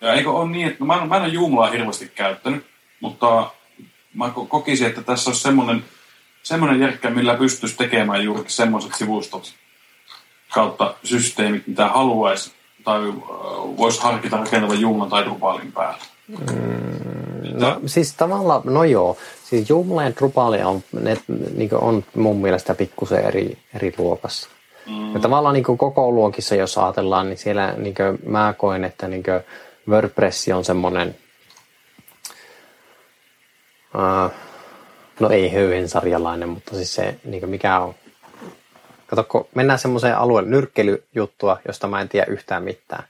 Ja 0.00 0.12
eikö 0.12 0.30
ole 0.30 0.50
niin, 0.50 0.66
että 0.66 0.76
no 0.80 0.86
mä, 0.86 1.02
en, 1.02 1.08
mä 1.08 1.16
en 1.16 1.22
ole 1.22 1.32
Joomlaa 1.32 1.70
hirveästi 1.70 2.12
käyttänyt, 2.14 2.66
mutta 3.00 3.50
mä 4.14 4.30
kokisin, 4.48 4.86
että 4.86 5.02
tässä 5.02 5.30
olisi 5.30 5.42
semmoinen, 5.42 5.84
semmoinen 6.42 6.80
järkkä, 6.80 7.10
millä 7.10 7.34
pystyisi 7.34 7.76
tekemään 7.76 8.24
juurikin 8.24 8.50
semmoiset 8.50 8.94
sivustot 8.94 9.54
kautta 10.50 10.94
systeemit, 11.04 11.66
mitä 11.66 11.88
haluaisi 11.88 12.52
tai 12.84 13.00
voisi 13.76 14.00
harkita 14.00 14.36
rakentavan 14.36 14.80
Joomla 14.80 15.06
tai 15.06 15.24
Drupalin 15.24 15.72
päälle. 15.72 15.98
Mm, 16.28 17.60
no 17.60 17.80
siis 17.86 18.14
tavallaan, 18.14 18.62
no 18.64 18.84
joo, 18.84 19.16
siis 19.44 19.70
Joomla 19.70 20.02
ja 20.02 20.16
Drupal 20.16 20.52
on, 20.64 20.82
ne, 20.92 21.16
niin 21.56 21.74
on 21.74 22.04
mun 22.14 22.40
mielestä 22.40 22.74
pikkusen 22.74 23.24
eri, 23.24 23.58
eri 23.74 23.94
luokassa. 23.98 24.48
Mm. 24.86 25.14
Ja 25.14 25.20
tavallaan 25.20 25.52
niin 25.52 25.64
koko 25.64 26.10
luokissa, 26.10 26.54
jos 26.54 26.78
ajatellaan, 26.78 27.28
niin 27.28 27.38
siellä 27.38 27.74
niin 27.76 27.94
mä 28.26 28.54
koen, 28.58 28.84
että 28.84 29.08
niin 29.08 29.22
WordPress 29.88 30.48
on 30.48 30.64
semmoinen, 30.64 31.16
uh, 33.94 34.32
no 35.20 35.30
ei 35.30 35.52
höyhensarjalainen, 35.52 36.48
mutta 36.48 36.74
siis 36.74 36.94
se, 36.94 37.16
niin 37.24 37.50
mikä 37.50 37.80
on, 37.80 37.94
kato, 39.10 39.24
kun 39.24 39.48
mennään 39.54 39.78
semmoiseen 39.78 40.16
alueen 40.16 40.50
nyrkkelyjuttua, 40.50 41.58
josta 41.66 41.86
mä 41.86 42.00
en 42.00 42.08
tiedä 42.08 42.26
yhtään 42.26 42.62
mitään, 42.62 43.04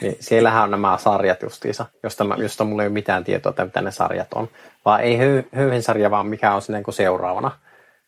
niin 0.00 0.16
siellähän 0.20 0.62
on 0.62 0.70
nämä 0.70 0.98
sarjat 0.98 1.42
justiinsa, 1.42 1.86
josta, 2.02 2.24
mä, 2.24 2.34
josta 2.38 2.64
mulla 2.64 2.82
ei 2.82 2.86
ole 2.86 2.92
mitään 2.92 3.24
tietoa, 3.24 3.50
että 3.50 3.64
mitä 3.64 3.80
ne 3.80 3.90
sarjat 3.90 4.32
on. 4.34 4.48
Vaan 4.84 5.00
ei 5.00 5.16
höy, 5.16 5.42
höyhensarja, 5.54 6.10
vaan 6.10 6.26
mikä 6.26 6.54
on 6.54 6.62
sinne 6.62 6.82
niin 6.86 6.94
seuraavana. 6.94 7.50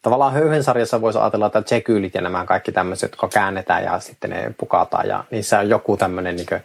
Tavallaan 0.02 0.32
höyhensarjassa 0.32 1.00
voisi 1.00 1.18
ajatella, 1.18 1.46
että 1.46 1.62
tsekyylit 1.62 2.14
ja 2.14 2.20
nämä 2.20 2.44
kaikki 2.44 2.72
tämmöiset, 2.72 3.10
jotka 3.10 3.28
käännetään 3.28 3.84
ja 3.84 4.00
sitten 4.00 4.30
ne 4.30 4.54
pukataan. 4.58 5.08
Ja 5.08 5.24
niissä 5.30 5.58
on 5.58 5.68
joku 5.68 5.96
tämmöinen 5.96 6.36
niin 6.36 6.46
kuin, 6.46 6.60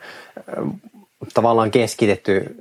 tavallaan 1.34 1.72
keskitetty 1.72 2.56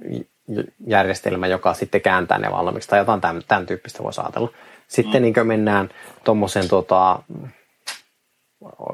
järjestelmä, 0.87 1.47
joka 1.47 1.75
sitten 1.75 2.01
kääntää 2.01 2.39
ne 2.39 2.51
valmiiksi 2.51 2.89
tai 2.89 2.99
jotain 2.99 3.21
tämän, 3.21 3.43
tämän 3.49 3.66
tyyppistä 3.66 4.03
voisi 4.03 4.21
ajatella. 4.21 4.49
Sitten 4.89 5.23
mm. 5.23 5.25
niin 5.25 5.47
mennään 5.47 5.89
tuommoisen, 6.25 6.68
tota, 6.68 7.23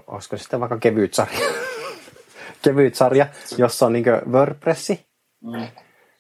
olisiko 0.07 0.37
sitten 0.37 0.61
vaikka 0.61 0.79
kevyt 0.79 1.15
sarja, 1.15 1.39
kevyt 2.63 2.95
sarja, 2.95 3.27
jossa 3.59 3.87
on 3.87 3.93
niin 3.93 4.05
WordPressi. 4.31 5.07
Mm. 5.45 5.67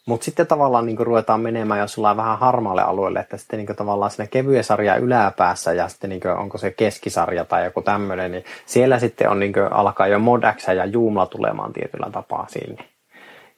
Mutta 0.07 0.25
sitten 0.25 0.47
tavallaan 0.47 0.87
niin 0.87 0.99
ruvetaan 0.99 1.41
menemään, 1.41 1.81
jos 1.81 1.93
sulla 1.93 2.11
on 2.11 2.17
vähän 2.17 2.39
harmaalle 2.39 2.83
alueelle, 2.83 3.21
että 3.21 3.37
sitten 3.37 3.59
niin 3.59 3.77
tavallaan 3.77 4.11
siinä 4.11 4.27
kevyen 4.27 4.65
sarja 4.65 4.97
yläpäässä 4.97 5.73
ja 5.73 5.89
sitten 5.89 6.11
niin 6.11 6.29
onko 6.39 6.59
se 6.59 6.71
keskisarja 6.71 7.45
tai 7.45 7.65
joku 7.65 7.83
tämmöinen, 7.83 8.33
niin 8.33 8.45
siellä 8.67 8.99
sitten 8.99 9.31
on 9.31 9.41
niin 9.41 9.55
alkaa 9.71 10.07
jo 10.07 10.19
ModX 10.19 10.69
ja 10.77 10.85
Joomla 10.85 11.27
tulemaan 11.27 11.73
tietyllä 11.73 12.11
tapaa 12.13 12.47
sinne. 12.49 12.85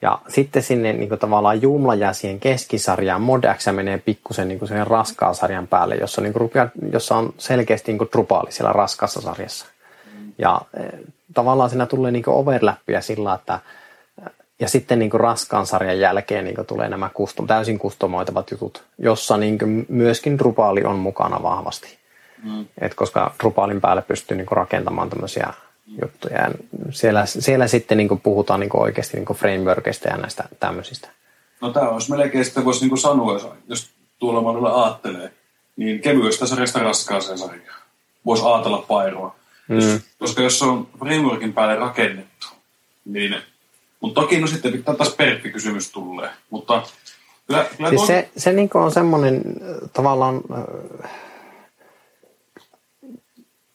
Ja 0.01 0.19
sitten 0.27 0.63
sinne 0.63 0.93
niin 0.93 1.09
kuin 1.09 1.19
tavallaan 1.19 1.61
Joomla 1.61 1.95
jää 1.95 2.13
siihen 2.13 2.39
keskisarjaan, 2.39 3.21
ModX 3.21 3.67
menee 3.71 3.97
pikkusen 3.97 4.47
niin 4.47 4.59
kuin 4.59 4.87
raskaan 4.87 5.35
sarjan 5.35 5.67
päälle, 5.67 5.95
jossa, 5.95 6.21
niin 6.21 6.33
kuin 6.33 6.51
jossa 6.93 7.15
on 7.15 7.33
selkeästi 7.37 7.91
niin 7.91 7.97
kuin 7.97 8.09
Drupali 8.11 8.51
siellä 8.51 8.73
raskassa 8.73 9.21
sarjassa. 9.21 9.65
Ja 10.39 10.61
e, 10.73 10.83
tavallaan 11.33 11.69
siinä 11.69 11.85
tulee 11.85 12.11
niin 12.11 12.23
overlappia 12.27 13.01
sillä, 13.01 13.33
että 13.33 13.59
ja 14.59 14.69
sitten 14.69 14.99
niin 14.99 15.11
raskaan 15.13 15.65
sarjan 15.65 15.99
jälkeen 15.99 16.45
niin 16.45 16.65
tulee 16.67 16.89
nämä 16.89 17.09
kustom, 17.13 17.47
täysin 17.47 17.79
kustomoitavat 17.79 18.51
jutut, 18.51 18.83
jossa 18.97 19.37
niin 19.37 19.57
myöskin 19.89 20.37
Drupali 20.37 20.83
on 20.83 20.99
mukana 20.99 21.43
vahvasti. 21.43 21.97
Mm. 22.43 22.65
Et 22.81 22.93
koska 22.93 23.35
Drupalin 23.39 23.81
päälle 23.81 24.01
pystyy 24.01 24.37
niin 24.37 24.47
rakentamaan 24.51 25.09
tämmöisiä 25.09 25.53
juttuja. 26.01 26.35
Ja 26.35 26.51
siellä, 26.89 27.25
siellä 27.25 27.67
sitten 27.67 27.97
niin 27.97 28.19
puhutaan 28.23 28.59
niin 28.59 28.69
oikeasti 28.73 29.17
niin 29.17 29.37
frameworkista 29.37 30.09
ja 30.09 30.17
näistä 30.17 30.43
tämmöisistä. 30.59 31.09
No 31.61 31.73
tämä 31.73 31.89
olisi 31.89 32.11
melkein 32.11 32.45
sitten 32.45 32.65
voisi 32.65 32.87
niin 32.87 32.97
sanoa, 32.97 33.55
jos 33.67 33.89
tuolla 34.19 34.41
maailmalla 34.41 34.83
ajattelee, 34.83 35.31
niin 35.77 35.99
kevyestä 35.99 36.45
sarjasta 36.45 36.79
raskaaseen 36.79 37.37
sarjaan. 37.37 37.79
Voisi 38.25 38.43
ajatella 38.45 38.85
pairoa. 38.87 39.35
Mm. 39.69 40.01
Koska 40.19 40.41
jos 40.41 40.59
se 40.59 40.65
on 40.65 40.87
frameworkin 40.99 41.53
päälle 41.53 41.75
rakennettu, 41.75 42.47
niin 43.05 43.35
mutta 43.99 44.21
toki 44.21 44.39
no 44.39 44.47
sitten 44.47 44.71
pitää 44.71 44.95
taas 44.95 45.15
perkki-kysymys 45.15 45.91
tulee. 45.91 46.29
Mutta 46.49 46.83
kyllä, 47.47 47.65
kyllä 47.77 47.89
siis 47.89 48.07
se, 48.07 48.29
se 48.37 48.53
niin 48.53 48.69
on 48.73 48.91
semmoinen 48.91 49.41
tavallaan, 49.93 50.41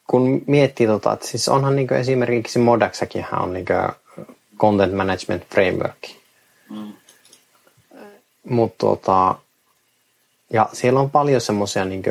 kun 0.07 0.42
miettii 0.47 0.86
tota, 0.86 1.12
että 1.12 1.26
siis 1.26 1.49
onhan 1.49 1.76
niin 1.76 1.92
esimerkiksi 1.92 2.59
Modaxakin 2.59 3.26
on 3.40 3.53
niin 3.53 3.66
content 4.59 4.95
management 4.95 5.45
framework. 5.45 5.99
Mm. 6.70 6.92
Mutta 8.49 8.86
tota, 8.86 9.34
ja 10.53 10.68
siellä 10.72 11.01
on 11.01 11.11
paljon 11.11 11.40
semmoisia 11.40 11.84
niin 11.84 12.03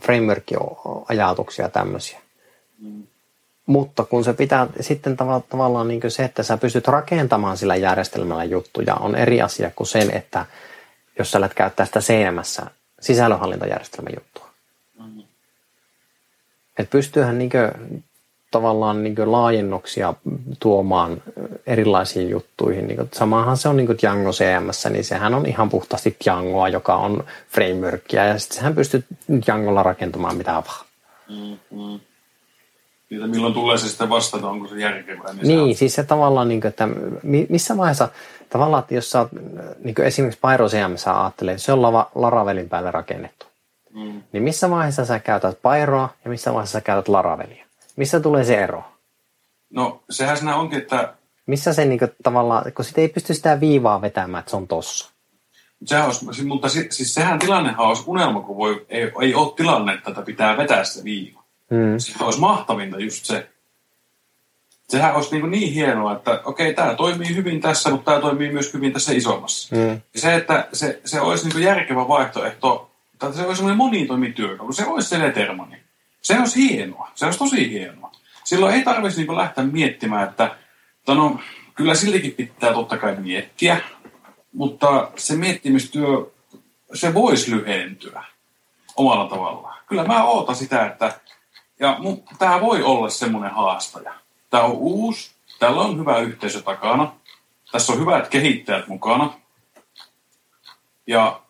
framework-ajatuksia 0.00 1.68
tämmöisiä. 1.68 2.25
Mm. 2.80 3.02
Mutta 3.66 4.04
kun 4.04 4.24
se 4.24 4.32
pitää 4.32 4.66
sitten 4.80 5.12
tav- 5.12 5.42
tavallaan 5.48 5.88
niin 5.88 6.00
se, 6.08 6.24
että 6.24 6.42
sä 6.42 6.56
pystyt 6.56 6.88
rakentamaan 6.88 7.56
sillä 7.56 7.76
järjestelmällä 7.76 8.44
juttuja, 8.44 8.94
on 8.94 9.14
eri 9.14 9.42
asia 9.42 9.70
kuin 9.76 9.86
sen, 9.86 10.16
että 10.16 10.46
jos 11.18 11.30
sä 11.30 11.40
lähdet 11.40 11.56
käyttää 11.56 11.86
sitä 11.86 12.00
CMS, 12.00 12.60
sisällönhallintajärjestelmän 13.00 14.12
juttua. 14.16 14.48
Mm-hmm. 14.98 15.22
Että 16.78 16.90
pystyyhän 16.90 17.38
niin 17.38 17.50
kuin, 17.50 18.04
tavallaan 18.50 19.04
niin 19.04 19.32
laajennuksia 19.32 20.14
tuomaan 20.60 21.22
erilaisiin 21.66 22.30
juttuihin. 22.30 22.86
Niin 22.86 22.96
kuin, 22.96 23.08
samahan 23.12 23.56
se 23.56 23.68
on 23.68 23.76
niin 23.76 23.98
Django 24.02 24.30
CMS, 24.30 24.86
niin 24.90 25.04
sehän 25.04 25.34
on 25.34 25.46
ihan 25.46 25.68
puhtaasti 25.68 26.16
Djangoa, 26.24 26.68
joka 26.68 26.96
on 26.96 27.24
frameworkia, 27.48 28.24
ja 28.24 28.38
sitten 28.38 28.56
sehän 28.56 28.74
pystyy 28.74 29.04
Djangolla 29.46 29.82
rakentamaan 29.82 30.36
mitä 30.36 30.52
vaan. 30.52 30.84
Mm-hmm 31.28 32.00
niitä 33.10 33.26
milloin 33.26 33.54
tulee 33.54 33.78
se 33.78 33.88
sitten 33.88 34.08
vastata, 34.08 34.50
onko 34.50 34.68
se 34.68 34.78
järkevää. 34.78 35.32
Niin, 35.32 35.46
niin 35.46 35.74
se 35.74 35.78
siis 35.78 35.94
se 35.94 36.04
tavallaan, 36.04 36.48
niin 36.48 36.60
kuin, 36.60 36.68
että 36.68 36.88
missä 37.48 37.76
vaiheessa, 37.76 38.08
tavallaan, 38.48 38.80
että 38.80 38.94
jos 38.94 39.10
sä 39.10 39.18
oot, 39.18 39.28
niin 39.84 39.94
kuin 39.94 40.06
esimerkiksi 40.06 40.40
Pyro 40.40 40.68
CMS 40.68 41.08
ajattelee, 41.08 41.58
se 41.58 41.72
on 41.72 41.82
lava, 41.82 42.10
Laravelin 42.14 42.68
päälle 42.68 42.90
rakennettu. 42.90 43.46
Mm. 43.94 44.22
Niin 44.32 44.42
missä 44.42 44.70
vaiheessa 44.70 45.04
sä 45.04 45.18
käytät 45.18 45.58
Pyroa 45.62 46.08
ja 46.24 46.30
missä 46.30 46.52
vaiheessa 46.52 46.72
sä 46.72 46.80
käytät 46.80 47.08
Laravelia? 47.08 47.66
Missä 47.96 48.20
tulee 48.20 48.44
se 48.44 48.62
ero? 48.62 48.84
No, 49.70 50.02
sehän 50.10 50.36
siinä 50.36 50.56
onkin, 50.56 50.78
että... 50.78 51.14
Missä 51.46 51.72
se 51.72 51.84
niin 51.84 51.98
kuin, 51.98 52.10
tavallaan, 52.22 52.72
kun 52.72 52.84
sitä 52.84 53.00
ei 53.00 53.08
pysty 53.08 53.34
sitä 53.34 53.60
viivaa 53.60 54.00
vetämään, 54.00 54.40
että 54.40 54.50
se 54.50 54.56
on 54.56 54.68
tossa. 54.68 55.10
Sehän 55.84 56.06
olisi, 56.06 56.44
mutta 56.44 56.68
siis 56.68 57.14
sehän 57.14 57.38
tilannehan 57.38 57.86
olisi 57.86 58.02
unelma, 58.06 58.40
kun 58.40 58.56
voi, 58.56 58.86
ei, 58.88 59.12
ei 59.20 59.34
ole 59.34 59.52
tilanne, 59.56 59.94
että 59.94 60.22
pitää 60.22 60.56
vetää 60.56 60.84
se 60.84 61.04
viiva. 61.04 61.45
Mm. 61.70 61.98
Sehän 61.98 62.22
olisi 62.22 62.40
mahtavinta 62.40 62.98
just 62.98 63.24
se. 63.24 63.48
Sehän 64.88 65.14
olisi 65.14 65.38
niin, 65.38 65.50
niin 65.50 65.72
hienoa, 65.72 66.16
että 66.16 66.40
okei, 66.44 66.74
tämä 66.74 66.94
toimii 66.94 67.36
hyvin 67.36 67.60
tässä, 67.60 67.90
mutta 67.90 68.10
tämä 68.10 68.20
toimii 68.20 68.52
myös 68.52 68.74
hyvin 68.74 68.92
tässä 68.92 69.12
isommassa. 69.12 69.76
Mm. 69.76 70.00
Ja 70.14 70.20
se, 70.20 70.34
että 70.34 70.68
se, 70.72 71.00
se 71.04 71.20
olisi 71.20 71.48
niin 71.48 71.62
järkevä 71.62 72.08
vaihtoehto, 72.08 72.90
tai 73.18 73.32
se 73.32 73.42
olisi 73.42 73.56
semmoinen 73.56 73.76
monitoimityökalu, 73.76 74.72
se 74.72 74.86
olisi 74.86 75.08
se 75.08 75.18
Lettermani. 75.18 75.76
Se 76.22 76.38
olisi 76.38 76.68
hienoa, 76.68 77.10
se 77.14 77.24
olisi 77.24 77.38
tosi 77.38 77.70
hienoa. 77.70 78.12
Silloin 78.44 78.74
ei 78.74 78.84
tarvitsisi 78.84 79.26
niin 79.26 79.36
lähteä 79.36 79.64
miettimään, 79.64 80.28
että 80.28 80.56
no, 81.08 81.40
kyllä 81.74 81.94
siltikin 81.94 82.32
pitää 82.32 82.72
totta 82.72 82.98
kai 82.98 83.16
miettiä, 83.16 83.80
mutta 84.52 85.10
se 85.16 85.36
miettimistyö, 85.36 86.06
se 86.94 87.14
voisi 87.14 87.50
lyhentyä 87.50 88.24
omalla 88.96 89.28
tavallaan. 89.28 89.78
Kyllä 89.86 90.04
mä 90.04 90.24
ootan 90.24 90.56
sitä, 90.56 90.86
että 90.86 91.20
ja 91.80 91.98
tämä 92.38 92.60
voi 92.60 92.82
olla 92.82 93.10
semmoinen 93.10 93.50
haastaja. 93.50 94.14
Tämä 94.50 94.62
on 94.62 94.72
uusi, 94.72 95.30
tällä 95.58 95.80
on 95.80 95.98
hyvä 95.98 96.18
yhteisö 96.18 96.62
takana, 96.62 97.12
tässä 97.72 97.92
on 97.92 98.00
hyvät 98.00 98.28
kehittäjät 98.28 98.88
mukana. 98.88 99.40
Ja 101.06 101.40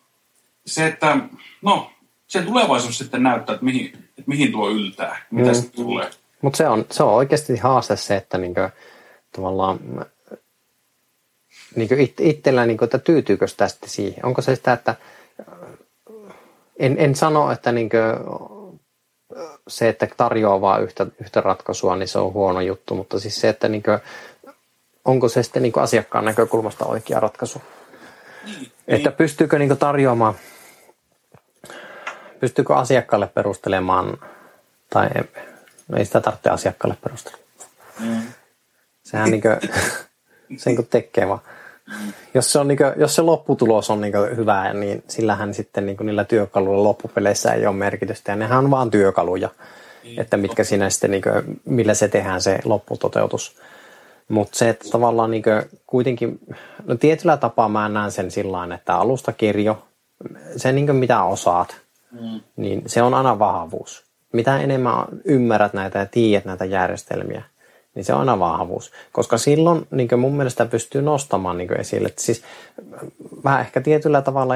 se, 0.65 0.87
että 0.87 1.17
no, 1.61 1.91
sen 2.27 2.45
tulevaisuus 2.45 2.97
sitten 2.97 3.23
näyttää, 3.23 3.53
että 3.53 3.65
mihin, 3.65 3.93
että 3.95 4.23
mihin 4.25 4.51
tuo 4.51 4.69
yltää, 4.69 5.25
mitä 5.31 5.49
mm. 5.49 5.55
se 5.55 5.69
tulee. 5.69 6.09
Mutta 6.41 6.57
se 6.57 6.67
on, 6.67 6.85
se 6.91 7.03
on 7.03 7.13
oikeasti 7.13 7.57
haaste 7.57 7.95
se, 7.95 8.15
että 8.15 8.37
niinku, 8.37 8.61
tavallaan 9.35 9.79
niinku 11.75 11.95
it, 11.97 12.19
itsellä, 12.19 12.65
niinku, 12.65 12.83
että 12.83 12.97
tyytyykö 12.97 13.45
tästä 13.57 13.87
siihen. 13.89 14.25
Onko 14.25 14.41
se 14.41 14.55
sitä, 14.55 14.73
että 14.73 14.95
en, 16.79 16.95
en 16.99 17.15
sano, 17.15 17.51
että 17.51 17.71
niinku, 17.71 17.97
se, 19.67 19.89
että 19.89 20.07
tarjoaa 20.17 20.61
vain 20.61 20.83
yhtä, 20.83 21.07
yhtä 21.21 21.41
ratkaisua, 21.41 21.95
niin 21.95 22.07
se 22.07 22.19
on 22.19 22.33
huono 22.33 22.61
juttu, 22.61 22.95
mutta 22.95 23.19
siis 23.19 23.41
se, 23.41 23.49
että 23.49 23.67
niin 23.67 23.83
kuin, 23.83 23.99
onko 25.05 25.29
se 25.29 25.43
sitten 25.43 25.63
niin 25.63 25.73
kuin 25.73 25.83
asiakkaan 25.83 26.25
näkökulmasta 26.25 26.85
oikea 26.85 27.19
ratkaisu. 27.19 27.61
Niin. 28.45 28.71
Että 28.87 29.11
pystyykö 29.11 29.59
niin 29.59 29.69
kuin 29.69 29.79
tarjoamaan, 29.79 30.35
pystyykö 32.39 32.75
asiakkaalle 32.75 33.27
perustelemaan, 33.27 34.17
tai 34.89 35.09
no 35.87 35.97
ei 35.97 36.05
sitä 36.05 36.21
tarvitse 36.21 36.49
asiakkaalle 36.49 36.97
perustella. 37.03 37.37
Mm. 37.99 38.21
Sehän 39.03 39.31
niin 39.31 39.41
kuin, 39.41 39.55
sen 40.61 40.75
kun 40.75 40.87
tekee 40.87 41.27
vaan. 41.27 41.41
Jos 42.33 42.51
se, 42.51 42.59
on 42.59 42.67
niin 42.67 42.77
kuin, 42.77 42.93
jos 42.97 43.15
se 43.15 43.21
lopputulos 43.21 43.89
on 43.89 44.01
niin 44.01 44.13
hyvä, 44.35 44.73
niin 44.73 45.03
sillähän 45.07 45.53
sitten 45.53 45.85
niin 45.85 45.97
niillä 46.01 46.23
työkaluilla 46.23 46.83
loppupeleissä 46.83 47.53
ei 47.53 47.67
ole 47.67 47.75
merkitystä. 47.75 48.31
Ja 48.31 48.35
nehän 48.35 48.57
on 48.65 48.71
vaan 48.71 48.91
työkaluja, 48.91 49.49
niin, 50.03 50.21
että 50.21 50.37
mitkä 50.37 50.63
siinä 50.63 50.89
sitten, 50.89 51.11
niin 51.11 51.23
kuin, 51.23 51.61
millä 51.65 51.93
se 51.93 52.07
tehdään 52.07 52.41
se 52.41 52.59
lopputoteutus. 52.63 53.55
Mutta 54.27 54.57
se, 54.57 54.69
että 54.69 54.89
tavallaan 54.91 55.31
niin 55.31 55.43
kuitenkin, 55.87 56.39
no 56.85 56.95
tietyllä 56.95 57.37
tapaa 57.37 57.69
mä 57.69 57.89
näen 57.89 58.11
sen 58.11 58.31
sillä 58.31 58.75
että 58.75 58.95
alustakirjo, 58.95 59.87
se 60.55 60.71
niin 60.71 60.95
mitä 60.95 61.23
osaat, 61.23 61.75
mm. 62.11 62.41
niin 62.55 62.83
se 62.85 63.01
on 63.01 63.13
aina 63.13 63.39
vahvuus. 63.39 64.03
Mitä 64.33 64.57
enemmän 64.57 65.05
ymmärrät 65.25 65.73
näitä 65.73 65.99
ja 65.99 66.05
tiedät 66.05 66.45
näitä 66.45 66.65
järjestelmiä, 66.65 67.43
niin 67.97 68.05
se 68.05 68.13
on 68.13 68.19
aina 68.19 68.39
vahvuus. 68.39 68.91
Koska 69.11 69.37
silloin 69.37 69.87
niin 69.91 70.19
mun 70.19 70.35
mielestä 70.35 70.65
pystyy 70.65 71.01
nostamaan 71.01 71.57
niin 71.57 71.79
esille. 71.79 72.07
Että 72.07 72.21
siis 72.21 72.43
vähän 73.43 73.61
ehkä 73.61 73.81
tietyllä 73.81 74.21
tavalla, 74.21 74.53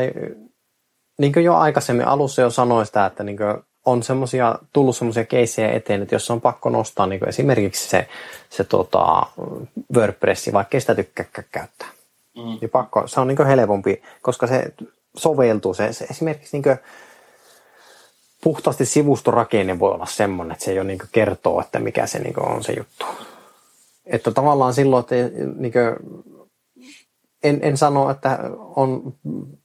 niin 1.19 1.33
kuin 1.33 1.45
jo 1.45 1.55
aikaisemmin 1.55 2.07
alussa 2.07 2.41
jo 2.41 2.49
sanoin 2.49 2.85
sitä, 2.85 3.05
että 3.05 3.23
niin 3.23 3.37
on 3.85 4.03
semmosia, 4.03 4.55
tullut 4.73 4.97
semmoisia 4.97 5.25
keissejä 5.25 5.71
eteen, 5.71 6.01
että 6.01 6.15
jos 6.15 6.31
on 6.31 6.41
pakko 6.41 6.69
nostaa 6.69 7.07
niin 7.07 7.29
esimerkiksi 7.29 7.89
se, 7.89 8.07
se 8.49 8.63
tota, 8.63 9.25
WordPress, 9.95 10.53
vaikka 10.53 10.77
ei 10.77 10.81
sitä 10.81 10.95
tykkää 10.95 11.25
käyttää. 11.51 11.87
Mm. 12.37 12.57
Niin 12.61 12.69
pakko, 12.71 13.07
se 13.07 13.19
on 13.19 13.27
niin 13.27 13.47
helpompi, 13.47 14.01
koska 14.21 14.47
se 14.47 14.73
soveltuu. 15.17 15.73
Se, 15.73 15.93
se 15.93 16.05
esimerkiksi 16.05 16.57
niin 16.57 16.77
puhtaasti 18.43 18.85
sivustorakenne 18.85 19.79
voi 19.79 19.91
olla 19.91 20.05
semmoinen, 20.05 20.51
että 20.51 20.65
se 20.65 20.73
jo 20.73 20.83
niin 20.83 20.99
kertoo, 21.11 21.61
että 21.61 21.79
mikä 21.79 22.07
se 22.07 22.19
niin 22.19 22.39
on 22.39 22.63
se 22.63 22.73
juttu. 22.73 23.05
Että 24.11 24.31
tavallaan 24.31 24.73
silloin, 24.73 25.01
että 25.01 25.15
niin 25.57 25.73
kuin, 25.73 26.23
en, 27.43 27.59
en 27.61 27.77
sano, 27.77 28.09
että 28.09 28.39
on 28.75 29.13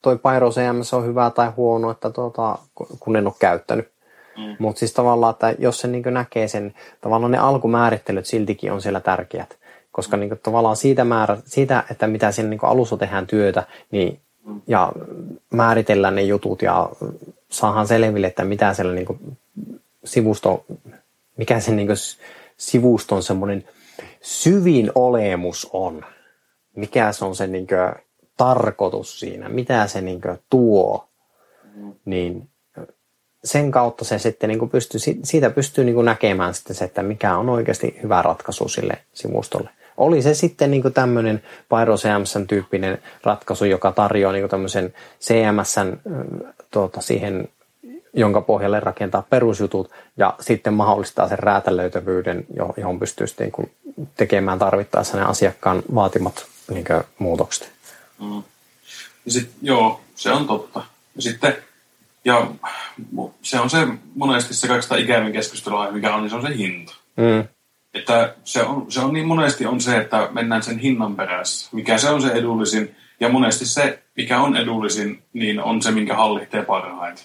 toi 0.02 0.18
Pyro 0.18 0.50
CMS 0.50 0.94
on 0.94 1.06
hyvä 1.06 1.30
tai 1.30 1.52
huono, 1.56 1.90
että 1.90 2.10
tuota, 2.10 2.58
kun 3.00 3.16
en 3.16 3.26
ole 3.26 3.34
käyttänyt. 3.38 3.88
Mm. 4.36 4.56
Mutta 4.58 4.78
siis 4.78 4.92
tavallaan, 4.92 5.30
että 5.30 5.54
jos 5.58 5.80
se 5.80 5.88
niin 5.88 6.04
näkee 6.10 6.48
sen, 6.48 6.74
tavallaan 7.00 7.32
ne 7.32 7.38
alkumäärittelyt 7.38 8.26
siltikin 8.26 8.72
on 8.72 8.82
siellä 8.82 9.00
tärkeät. 9.00 9.58
Koska 9.92 10.16
niin 10.16 10.28
kuin, 10.28 10.40
tavallaan 10.42 10.76
siitä, 10.76 11.04
määrä, 11.04 11.36
siitä, 11.44 11.84
että 11.90 12.06
mitä 12.06 12.32
siinä 12.32 12.50
niin 12.50 12.60
alussa 12.62 12.96
tehdään 12.96 13.26
työtä, 13.26 13.62
niin, 13.90 14.20
ja 14.66 14.92
määritellään 15.52 16.14
ne 16.14 16.22
jutut 16.22 16.62
ja 16.62 16.90
saahan 17.48 17.86
selville, 17.86 18.26
että 18.26 18.44
mitä 18.44 18.74
siellä 18.74 18.94
niin 18.94 19.06
kuin, 19.06 19.38
sivusto, 20.04 20.64
mikä 21.36 21.60
sen 21.60 21.76
niin 21.76 21.86
kuin, 21.86 21.96
sivuston 22.56 23.22
semmoinen 23.22 23.64
syvin 24.26 24.92
olemus 24.94 25.68
on. 25.72 26.04
Mikä 26.76 27.12
se 27.12 27.24
on 27.24 27.36
se 27.36 27.46
niin 27.46 27.66
kuin, 27.66 28.04
tarkoitus 28.36 29.20
siinä, 29.20 29.48
mitä 29.48 29.86
se 29.86 30.00
niin 30.00 30.20
kuin, 30.20 30.38
tuo. 30.50 31.08
Niin 32.04 32.48
sen 33.44 33.70
kautta 33.70 34.04
se 34.04 34.18
sitten 34.18 34.48
niin 34.48 34.58
kuin 34.58 34.70
pystyy, 34.70 35.00
siitä 35.22 35.50
pystyy 35.50 35.84
niin 35.84 35.94
kuin 35.94 36.04
näkemään 36.04 36.54
sitten 36.54 36.76
se, 36.76 36.84
että 36.84 37.02
mikä 37.02 37.36
on 37.36 37.48
oikeasti 37.48 37.98
hyvä 38.02 38.22
ratkaisu 38.22 38.68
sille 38.68 38.98
sivustolle. 39.12 39.70
Oli 39.96 40.22
se 40.22 40.34
sitten 40.34 40.70
niin 40.70 40.92
tämmöinen 40.94 41.42
Pyro 41.68 41.96
CMS-tyyppinen 41.96 42.98
ratkaisu, 43.24 43.64
joka 43.64 43.92
tarjoaa 43.92 44.32
niin 44.32 44.48
tämmöisen 44.48 44.94
CMSn 45.20 45.98
tuota, 46.70 47.00
siihen, 47.00 47.48
jonka 48.16 48.40
pohjalle 48.40 48.80
rakentaa 48.80 49.26
perusjutut 49.30 49.90
ja 50.16 50.34
sitten 50.40 50.74
mahdollistaa 50.74 51.28
sen 51.28 51.38
räätälöitävyyden, 51.38 52.46
johon 52.76 52.98
pystyy 52.98 53.26
sitten 53.26 53.52
niin 53.58 54.06
tekemään 54.16 54.58
tarvittaessa 54.58 55.16
ne 55.16 55.24
asiakkaan 55.24 55.82
vaatimat 55.94 56.46
niin 56.70 56.84
muutokset. 57.18 57.72
Mm. 58.20 58.42
Ja 59.26 59.32
sit, 59.32 59.50
joo, 59.62 60.00
se 60.14 60.32
on 60.32 60.46
totta. 60.46 60.82
Ja 61.16 61.22
sitten 61.22 61.56
ja 62.24 62.46
se 63.42 63.60
on 63.60 63.70
se 63.70 63.78
monesti 64.14 64.54
se 64.54 64.68
kaikista 64.68 64.96
ikävin 64.96 65.32
keskustelu, 65.32 65.92
mikä 65.92 66.14
on, 66.14 66.22
niin 66.22 66.30
se 66.30 66.36
on 66.36 66.42
se 66.42 66.56
hinta. 66.56 66.94
Mm. 67.16 67.48
Että 67.94 68.34
se 68.44 68.62
on, 68.62 68.92
se 68.92 69.00
on 69.00 69.12
niin 69.12 69.26
monesti 69.26 69.66
on 69.66 69.80
se, 69.80 69.96
että 69.96 70.28
mennään 70.32 70.62
sen 70.62 70.78
hinnan 70.78 71.16
perässä. 71.16 71.68
Mikä 71.72 71.98
se 71.98 72.10
on 72.10 72.22
se 72.22 72.28
edullisin. 72.28 72.96
Ja 73.20 73.28
monesti 73.28 73.66
se, 73.66 74.02
mikä 74.16 74.40
on 74.40 74.56
edullisin, 74.56 75.22
niin 75.32 75.60
on 75.60 75.82
se, 75.82 75.90
minkä 75.90 76.14
hallitsee 76.14 76.62
parhaiten. 76.62 77.24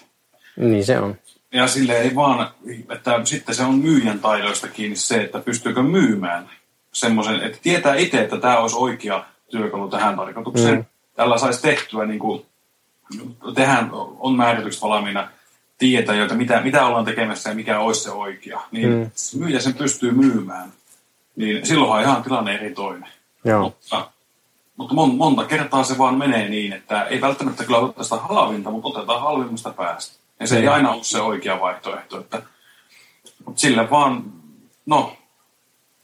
Niin 0.56 0.84
se 0.84 0.98
on. 0.98 1.16
Ja 1.52 1.66
sille 1.66 2.00
ei 2.00 2.14
vaan, 2.14 2.50
että 2.90 3.20
sitten 3.24 3.54
se 3.54 3.62
on 3.62 3.74
myyjän 3.74 4.18
taidoista 4.18 4.68
kiinni 4.68 4.96
se, 4.96 5.22
että 5.22 5.38
pystyykö 5.38 5.82
myymään 5.82 6.50
semmoisen, 6.92 7.42
että 7.42 7.58
tietää 7.62 7.94
itse, 7.94 8.20
että 8.20 8.36
tämä 8.36 8.58
olisi 8.58 8.76
oikea 8.76 9.24
työkalu 9.50 9.88
tähän 9.88 10.16
tarkoitukseen. 10.16 10.76
Mm. 10.76 10.84
Tällä 11.14 11.38
saisi 11.38 11.62
tehtyä 11.62 12.06
niin 12.06 12.18
kuin 12.18 12.46
tehdään, 13.54 13.90
on 14.18 14.36
määritykset 14.36 14.82
valmiina, 14.82 15.28
tietää 15.78 16.14
joita, 16.14 16.34
mitä, 16.34 16.60
mitä 16.60 16.86
ollaan 16.86 17.04
tekemässä 17.04 17.50
ja 17.50 17.54
mikä 17.54 17.80
olisi 17.80 18.02
se 18.02 18.10
oikea, 18.10 18.60
niin 18.70 18.88
mm. 18.88 19.10
myyjä 19.38 19.60
sen 19.60 19.74
pystyy 19.74 20.10
myymään. 20.10 20.72
Niin 21.36 21.66
silloinhan 21.66 22.02
ihan 22.02 22.22
tilanne 22.22 22.54
eri 22.54 22.74
toinen. 22.74 23.08
Joo. 23.44 23.62
Mutta, 23.62 24.10
mutta 24.76 24.94
mon, 24.94 25.14
monta 25.14 25.44
kertaa 25.44 25.84
se 25.84 25.98
vaan 25.98 26.18
menee 26.18 26.48
niin, 26.48 26.72
että 26.72 27.02
ei 27.02 27.20
välttämättä 27.20 27.64
kyllä 27.64 27.78
oteta 27.78 28.04
sitä 28.04 28.16
halvinta, 28.16 28.70
mutta 28.70 28.88
otetaan 28.88 29.20
halvimmasta 29.20 29.70
päästä. 29.70 30.21
Ja 30.42 30.48
se 30.48 30.58
ei 30.58 30.68
aina 30.68 30.90
ole 30.90 31.04
se 31.04 31.20
oikea 31.20 31.60
vaihtoehto. 31.60 32.20
Että, 32.20 32.42
mutta 33.44 33.60
sillä 33.60 33.90
vaan, 33.90 34.24
no, 34.86 35.16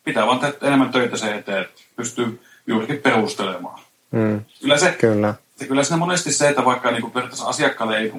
pitää 0.05 0.27
vaan 0.27 0.39
tehdä 0.39 0.57
enemmän 0.63 0.93
töitä 0.93 1.17
se 1.17 1.35
eteen, 1.35 1.63
että 1.63 1.81
pystyy 1.97 2.43
juurikin 2.67 2.99
perustelemaan. 2.99 3.81
Mm. 4.11 4.45
Kyllä 4.61 4.79
se, 4.79 4.93
kyllä 4.93 5.35
että 5.59 5.69
kyllä 5.69 5.85
siinä 5.85 5.97
monesti 5.97 6.33
se, 6.33 6.49
että 6.49 6.65
vaikka 6.65 6.91
niin 6.91 7.11
periaatteessa 7.11 7.49
asiakkaalle 7.49 7.99
ei 7.99 8.13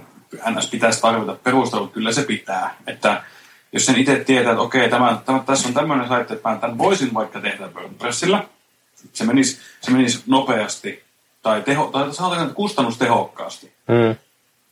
NS 0.52 0.70
pitäisi 0.70 1.02
tarjota 1.02 1.36
perustelut, 1.44 1.94
kyllä 1.94 2.12
se 2.12 2.24
pitää. 2.24 2.76
Että 2.88 3.24
jos 3.72 3.86
sen 3.86 3.96
itse 3.96 4.16
tietää, 4.16 4.52
että 4.52 4.62
okei, 4.62 4.90
tämä, 4.90 5.22
tämä, 5.26 5.44
tässä 5.46 5.68
on 5.68 5.74
tämmöinen 5.74 6.08
saitte, 6.08 6.34
että 6.34 6.58
tämän 6.62 6.78
voisin 6.78 7.14
vaikka 7.14 7.42
tehdä 7.42 7.70
WordPressillä, 7.76 8.44
se 9.14 9.26
menisi, 9.26 9.60
se 9.82 9.92
menisi 9.92 10.24
nopeasti 10.28 11.04
tai, 11.42 11.62
teho, 11.62 11.88
tai 11.88 12.50
kustannustehokkaasti. 12.54 13.74
Mm. 13.88 14.16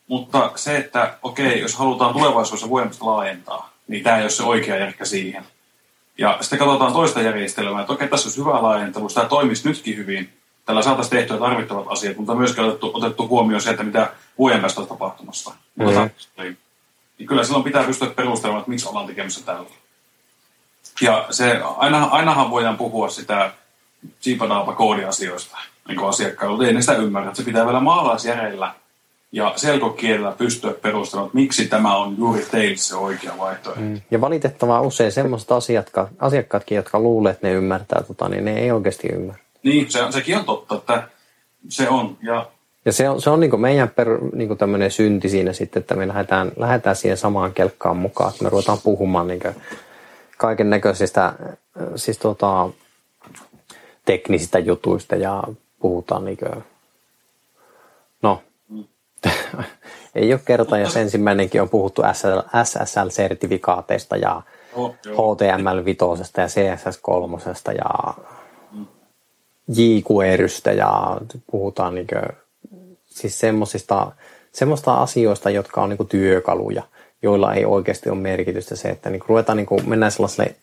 Mutta 0.07 0.51
se, 0.55 0.77
että 0.77 1.17
okei, 1.23 1.61
jos 1.61 1.75
halutaan 1.75 2.13
tulevaisuudessa 2.13 2.69
voimasta 2.69 3.05
laajentaa, 3.05 3.69
niin 3.87 4.03
tämä 4.03 4.17
ei 4.17 4.23
ole 4.23 4.29
se 4.29 4.43
oikea 4.43 4.77
järkkä 4.77 5.05
siihen. 5.05 5.43
Ja 6.17 6.37
sitten 6.41 6.59
katsotaan 6.59 6.93
toista 6.93 7.21
järjestelmää, 7.21 7.81
että 7.81 7.93
okei, 7.93 8.07
tässä 8.07 8.27
olisi 8.27 8.39
hyvä 8.39 8.63
laajentelu, 8.63 9.09
tämä 9.09 9.29
toimisi 9.29 9.69
nytkin 9.69 9.97
hyvin, 9.97 10.29
tällä 10.65 10.81
saataisiin 10.81 11.17
tehtyä 11.17 11.37
tarvittavat 11.37 11.85
asiat, 11.89 12.17
mutta 12.17 12.35
myöskin 12.35 12.63
otettu, 12.63 12.91
otettu 12.93 13.27
huomioon 13.27 13.61
se, 13.61 13.69
että 13.69 13.83
mitä 13.83 14.11
vuoden 14.37 14.61
päästä 14.61 14.81
on 14.81 14.87
tapahtumassa. 14.87 15.53
Mm-hmm. 15.75 16.09
Niin 17.17 17.27
kyllä 17.27 17.43
silloin 17.43 17.63
pitää 17.63 17.83
pystyä 17.83 18.09
perustelemaan, 18.09 18.59
että 18.59 18.69
miksi 18.69 18.87
ollaan 18.87 19.07
tekemässä 19.07 19.45
tällä. 19.45 19.69
Ja 21.01 21.27
se, 21.29 21.61
aina, 21.77 22.05
ainahan 22.05 22.51
voidaan 22.51 22.77
puhua 22.77 23.09
sitä 23.09 23.51
siipadaapa 24.19 24.73
koodiasioista 24.73 25.57
niin 25.87 26.03
asiakkaille, 26.03 26.51
mutta 26.53 26.67
ei 26.67 26.73
ne 26.73 26.81
sitä 26.81 26.93
ymmärrä. 26.93 27.33
Se 27.33 27.43
pitää 27.43 27.65
vielä 27.65 27.79
maalaisjärjellä 27.79 28.73
ja 29.31 29.53
selkokielellä 29.55 30.31
pystyä 30.37 30.73
perustelemaan, 30.81 31.27
että 31.27 31.37
miksi 31.37 31.67
tämä 31.67 31.97
on 31.97 32.15
juuri 32.17 32.45
teille 32.51 32.77
se 32.77 32.95
oikea 32.95 33.37
vaihtoehto. 33.37 33.81
Mm. 33.81 34.01
Ja 34.11 34.21
valitettavaa 34.21 34.81
usein 34.81 35.11
semmoiset 35.11 35.51
asiakkaat, 35.51 36.09
asiakkaatkin, 36.19 36.75
jotka 36.75 36.99
luulee, 36.99 37.31
että 37.31 37.47
ne 37.47 37.53
ymmärtää, 37.53 38.03
tota, 38.03 38.29
niin 38.29 38.45
ne 38.45 38.59
ei 38.59 38.71
oikeasti 38.71 39.07
ymmärrä. 39.07 39.43
Niin, 39.63 39.91
se, 39.91 39.99
sekin 40.09 40.37
on 40.37 40.45
totta, 40.45 40.75
että 40.75 41.07
se 41.69 41.89
on. 41.89 42.17
Ja, 42.21 42.45
ja 42.85 42.93
se 42.93 43.09
on, 43.09 43.21
se 43.21 43.29
on 43.29 43.39
niin 43.39 43.61
meidän 43.61 43.89
per, 43.89 44.07
niin 44.33 44.57
tämmöinen 44.57 44.91
synti 44.91 45.29
siinä 45.29 45.53
sitten, 45.53 45.81
että 45.81 45.95
me 45.95 46.07
lähdetään, 46.07 46.51
lähdetään 46.57 46.95
siihen 46.95 47.17
samaan 47.17 47.53
kelkkaan 47.53 47.97
mukaan, 47.97 48.29
että 48.29 48.43
me 48.43 48.49
ruvetaan 48.49 48.79
puhumaan 48.83 49.27
niin 49.27 49.41
kaiken 50.37 50.69
näköisistä 50.69 51.33
siis 51.95 52.17
tota, 52.17 52.69
teknisistä 54.05 54.59
jutuista 54.59 55.15
ja 55.15 55.43
puhutaan 55.79 56.25
niin 56.25 56.37
kuin. 56.37 56.63
Ei 60.15 60.33
ole 60.33 60.41
kerta, 60.45 60.77
jos 60.77 60.97
ensimmäinenkin 60.97 61.61
on 61.61 61.69
puhuttu 61.69 62.01
SSL-sertifikaateista 62.63 64.17
ja 64.17 64.41
oh, 64.73 64.95
HTML5 65.03 66.19
ja 66.37 66.45
CSS3 66.47 67.73
ja 67.77 68.13
jQuerystä 69.67 70.71
ja 70.71 71.17
puhutaan 71.51 71.95
niin 71.95 72.07
kuin, 72.07 72.21
siis 73.05 73.39
semmoisista, 73.39 74.11
semmoista 74.51 74.93
asioista, 74.93 75.49
jotka 75.49 75.81
on 75.81 75.89
niin 75.89 76.07
työkaluja, 76.07 76.83
joilla 77.21 77.53
ei 77.53 77.65
oikeasti 77.65 78.09
ole 78.09 78.19
merkitystä 78.19 78.75
se, 78.75 78.89
että 78.89 79.09
niin 79.09 79.23
ruvetaan 79.27 79.57
niin 79.57 79.65
kuin, 79.65 79.89
mennään 79.89 80.11
sellaiselle 80.11 80.55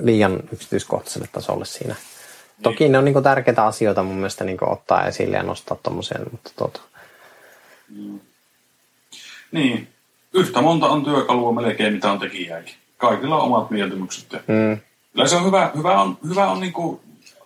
liian 0.00 0.40
yksityiskohtaiselle 0.52 1.28
tasolle 1.32 1.64
siinä. 1.64 1.94
Niin. 1.94 2.62
Toki 2.62 2.88
ne 2.88 2.98
on 2.98 3.04
niin 3.04 3.22
tärkeitä 3.22 3.64
asioita 3.64 4.02
mun 4.02 4.16
mielestä 4.16 4.44
niin 4.44 4.68
ottaa 4.70 5.06
esille 5.06 5.36
ja 5.36 5.42
nostaa 5.42 5.78
tuommoisen, 5.82 6.20
mutta 6.32 6.50
tota. 6.56 6.80
Mm. 7.88 8.20
Niin, 9.52 9.88
yhtä 10.32 10.62
monta 10.62 10.88
on 10.88 11.04
työkalua 11.04 11.52
melkein, 11.52 11.92
mitä 11.92 12.12
on 12.12 12.18
tekijääkin. 12.18 12.74
Kaikilla 12.96 13.36
on 13.36 13.42
omat 13.42 13.70
mieltymykset. 13.70 14.32
Mm. 14.32 14.80
Kyllä 15.12 15.28
se 15.28 15.36
on 15.36 15.46
hyvä, 15.46 15.70
hyvä 15.76 16.02
on, 16.02 16.18
hyvä 16.28 16.50
on 16.50 16.60
niin 16.60 16.72
kuin 16.72 17.00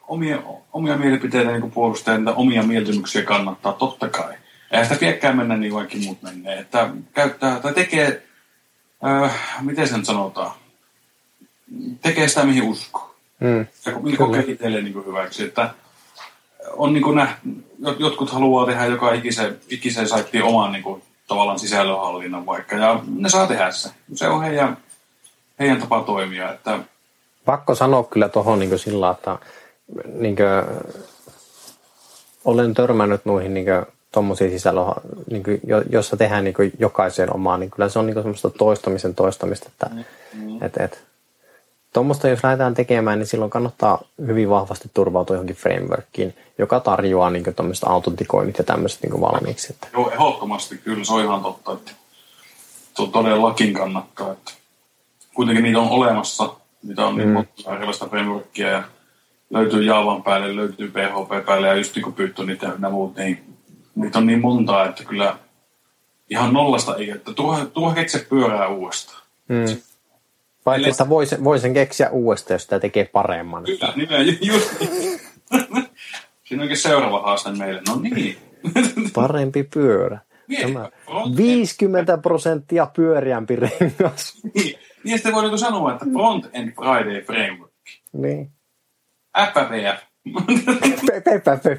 omia, 0.08 0.42
omia 0.72 0.96
mielipiteitä 0.96 1.50
niin 1.50 1.70
puolustajia, 1.70 2.34
omia 2.36 2.62
mieltymyksiä 2.62 3.22
kannattaa, 3.22 3.72
totta 3.72 4.08
kai. 4.08 4.34
Eihän 4.70 4.86
sitä 4.86 5.00
piekkää 5.00 5.32
mennä 5.32 5.56
niin 5.56 5.74
vaikka 5.74 5.96
muut 6.04 6.22
menee. 6.22 6.58
Että 6.58 6.90
käyttää, 7.14 7.60
tai 7.60 7.74
tekee, 7.74 8.22
äh, 9.06 9.34
miten 9.60 9.88
sen 9.88 10.04
sanotaan, 10.04 10.50
tekee 12.02 12.28
sitä 12.28 12.44
mihin 12.44 12.62
uskoo. 12.62 13.14
Mm. 13.40 13.66
Ja 13.86 14.16
kokee 14.16 14.44
itselleen 14.46 14.84
niin 14.84 15.06
hyväksi. 15.06 15.44
Että 15.44 15.74
on 16.76 16.92
niin 16.92 17.14
nähty, 17.14 17.48
jotkut 17.98 18.30
haluaa 18.30 18.66
tehdä 18.66 18.86
joka 18.86 19.12
ikisen, 19.12 19.58
ikisen 19.70 20.08
saittiin 20.08 20.44
oman 20.44 20.72
niin 20.72 20.82
kuin, 20.82 21.02
tavallaan 21.26 21.58
sisällönhallinnan 21.58 22.46
vaikka, 22.46 22.76
ja 22.76 23.02
ne 23.16 23.28
saa 23.28 23.46
tehdä 23.46 23.70
se. 23.70 23.90
Se 24.14 24.28
on 24.28 24.42
heidän, 24.42 24.76
heidän 25.58 25.80
tapa 25.80 26.02
toimia. 26.02 26.52
Että... 26.52 26.78
Pakko 27.44 27.74
sanoa 27.74 28.04
kyllä 28.04 28.28
tuohon 28.28 28.58
niin 28.58 28.78
sillä, 28.78 29.10
että 29.10 29.38
niin 30.14 30.36
kuin, 30.36 30.46
olen 32.44 32.74
törmännyt 32.74 33.24
noihin 33.24 33.54
niin 33.54 33.66
tuommoisiin 34.12 34.50
sisällö, 34.50 34.80
niin 35.30 35.42
kuin, 35.42 35.60
jossa 35.90 36.16
tehdään 36.16 36.44
niin 36.44 36.54
kuin, 36.54 36.72
jokaiseen 36.78 37.34
omaan, 37.34 37.60
niin 37.60 37.70
kyllä 37.70 37.88
se 37.88 37.98
on 37.98 38.06
niin 38.06 38.14
kuin, 38.14 38.22
semmoista 38.22 38.50
toistamisen 38.50 39.14
toistamista, 39.14 39.68
että 39.68 39.90
mm. 40.34 40.62
et, 40.62 40.76
et, 40.76 41.04
tuommoista 41.98 42.28
jos 42.28 42.44
lähdetään 42.44 42.74
tekemään, 42.74 43.18
niin 43.18 43.26
silloin 43.26 43.50
kannattaa 43.50 44.02
hyvin 44.26 44.50
vahvasti 44.50 44.90
turvautua 44.94 45.36
johonkin 45.36 45.56
frameworkiin, 45.56 46.34
joka 46.58 46.80
tarjoaa 46.80 47.30
niin 47.30 47.54
tuommoista 47.56 47.90
autentikoinnit 47.90 48.58
ja 48.58 48.64
tämmöiset 48.64 49.02
niin 49.02 49.20
valmiiksi. 49.20 49.72
Että. 49.72 49.88
Joo, 49.92 50.10
ehdottomasti 50.10 50.78
kyllä, 50.78 51.04
se 51.04 51.12
on 51.12 51.24
ihan 51.24 51.42
totta, 51.42 51.72
että 51.72 51.92
todellakin 53.12 53.74
kannattaa. 53.74 54.32
Että 54.32 54.52
kuitenkin 55.34 55.64
niitä 55.64 55.78
on 55.78 55.90
olemassa, 55.90 56.54
niitä 56.82 57.06
on 57.06 57.16
niin 57.16 57.28
mm. 57.28 57.32
monta 57.32 57.76
erilaista 57.76 58.08
frameworkia 58.08 58.68
ja 58.68 58.82
löytyy 59.50 59.82
Jaavan 59.82 60.22
päälle, 60.22 60.56
löytyy 60.56 60.88
PHP 60.88 61.46
päälle 61.46 61.68
ja 61.68 61.74
just 61.74 61.94
niin 61.96 62.04
kuin 62.04 62.46
niitä 62.46 62.72
ja 62.82 62.90
muut, 62.90 63.16
niin 63.16 63.54
niitä 63.94 64.18
on 64.18 64.26
niin 64.26 64.40
montaa, 64.40 64.88
että 64.88 65.04
kyllä 65.04 65.38
ihan 66.30 66.52
nollasta 66.52 66.96
ei, 66.96 67.10
että 67.10 67.32
tuo, 67.32 67.66
tuo 67.66 67.92
keksiä 67.92 68.20
pyörää 68.28 68.68
uudestaan. 68.68 69.22
Mm. 69.48 69.87
Paitsi, 70.68 70.90
että 70.90 71.08
voi 71.08 71.26
sen, 71.26 71.44
voi 71.44 71.58
sen 71.58 71.74
keksiä 71.74 72.10
uudestaan, 72.10 72.54
jos 72.54 72.62
sitä 72.62 72.80
tekee 72.80 73.04
paremman. 73.04 73.64
Kyllä, 73.64 73.92
niin, 73.96 74.38
just 74.40 74.80
niin. 74.80 75.20
Siinä 76.44 76.62
onkin 76.62 76.76
seuraava 76.76 77.22
haaste 77.22 77.50
meille. 77.50 77.82
No 77.88 78.00
niin. 78.00 78.36
Parempi 79.14 79.62
pyörä. 79.62 80.18
Tämä 80.62 80.90
50 81.36 82.18
prosenttia 82.18 82.86
pyöriämpi 82.86 83.56
rengas. 83.56 84.40
Niin, 84.54 84.78
niin 85.04 85.18
sitten 85.18 85.34
voi 85.34 85.42
niinku 85.42 85.58
sanoa, 85.58 85.92
että 85.92 86.06
Front 86.12 86.48
End 86.52 86.72
Friday 86.72 87.22
Framework. 87.22 87.72
Niin. 88.12 88.52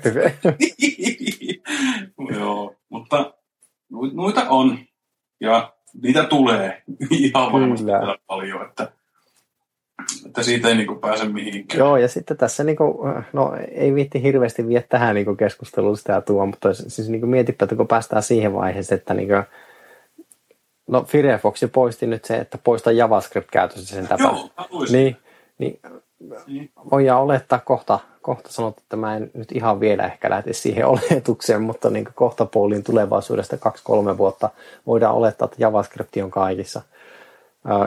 Pepe. 0.06 0.36
Joo, 2.40 2.76
mutta 2.90 3.34
noita 4.14 4.50
on. 4.50 4.80
Ja 5.42 5.74
niitä 6.02 6.24
tulee 6.24 6.82
ihan 7.10 7.52
varmasti 7.54 7.86
Kyllä. 7.86 8.18
paljon, 8.28 8.66
että, 8.66 8.92
että 10.26 10.44
siitä 10.44 10.68
ei 10.68 10.76
niinku 10.76 10.96
pääse 10.96 11.26
mihinkään. 11.26 11.80
Joo, 11.80 11.98
ja 11.98 12.08
sitten 12.08 12.38
tässä, 12.38 12.64
niinku, 12.64 13.00
no 13.34 13.56
ei 13.72 13.96
viitti 13.96 14.24
hirveästi 14.24 14.68
vie 14.68 14.86
tähän 14.90 15.16
niinku 15.16 15.36
keskusteluun 15.36 15.98
sitä 15.98 16.22
tuo, 16.22 16.46
mutta 16.46 16.74
siis 16.74 17.10
niinku 17.10 17.28
mietipä, 17.28 17.64
että 17.66 17.76
kun 17.76 17.88
päästään 17.88 18.24
siihen 18.24 18.54
vaiheeseen, 18.54 19.00
että 19.00 19.14
niinku, 19.14 19.34
no 20.88 21.04
Firefox 21.04 21.64
poisti 21.72 22.08
nyt 22.08 22.26
se, 22.26 22.38
että 22.38 22.58
poista 22.64 22.92
JavaScript 22.92 23.50
käytöstä 23.52 23.88
sen 23.96 24.08
täpä. 24.08 24.24
Joo, 24.24 24.50
haluaisin. 24.56 24.98
Niin, 24.98 25.18
niin 25.58 25.80
Niin. 26.48 26.72
voidaan 26.92 27.22
olettaa 27.22 27.60
kohta, 27.60 28.00
kohta 28.22 28.52
sanot, 28.52 28.78
että 28.78 28.96
mä 28.96 29.16
en 29.16 29.32
nyt 29.34 29.52
ihan 29.52 29.80
vielä 29.80 30.06
ehkä 30.06 30.30
lähde 30.30 30.54
siihen 30.54 30.86
oletukseen, 31.12 31.62
mutta 31.62 31.90
niin 31.90 32.08
kohta 32.16 32.46
puoliin 32.46 32.84
tulevaisuudesta 32.84 33.56
2-3 34.14 34.18
vuotta 34.18 34.50
voidaan 34.88 35.16
olettaa, 35.16 35.46
että 35.46 35.58
JavaScript 35.60 36.18
on 36.24 36.32
kaikissa. 36.32 36.82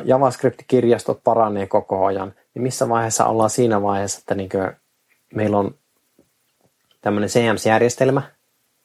JavaScript-kirjastot 0.05 1.21
paranee 1.25 1.67
koko 1.67 2.05
ajan. 2.05 2.35
Niin 2.55 2.63
missä 2.63 2.89
vaiheessa 2.89 3.27
ollaan 3.27 3.51
siinä 3.51 3.83
vaiheessa, 3.83 4.19
että 4.19 4.35
niin 4.35 4.51
meillä 5.35 5.59
on 5.59 5.75
tämmöinen 7.01 7.29
CMS-järjestelmä, 7.31 8.23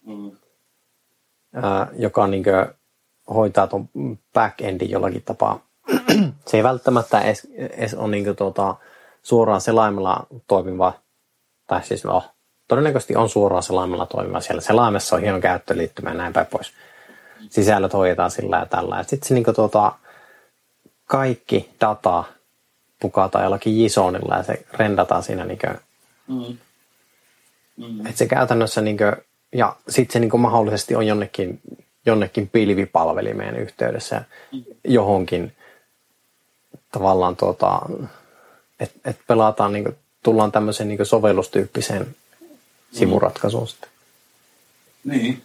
Mm. 0.06 0.32
joka 1.98 2.28
niin 2.28 2.44
hoitaa 3.34 3.68
tuon 3.68 3.90
backendin 4.34 4.90
jollakin 4.90 5.24
tapaa. 5.24 5.60
Se 6.48 6.58
ei 6.58 6.64
välttämättä 6.64 7.22
edes, 7.22 7.48
edes 7.56 7.94
ole 7.94 8.08
niin 8.12 8.36
tuota, 8.36 8.76
suoraan 9.28 9.62
selaimella 9.62 10.28
toimiva, 10.48 10.94
tai 11.68 11.84
siis 11.84 12.04
no, 12.04 12.24
todennäköisesti 12.68 13.16
on 13.16 13.30
suoraan 13.30 13.64
selaimella 13.64 14.06
toimiva. 14.06 14.42
Siellä 14.42 14.62
selaimessa 14.62 15.16
on 15.16 15.22
hieno 15.22 15.42
käyttöliittymä 15.42 16.10
ja 16.10 16.16
näin 16.16 16.34
päin 16.34 16.46
pois. 16.46 16.74
Sisällöt 17.50 17.94
hoidetaan 17.94 18.32
sillä 18.32 18.58
ja 18.58 18.66
tällä. 18.66 19.04
Sitten 19.04 19.28
se 19.28 19.34
niin 19.34 19.56
tuota, 19.56 19.92
kaikki 21.06 21.70
data 21.82 22.24
pukataan 23.00 23.44
jollakin 23.44 23.84
JSONilla 23.84 24.36
ja 24.36 24.44
se 24.44 24.66
rendataan 24.74 25.24
siinä 25.24 25.46
niin 25.46 25.60
kuin, 25.60 25.78
Mm. 26.28 26.58
Mm. 27.78 28.06
että 28.06 28.18
se 28.18 28.28
käytännössä 28.28 28.82
niin 28.82 28.98
kuin, 28.98 29.14
ja 29.54 29.76
sitten 29.90 30.14
se 30.14 30.20
niin 30.20 30.30
kuin 30.30 30.42
mahdollisesti 30.42 30.96
on 30.96 31.08
jonnekin, 31.08 31.60
jonnekin 32.06 32.50
pilvipalvelimeen 32.50 33.56
yhteydessä 33.56 34.24
johonkin 34.84 35.56
tavallaan 36.92 37.36
tuota, 37.36 37.82
että 38.80 39.10
et 39.10 39.20
pelataan, 39.28 39.74
niin 39.74 39.84
kuin, 39.84 39.96
tullaan 40.24 40.52
tämmöiseen 40.52 40.90
niin 40.90 41.06
sovellustyyppiseen 41.06 42.16
sivuratkaisuun 42.92 43.68
sitten. 43.68 43.90
Niin. 45.04 45.44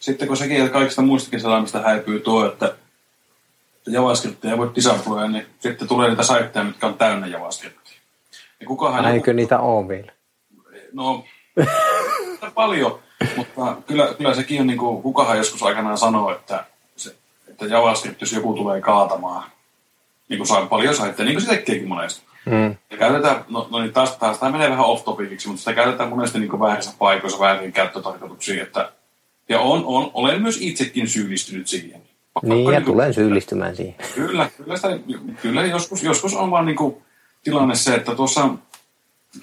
Sitten 0.00 0.28
kun 0.28 0.36
sekin, 0.36 0.56
että 0.56 0.72
kaikista 0.72 1.02
muistakin 1.02 1.40
selaimista 1.40 1.80
häipyy 1.80 2.20
tuo, 2.20 2.46
että 2.46 2.74
JavaScriptia 3.86 4.50
ei 4.50 4.58
voi 4.58 4.70
disabloida, 4.74 5.28
niin 5.28 5.46
sitten 5.60 5.88
tulee 5.88 6.08
niitä 6.08 6.22
saitteja, 6.22 6.64
mitkä 6.64 6.86
on 6.86 6.94
täynnä 6.94 7.26
JavaScriptia. 7.26 7.98
Ja 8.60 8.66
kukahan... 8.66 9.04
Eikö 9.04 9.32
niitä 9.32 9.60
ole 9.60 9.88
vielä? 9.88 10.12
No, 10.92 11.24
paljon, 12.54 12.98
mutta 13.36 13.76
kyllä, 13.86 14.14
kyllä 14.18 14.34
sekin 14.34 14.60
on, 14.60 14.66
niin 14.66 14.78
kuin, 14.78 15.02
kukahan 15.02 15.38
joskus 15.38 15.62
aikanaan 15.62 15.98
sanoo, 15.98 16.32
että, 16.32 16.64
se, 16.96 17.14
että 17.48 17.66
JavaScript, 17.66 18.20
jos 18.20 18.32
joku 18.32 18.54
tulee 18.54 18.80
kaatamaan, 18.80 19.50
niin 20.28 20.38
kuin 20.38 20.48
saa 20.48 20.66
paljon 20.66 20.94
saitteja, 20.94 21.24
niin 21.24 21.34
kuin 21.34 21.46
se 21.46 21.56
tekeekin 21.56 21.88
monesti. 21.88 22.31
Mm. 22.46 22.76
Ja 22.90 22.96
käytetään, 22.98 23.44
no, 23.48 23.68
no 23.70 23.78
niin 23.80 23.92
taas, 23.92 24.16
taas 24.16 24.38
tämä 24.38 24.52
menee 24.52 24.70
vähän 24.70 24.84
off 24.84 25.04
topiciksi, 25.04 25.48
mutta 25.48 25.60
sitä 25.60 25.72
käytetään 25.72 26.08
monesti 26.08 26.38
niin 26.38 26.60
väärissä 26.60 26.92
paikoissa 26.98 27.38
väärin 27.40 27.72
käyttötarkoituksiin, 27.72 28.62
että 28.62 28.92
ja 29.48 29.60
on, 29.60 29.84
on, 29.84 30.10
olen 30.14 30.42
myös 30.42 30.58
itsekin 30.60 31.08
syyllistynyt 31.08 31.66
siihen. 31.66 32.02
Niin, 32.42 32.50
ja 32.50 32.54
Niin 32.54 32.64
kuin- 32.64 32.84
tulen 32.84 33.14
syyllistymään 33.14 33.76
siihen. 33.76 33.94
Kyllä, 34.14 34.50
kyllä, 34.56 34.76
sitä, 34.76 34.88
kyllä 35.42 35.66
joskus, 35.66 36.02
joskus 36.02 36.34
on 36.34 36.50
vaan 36.50 36.66
niinku 36.66 37.02
tilanne 37.44 37.74
se, 37.74 37.94
että 37.94 38.14
tuossa, 38.14 38.48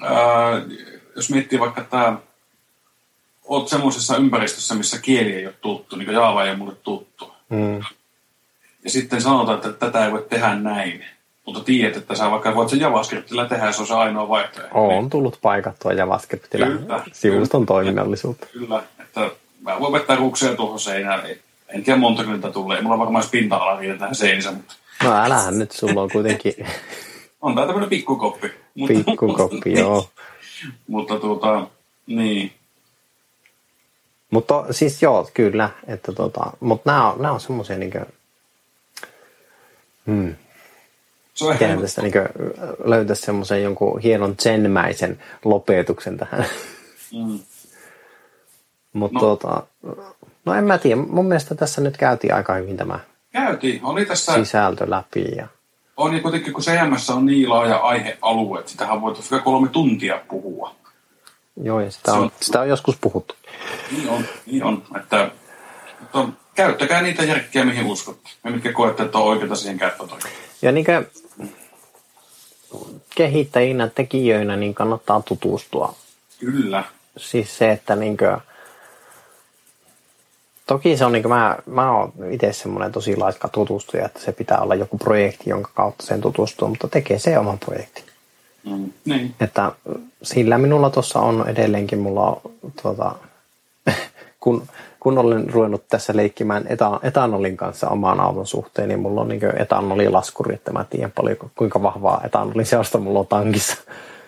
ää, 0.02 0.62
jos 1.16 1.30
miettii 1.30 1.60
vaikka 1.60 1.82
tämä, 1.82 2.18
oot 3.44 3.68
semmoisessa 3.68 4.18
ympäristössä, 4.18 4.76
missä 4.76 5.00
kieli 5.02 5.34
ei 5.34 5.46
ole 5.46 5.56
tuttu, 5.62 5.96
niin 5.96 6.06
kuin 6.06 6.16
Java 6.16 6.44
ei 6.44 6.50
ole 6.50 6.58
mulle 6.58 6.76
tuttu. 6.76 7.34
Mm. 7.50 7.80
Ja 8.84 8.90
sitten 8.90 9.22
sanotaan, 9.22 9.58
että 9.58 9.72
tätä 9.72 10.06
ei 10.06 10.12
voi 10.12 10.26
tehdä 10.30 10.56
näin. 10.56 11.06
Mutta 11.54 11.66
tiedät, 11.66 11.98
että 11.98 12.16
sä 12.16 12.32
vaikka 12.32 12.56
voit 12.56 12.70
sen 12.70 12.80
JavaScriptilla 12.80 13.46
tehdä, 13.46 13.72
se 13.72 13.82
on 13.82 13.88
se 13.88 13.94
ainoa 13.94 14.30
vaihtoehto. 14.30 14.70
On 14.74 15.10
tullut 15.10 15.40
paikattua 15.42 15.94
JavaScriptillä 15.94 16.66
Kyllä, 16.66 17.04
sivuston 17.12 17.62
kyllä. 17.62 17.68
toiminnallisuutta. 17.68 18.48
Kyllä, 18.54 18.84
että 19.00 19.30
mä 19.62 19.80
voin 19.80 19.94
vetää 19.94 20.16
ruksia 20.16 20.56
tuohon 20.56 20.80
seinään. 20.80 21.26
Ei- 21.26 21.42
En 21.70 21.84
tiedä 21.84 22.00
monta 22.00 22.24
niitä 22.24 22.52
tulee. 22.52 22.78
Ei 22.78 22.84
mulla 22.84 23.00
varmaan 23.00 23.24
pinta-ala 23.32 23.80
riitä 23.80 23.98
tähän 24.00 24.16
seinissä, 24.16 24.52
mutta 24.52 24.74
No 25.04 25.14
älähän 25.16 25.60
nyt, 25.60 25.72
sulla 25.72 26.02
on 26.02 26.10
kuitenkin 26.12 26.54
on 27.42 27.56
tää 27.56 27.66
tämmönen 27.66 27.90
pikkukoppi. 27.90 28.52
Mutta, 28.76 28.94
pikkukoppi, 29.06 29.74
joo. 29.80 30.10
Mutta 30.88 31.20
tuota, 31.20 31.68
niin. 32.08 32.54
Mutta 34.32 34.66
siis 34.72 35.02
joo, 35.02 35.30
kyllä. 35.34 35.70
Että 35.88 36.12
tota, 36.12 36.52
mutta 36.60 36.92
nämä 36.92 37.12
on, 37.12 37.26
on 37.26 37.40
semmoisia 37.40 37.78
niin 37.78 37.92
kuin, 37.92 38.06
hmm, 40.08 40.36
Miten 41.52 41.82
tästä 41.82 42.02
niin 42.02 42.14
löytäisi 42.84 43.22
semmoisen 43.22 43.64
jonkun 43.64 44.00
hienon 44.00 44.36
zenmäisen 44.42 45.20
lopetuksen 45.46 46.18
tähän. 46.18 46.46
Mm. 47.14 47.40
Mutta 48.94 49.20
No. 49.20 49.36
tota, 49.36 49.64
no 50.46 50.54
en 50.54 50.64
mä 50.64 50.78
tiedä, 50.78 51.02
mun 51.02 51.26
mielestä 51.26 51.56
tässä 51.56 51.82
nyt 51.82 51.98
käytiin 51.98 52.34
aika 52.34 52.54
hyvin 52.54 52.78
tämä 52.78 53.00
Käytiin. 53.34 53.80
Oli 53.84 54.06
tässä, 54.06 54.34
sisältö 54.34 54.86
läpi. 54.90 55.26
Ja, 55.36 55.48
on 55.98 56.12
niin 56.12 56.24
kuitenkin 56.24 56.54
kun 56.54 56.64
CMS 56.64 57.10
on 57.10 57.26
niin 57.26 57.50
laaja 57.50 57.78
aihealue, 57.78 58.60
että 58.60 58.72
sitähän 58.72 59.02
voitaisiin 59.02 59.32
vielä 59.32 59.44
kolme 59.44 59.68
tuntia 59.70 60.22
puhua. 60.30 60.76
joo, 61.64 61.80
ja 61.80 61.92
sitä 61.92 62.14
on, 62.14 62.20
on- 62.24 62.32
sitä 62.42 62.60
on 62.62 62.70
joskus 62.70 62.98
puhuttu. 63.02 63.36
Niin 63.92 64.10
on, 64.10 64.24
niin 64.46 64.64
on. 64.64 64.84
Että, 64.98 65.32
mutta 66.00 66.28
käyttäkää 66.64 67.02
niitä 67.02 67.24
järkkiä, 67.24 67.66
mihin 67.66 67.86
uskotte. 67.86 68.30
Ja 68.44 68.52
mitkä 68.52 68.74
koette, 68.74 69.04
että 69.04 69.18
on 69.18 69.24
oikeita 69.24 69.56
siihen 69.56 69.78
käyttötarkoitukseen. 69.78 70.50
Ja 70.62 70.72
niin 70.72 70.86
kehittäjinä, 73.16 73.88
tekijöinä, 73.88 74.56
niin 74.56 74.74
kannattaa 74.74 75.22
tutustua 75.22 75.96
Kyllä. 76.40 76.84
siis 77.18 77.58
se, 77.58 77.72
että 77.72 77.96
niinkö, 77.96 78.40
toki 80.68 80.98
se 80.98 81.06
on 81.06 81.12
niinkö, 81.12 81.30
mä, 81.30 81.58
mä 81.66 81.92
oon 81.92 82.14
itse 82.32 82.54
semmoinen 82.54 82.92
tosi 82.92 83.16
laiska 83.16 83.48
tutustuja, 83.48 84.06
että 84.06 84.20
se 84.20 84.32
pitää 84.32 84.60
olla 84.60 84.76
joku 84.76 84.98
projekti, 84.98 85.50
jonka 85.50 85.72
kautta 85.74 86.06
sen 86.06 86.22
tutustuu, 86.22 86.68
mutta 86.68 86.88
tekee 86.88 87.20
se 87.20 87.40
oman 87.40 87.60
projektin. 87.60 88.04
Mm. 88.64 88.94
Niin. 89.06 89.36
Että 89.40 89.72
sillä 90.24 90.58
minulla 90.58 90.90
tuossa 90.90 91.20
on 91.20 91.50
edelleenkin, 91.50 92.00
mulla 92.00 92.26
on 92.26 92.42
tuota, 92.82 93.16
kun, 94.40 94.68
kun 95.00 95.18
olen 95.18 95.50
ruvennut 95.50 95.88
tässä 95.88 96.16
leikkimään 96.16 96.68
eta, 96.68 97.00
etanolin 97.04 97.58
kanssa 97.58 97.90
oman 97.90 98.20
auton 98.20 98.48
suhteen, 98.48 98.88
niin 98.90 99.00
mulla 99.00 99.22
on 99.22 99.28
niin 99.28 99.62
etanolilaskuri, 99.62 100.56
että 100.56 100.72
mä 100.72 100.86
tiedän 100.90 101.12
paljon, 101.16 101.38
kuinka 101.58 101.82
vahvaa 101.82 102.22
etanolin 102.26 102.66
seosta 102.66 102.98
mulla 102.98 103.20
on 103.20 103.28
tankissa. 103.28 103.78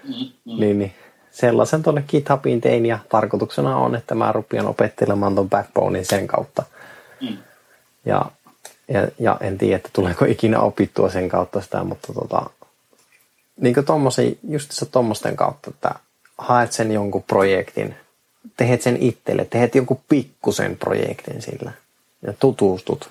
Mm. 0.04 0.14
Mm. 0.46 0.60
Niin, 0.60 0.80
niin 0.80 0.94
sellaisen 1.32 1.84
tuonne 1.84 2.04
GitHubiin 2.08 2.62
tein 2.62 2.86
ja 2.86 3.00
tarkoituksena 3.10 3.78
on, 3.78 3.96
että 3.96 4.16
mä 4.16 4.32
rupean 4.32 4.68
opettelemaan 4.68 5.36
ton 5.36 5.50
backbonein 5.50 6.06
sen 6.06 6.28
kautta. 6.28 6.64
Mm. 7.22 7.38
Ja, 8.06 8.26
ja, 8.88 9.08
ja 9.20 9.38
en 9.42 9.58
tiedä, 9.58 9.76
että 9.76 9.90
tuleeko 9.94 10.26
ikinä 10.26 10.60
opittua 10.60 11.10
sen 11.10 11.30
kautta 11.30 11.62
sitä, 11.62 11.84
mutta 11.84 12.14
tota, 12.14 12.50
niin 13.62 13.74
kuin 13.74 13.86
tommosen, 13.86 14.38
just 14.50 14.72
se 14.72 14.86
tommosten 14.86 15.36
kautta, 15.36 15.70
että 15.70 15.96
haet 16.38 16.72
sen 16.72 16.92
jonkun 16.92 17.24
projektin, 17.24 17.96
teet 18.58 18.82
sen 18.82 18.98
itselle, 18.98 19.46
teet 19.46 19.76
jonkun 19.76 20.02
pikkusen 20.10 20.78
projektin 20.78 21.42
sillä 21.42 21.72
ja 22.22 22.34
tutustut, 22.34 23.10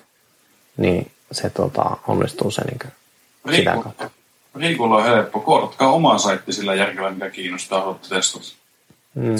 niin 0.77 1.11
se 1.31 1.49
tota, 1.49 1.97
onnistuu 2.07 2.51
se 2.51 2.61
niin 2.65 2.79
kuin 2.79 3.55
sitä 3.55 3.77
kautta. 3.83 4.09
Riikulla 4.55 4.97
on 4.97 5.03
helppo. 5.03 5.39
Koodatkaa 5.39 5.91
oma 5.91 6.17
saitti 6.17 6.53
sillä 6.53 6.75
järkellä, 6.75 7.11
mikä 7.11 7.29
kiinnostaa, 7.29 7.79
haluatte 7.79 8.09
testata. 8.09 8.45
Mm. 9.15 9.37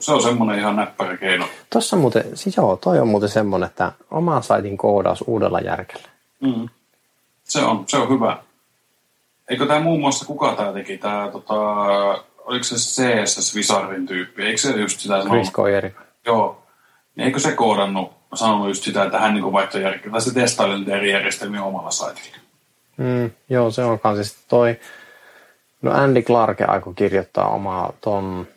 Se 0.00 0.12
on 0.12 0.22
semmoinen 0.22 0.58
ihan 0.58 0.76
näppärä 0.76 1.16
keino. 1.16 1.48
Tuossa 1.70 1.96
muuten, 1.96 2.24
siis 2.34 2.56
joo, 2.56 2.76
toi 2.76 2.98
on 2.98 3.08
muuten 3.08 3.28
semmoinen, 3.28 3.66
että 3.66 3.92
oman 4.10 4.42
saitin 4.42 4.76
koodaus 4.76 5.24
uudella 5.26 5.60
järkellä. 5.60 6.08
Mm. 6.40 6.68
Se, 7.44 7.60
on, 7.60 7.84
se 7.88 7.96
on 7.96 8.08
hyvä. 8.08 8.38
Eikö 9.48 9.66
tämä 9.66 9.80
muun 9.80 10.00
muassa, 10.00 10.26
kuka 10.26 10.56
tämä 10.56 10.72
teki, 10.72 10.98
tämä 10.98 11.28
tota, 11.32 11.54
oliko 12.44 12.64
se 12.64 12.74
CSS 12.74 13.56
Wizardin 13.56 14.06
tyyppi, 14.06 14.42
eikö 14.42 14.58
se 14.58 14.70
just 14.70 15.00
sitä 15.00 15.14
Chris 15.14 15.24
sanonut? 15.24 15.52
Coyeri. 15.52 15.94
Joo. 16.26 16.62
Niin 17.16 17.26
eikö 17.26 17.38
se 17.38 17.52
koodannut, 17.52 18.12
sanonut 18.34 18.68
just 18.68 18.82
sitä, 18.82 19.04
että 19.04 19.18
hän 19.18 19.34
niin 19.34 19.52
vaihtoi 19.52 19.82
järjestelmää, 19.82 20.20
tai 20.20 20.28
se 20.28 20.34
testaili 20.34 20.78
niitä 20.78 20.96
eri 20.96 21.12
järjestelmiä 21.12 21.62
omalla 21.62 21.90
saitilla. 21.90 22.36
Mm, 22.96 23.30
joo, 23.48 23.70
se 23.70 23.84
on 23.84 24.00
kanssa 24.00 24.24
sitten 24.24 24.44
toi... 24.48 24.80
No 25.82 25.90
Andy 25.90 26.22
Clarke 26.22 26.64
aikoi 26.64 26.94
kirjoittaa 26.94 27.48
omaa 27.48 27.92
ton... 28.00 28.48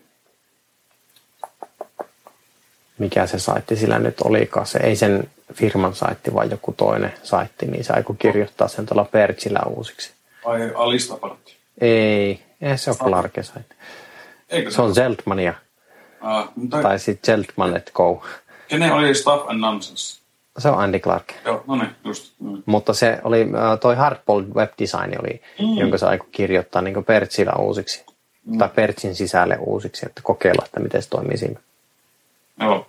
Mikä 2.97 3.27
se 3.27 3.39
saitti 3.39 3.75
sillä 3.75 3.99
nyt 3.99 4.21
olikaan? 4.21 4.65
Se 4.65 4.79
ei 4.79 4.95
sen 4.95 5.29
firman 5.53 5.95
saitti, 5.95 6.33
vaan 6.33 6.51
joku 6.51 6.73
toinen 6.77 7.13
saitti, 7.23 7.65
niin 7.65 7.83
se 7.83 7.93
aikoi 7.93 8.15
kirjoittaa 8.19 8.67
sen 8.67 8.85
tuolla 8.85 9.05
Perchillä 9.05 9.59
uusiksi. 9.67 10.13
Vai 10.45 10.71
Alistapartti? 10.75 11.55
Ei, 11.81 12.44
ei 12.61 12.77
se 12.77 12.89
ole 12.89 12.97
Clarke 12.97 13.43
saitti. 13.43 13.75
Eikö 14.49 14.71
Se 14.71 14.81
on 14.81 14.95
Zeltmania, 14.95 15.53
Ah, 16.21 16.49
mutta 16.55 16.81
tai 16.81 16.99
sitten 16.99 17.25
Zeltman.co. 17.35 18.23
kenen 18.67 18.91
oli 18.93 19.15
Stuff 19.15 19.49
and 19.49 19.59
Nonsense? 19.59 20.21
Se 20.57 20.69
on 20.69 20.79
Andy 20.79 20.99
Clarke. 20.99 21.33
Joo, 21.45 21.63
no 21.67 21.75
niin, 21.75 21.89
just. 22.03 22.33
Mm. 22.39 22.63
Mutta 22.65 22.93
se 22.93 23.19
oli, 23.23 23.41
äh, 23.41 23.79
toi 23.79 23.95
Hardboiled 23.95 24.47
Web 24.53 24.71
Design 24.79 25.19
oli, 25.21 25.41
Mm. 25.59 25.77
jonka 25.77 25.97
se 25.97 26.05
aikoi 26.05 26.27
kirjoittaa 26.31 26.81
niin 26.81 27.05
Perchillä 27.05 27.53
uusiksi. 27.59 28.05
Mm. 28.45 28.57
Tai 28.57 28.69
Perchin 28.75 29.15
sisälle 29.15 29.57
uusiksi, 29.59 30.05
että 30.05 30.21
kokeilla, 30.23 30.65
että 30.65 30.79
miten 30.79 31.03
se 31.03 31.09
toimii 31.09 31.37
siinä. 31.37 31.59
Joo. 32.59 32.87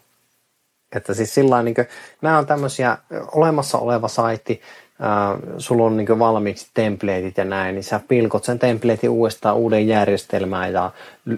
Että 0.92 1.14
siis 1.14 1.34
sillä 1.34 1.62
niin 1.62 1.74
kuin, 1.74 1.86
nämä 2.22 2.38
on 2.38 2.46
tämmöisiä 2.46 2.98
olemassa 3.32 3.78
oleva 3.78 4.08
saitti, 4.08 4.62
äh, 5.02 5.58
sulla 5.58 5.84
on 5.84 5.96
niin 5.96 6.18
valmiiksi 6.18 6.70
templateit 6.74 7.36
ja 7.36 7.44
näin, 7.44 7.74
niin 7.74 7.84
sä 7.84 8.00
pilkot 8.08 8.44
sen 8.44 8.58
templatein 8.58 9.10
uudestaan 9.10 9.56
uuden 9.56 9.88
järjestelmään 9.88 10.72
ja 10.72 10.90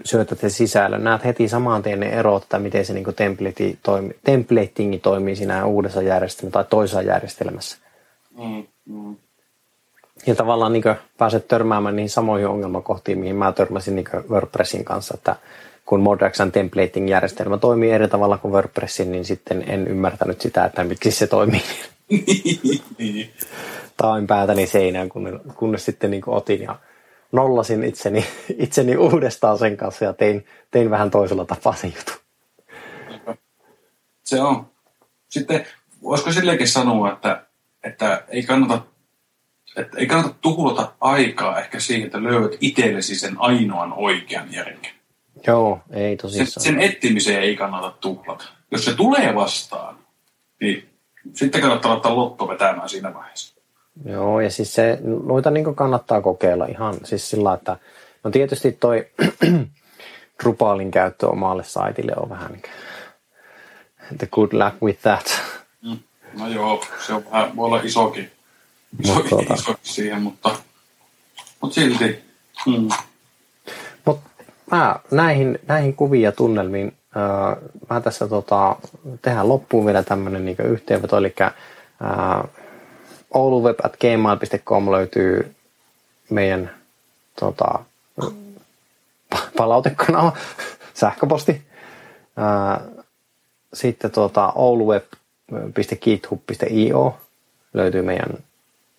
syötät 0.03 0.39
sen 0.39 0.51
sisällön. 0.51 1.03
Näet 1.03 1.25
heti 1.25 1.47
saman 1.47 1.83
tien 1.83 1.99
ne 1.99 2.09
erot, 2.09 2.43
että 2.43 2.59
miten 2.59 2.85
se 2.85 2.93
niin 2.93 3.15
template 3.15 3.77
toimi, 3.83 4.15
templatingi 4.23 4.99
toimii 4.99 5.35
siinä 5.35 5.65
uudessa 5.65 6.01
järjestelmässä 6.01 6.53
tai 6.53 6.65
toisessa 6.69 7.01
järjestelmässä. 7.01 7.77
Mm, 8.37 8.63
mm. 8.85 9.15
Ja 10.27 10.35
tavallaan 10.35 10.73
niin 10.73 10.83
pääset 11.17 11.47
törmäämään 11.47 11.95
niihin 11.95 12.09
samoihin 12.09 12.47
ongelmakohtiin, 12.47 13.19
mihin 13.19 13.35
mä 13.35 13.51
törmäsin 13.51 13.95
niin 13.95 14.05
WordPressin 14.29 14.85
kanssa, 14.85 15.13
että 15.17 15.35
kun 15.85 15.99
Modaxan 15.99 16.51
templating-järjestelmä 16.51 17.57
toimii 17.57 17.91
eri 17.91 18.07
tavalla 18.07 18.37
kuin 18.37 18.51
WordPressin, 18.51 19.11
niin 19.11 19.25
sitten 19.25 19.63
en 19.67 19.87
ymmärtänyt 19.87 20.41
sitä, 20.41 20.65
että 20.65 20.83
miksi 20.83 21.11
se 21.11 21.27
toimii. 21.27 21.61
Niin. 22.97 23.33
Tain 23.97 24.27
päätäni 24.27 24.67
seinään, 24.67 25.09
kunnes, 25.09 25.33
kunnes 25.55 25.85
sitten 25.85 26.11
niin 26.11 26.21
otin 26.27 26.61
ja 26.61 26.79
nollasin 27.31 27.83
itseni, 27.83 28.25
itseni 28.57 28.97
uudestaan 28.97 29.57
sen 29.57 29.77
kanssa 29.77 30.05
ja 30.05 30.13
tein, 30.13 30.45
tein 30.71 30.89
vähän 30.89 31.11
toisella 31.11 31.45
tapaa 31.45 31.75
sen 31.75 31.93
jutun. 31.97 32.21
Se 34.23 34.41
on. 34.41 34.71
Sitten 35.29 35.65
voisiko 36.03 36.31
silleenkin 36.31 36.67
sanoa, 36.67 37.13
että, 37.13 37.45
että 37.83 38.23
ei 38.29 38.43
kannata 38.43 38.81
että 39.77 39.97
ei 39.97 40.07
kannata 40.07 40.35
tuhlata 40.41 40.93
aikaa 41.01 41.59
ehkä 41.59 41.79
siihen, 41.79 42.05
että 42.05 42.23
löydät 42.23 42.57
itsellesi 42.61 43.15
sen 43.15 43.35
ainoan 43.39 43.93
oikean 43.93 44.53
järjen. 44.53 44.79
Joo, 45.47 45.81
ei 45.91 46.09
Sen, 46.09 46.17
tosissaan. 46.17 46.63
sen 46.63 46.79
etsimiseen 46.79 47.41
ei 47.43 47.55
kannata 47.57 47.91
tuhlata. 47.91 48.45
Jos 48.71 48.85
se 48.85 48.93
tulee 48.93 49.35
vastaan, 49.35 49.99
niin 50.61 50.89
sitten 51.33 51.61
kannattaa 51.61 51.95
ottaa 51.95 52.15
lotto 52.15 52.47
vetämään 52.47 52.89
siinä 52.89 53.13
vaiheessa. 53.13 53.55
Joo, 54.05 54.39
ja 54.39 54.49
siis 54.49 54.73
se, 54.73 54.99
noita 55.03 55.51
niin 55.51 55.75
kannattaa 55.75 56.21
kokeilla 56.21 56.65
ihan 56.65 56.95
siis 57.03 57.29
sillä, 57.29 57.53
että 57.53 57.77
no 58.23 58.31
tietysti 58.31 58.71
toi 58.71 59.07
Drupalin 60.43 60.91
käyttö 60.91 61.27
omalle 61.27 61.63
saitille 61.63 62.13
on 62.17 62.29
vähän 62.29 62.51
niin 62.51 62.63
että 64.11 64.27
good 64.27 64.53
luck 64.53 64.81
with 64.83 65.01
that. 65.01 65.41
Mm. 65.81 65.99
No 66.33 66.47
joo, 66.47 66.83
se 67.05 67.13
on 67.13 67.25
vähän, 67.31 67.55
voi 67.55 67.65
olla 67.65 67.81
isokin, 67.81 68.31
Mut 68.91 69.05
isokin, 69.05 69.29
tuota- 69.29 69.53
isokin 69.53 69.79
siihen, 69.81 70.21
mutta, 70.21 70.55
mutta 71.61 71.75
silti. 71.75 72.19
Mm. 72.65 72.89
Mutta 74.05 74.29
mä 74.71 74.99
näihin, 75.11 75.59
näihin 75.67 75.95
kuviin 75.95 76.23
ja 76.23 76.31
tunnelmiin, 76.31 76.97
mä 77.89 78.01
tässä 78.01 78.27
tota, 78.27 78.75
tehdään 79.21 79.49
loppuun 79.49 79.85
vielä 79.85 80.03
tämmöinen 80.03 80.45
niin 80.45 80.57
yhteenveto, 80.63 81.17
eli 81.17 81.35
ouluweb.gmail.com 83.31 84.91
löytyy 84.91 85.55
meidän 86.29 86.75
tota, 87.39 87.79
pa- 89.35 89.49
palautekanava, 89.57 90.37
sähköposti. 90.93 91.61
Ää, 92.37 92.81
sitten 93.73 94.11
tota, 94.11 94.51
ouluweb.github.io 94.55 97.17
löytyy 97.73 98.01
meidän 98.01 98.37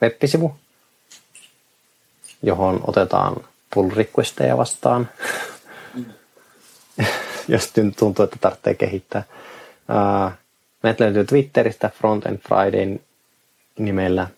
web-sivu, 0.02 0.56
johon 2.42 2.80
otetaan 2.86 3.36
pull 3.74 3.90
requesteja 3.96 4.56
vastaan, 4.56 5.08
jos 7.48 7.72
tuntuu, 7.72 8.24
että 8.24 8.36
tarvitsee 8.40 8.74
kehittää. 8.74 9.22
Ää, 9.88 10.36
Meitä 10.82 11.04
löytyy 11.04 11.24
Twitteristä 11.24 11.88
Front 11.88 12.26
End 12.26 12.38
Fridayn 12.38 13.00
nimellä. 13.78 14.28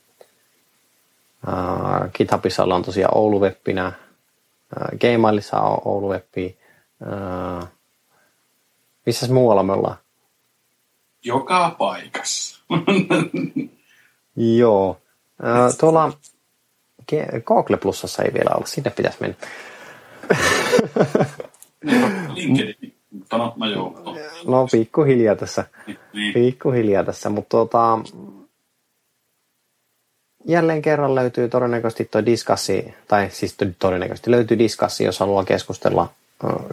Ää, 1.47 2.09
GitHubissa 2.15 2.63
ollaan 2.63 2.83
tosiaan 2.83 3.17
Ouluwebbinä. 3.17 3.85
Ää, 3.85 4.89
Gmailissa 5.01 5.61
on 5.61 5.79
Ouluwebbi. 5.85 6.57
Ää, 7.11 7.67
Missäs 9.07 9.31
muualla 9.31 9.63
me 9.63 9.73
ollaan? 9.73 9.97
Joka 11.25 11.75
paikassa. 11.79 12.61
Joo. 14.59 14.99
Ää, 15.43 15.73
tuolla 15.81 16.13
Google 17.45 17.77
Plusassa 17.77 18.23
ei 18.23 18.35
vielä 18.35 18.51
olla. 18.55 18.67
Sinne 18.67 18.91
pitäisi 18.91 19.19
mennä. 19.21 19.37
LinkedIn. 22.35 22.95
Mutta 23.11 23.39
no, 23.39 23.55
no 23.57 23.67
joo. 23.71 24.01
No, 24.05 24.17
No 24.47 24.67
pikkuhiljaa 24.73 25.37
tässä. 25.37 25.65
niin, 25.87 25.99
niin. 26.13 26.35
Pikkuhiljaa 26.35 27.05
tässä, 27.05 27.31
mutta 27.31 27.49
tuota, 27.51 27.99
jälleen 30.47 30.83
kerran 30.83 31.15
löytyy 31.15 31.49
todennäköisesti 31.49 32.05
tuo 32.05 32.25
diskassi, 32.27 32.95
tai 33.09 33.31
siis 33.31 33.57
todennäköisesti 33.79 34.31
löytyy 34.31 34.59
diskassi, 34.59 35.05
jos 35.05 35.21
haluaa 35.21 35.45
keskustella, 35.45 36.11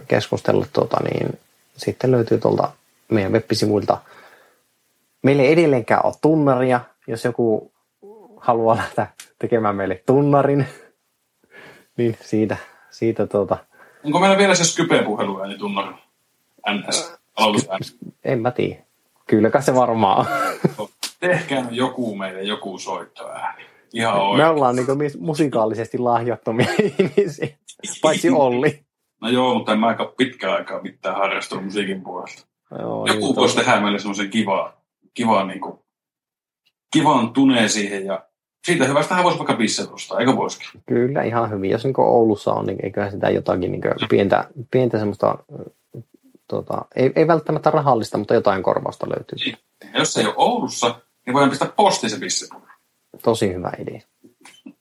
keskustella 0.08 0.66
tuota, 0.72 0.96
niin 1.04 1.38
sitten 1.76 2.10
löytyy 2.10 2.38
tuolta 2.38 2.72
meidän 3.10 3.32
web-sivuilta. 3.32 3.98
Meillä 5.22 5.42
ei 5.42 5.52
edelleenkään 5.52 6.06
ole 6.06 6.14
tunnaria, 6.20 6.80
jos 7.06 7.24
joku 7.24 7.72
haluaa 8.36 8.76
lähteä 8.76 9.06
tekemään 9.38 9.76
meille 9.76 10.02
tunnarin, 10.06 10.66
niin 11.96 12.16
siitä, 12.20 12.56
siitä 12.90 13.26
tuota, 13.26 13.56
Onko 14.04 14.20
meillä 14.20 14.38
vielä 14.38 14.54
se 14.54 14.64
Skype-puhelu 14.64 15.40
ääni 15.40 15.58
tunnari? 15.58 15.94
NS. 16.70 17.12
En 18.24 18.40
mä 18.40 18.50
tiedä. 18.50 18.82
Kyllä 19.26 19.60
se 19.60 19.74
varmaan 19.74 20.18
on. 20.78 20.88
Tehkää 21.20 21.62
nyt 21.62 21.72
joku 21.72 22.16
meille 22.16 22.42
joku 22.42 22.78
soittoääni. 22.78 23.64
Ihan 23.92 24.14
Me 24.16 24.20
oikein. 24.22 24.48
ollaan 24.48 24.76
niin 24.76 24.86
musikaalisesti 25.18 25.98
lahjattomia 25.98 26.66
ihmisiä, 26.98 27.48
paitsi 28.02 28.30
Olli. 28.30 28.84
No 29.20 29.28
joo, 29.28 29.54
mutta 29.54 29.72
en 29.72 29.78
mä 29.78 29.86
aika 29.86 30.14
pitkään 30.16 30.54
aikaa 30.54 30.82
mitään 30.82 31.16
harrastanut 31.16 31.64
musiikin 31.64 32.02
puolesta. 32.02 32.46
Joo, 32.78 33.06
Joku 33.06 33.26
niin 33.26 33.36
voisi 33.36 33.56
tehdä 33.56 33.80
meille 33.80 33.98
semmoisen 33.98 34.30
kiva, 34.30 34.72
kiva 35.14 35.44
niin 35.44 35.60
kuin, 35.60 35.78
kivan 36.92 37.32
tuneen 37.32 37.68
siihen 37.68 38.06
ja 38.06 38.24
siitä 38.64 38.84
hyvästähän 38.84 39.24
voisi 39.24 39.38
vaikka 39.38 39.54
bisset 39.54 39.90
ostaa, 39.90 40.20
eikö 40.20 40.36
voisikin? 40.36 40.82
Kyllä, 40.86 41.22
ihan 41.22 41.50
hyvin. 41.50 41.70
Jos 41.70 41.84
niin 41.84 41.94
Oulussa 41.98 42.52
on, 42.52 42.66
niin 42.66 42.84
eiköhän 42.84 43.10
sitä 43.10 43.30
jotakin 43.30 43.72
niin 43.72 43.82
pientä, 44.08 44.48
pientä 44.70 44.98
semmoista, 44.98 45.38
tota, 46.48 46.84
ei, 46.96 47.12
ei 47.16 47.26
välttämättä 47.26 47.70
rahallista, 47.70 48.18
mutta 48.18 48.34
jotain 48.34 48.62
korvausta 48.62 49.06
löytyy. 49.08 49.52
Ja 49.92 49.98
jos 49.98 50.12
se 50.12 50.20
ei 50.20 50.26
ole 50.26 50.34
Oulussa, 50.36 51.00
niin 51.26 51.34
voidaan 51.34 51.50
pistää 51.50 51.72
postiin 51.76 52.10
se 52.10 52.18
bisse. 52.18 52.48
Tosi 53.22 53.54
hyvä 53.54 53.72
idea. 53.78 54.00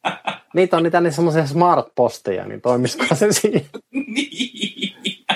Niitä 0.56 0.78
on 0.78 0.84
niitä 0.84 1.02
niin 1.02 1.14
semmoisia 1.14 1.46
smart-posteja, 1.46 2.46
niin 2.46 2.62
toimisiko 2.62 3.16
se 3.16 3.32
siinä? 3.32 3.66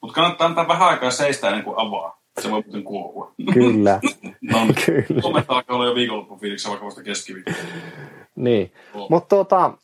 Mutta 0.00 0.14
kannattaa 0.14 0.46
antaa 0.46 0.68
vähän 0.68 0.88
aikaa 0.88 1.10
seistä 1.10 1.48
ennen 1.48 1.64
kuin 1.64 1.78
avaa. 1.78 2.22
Se 2.40 2.50
voi 2.50 2.62
muuten 2.62 2.84
kuohua. 2.84 3.34
Kyllä, 3.54 4.00
No, 4.52 4.58
kyllä. 4.86 5.20
Suomessa 5.22 5.52
alkaa 5.52 5.76
olla 5.76 5.86
jo 5.86 5.94
viikonloppufiiliksessä 5.94 6.68
vaikka 6.68 6.86
vasta 6.86 7.02
keskiviikko. 7.02 7.50
Niin. 8.36 8.72
Joo. 8.94 9.06
Mutta 9.10 9.28
tuota, 9.28 9.78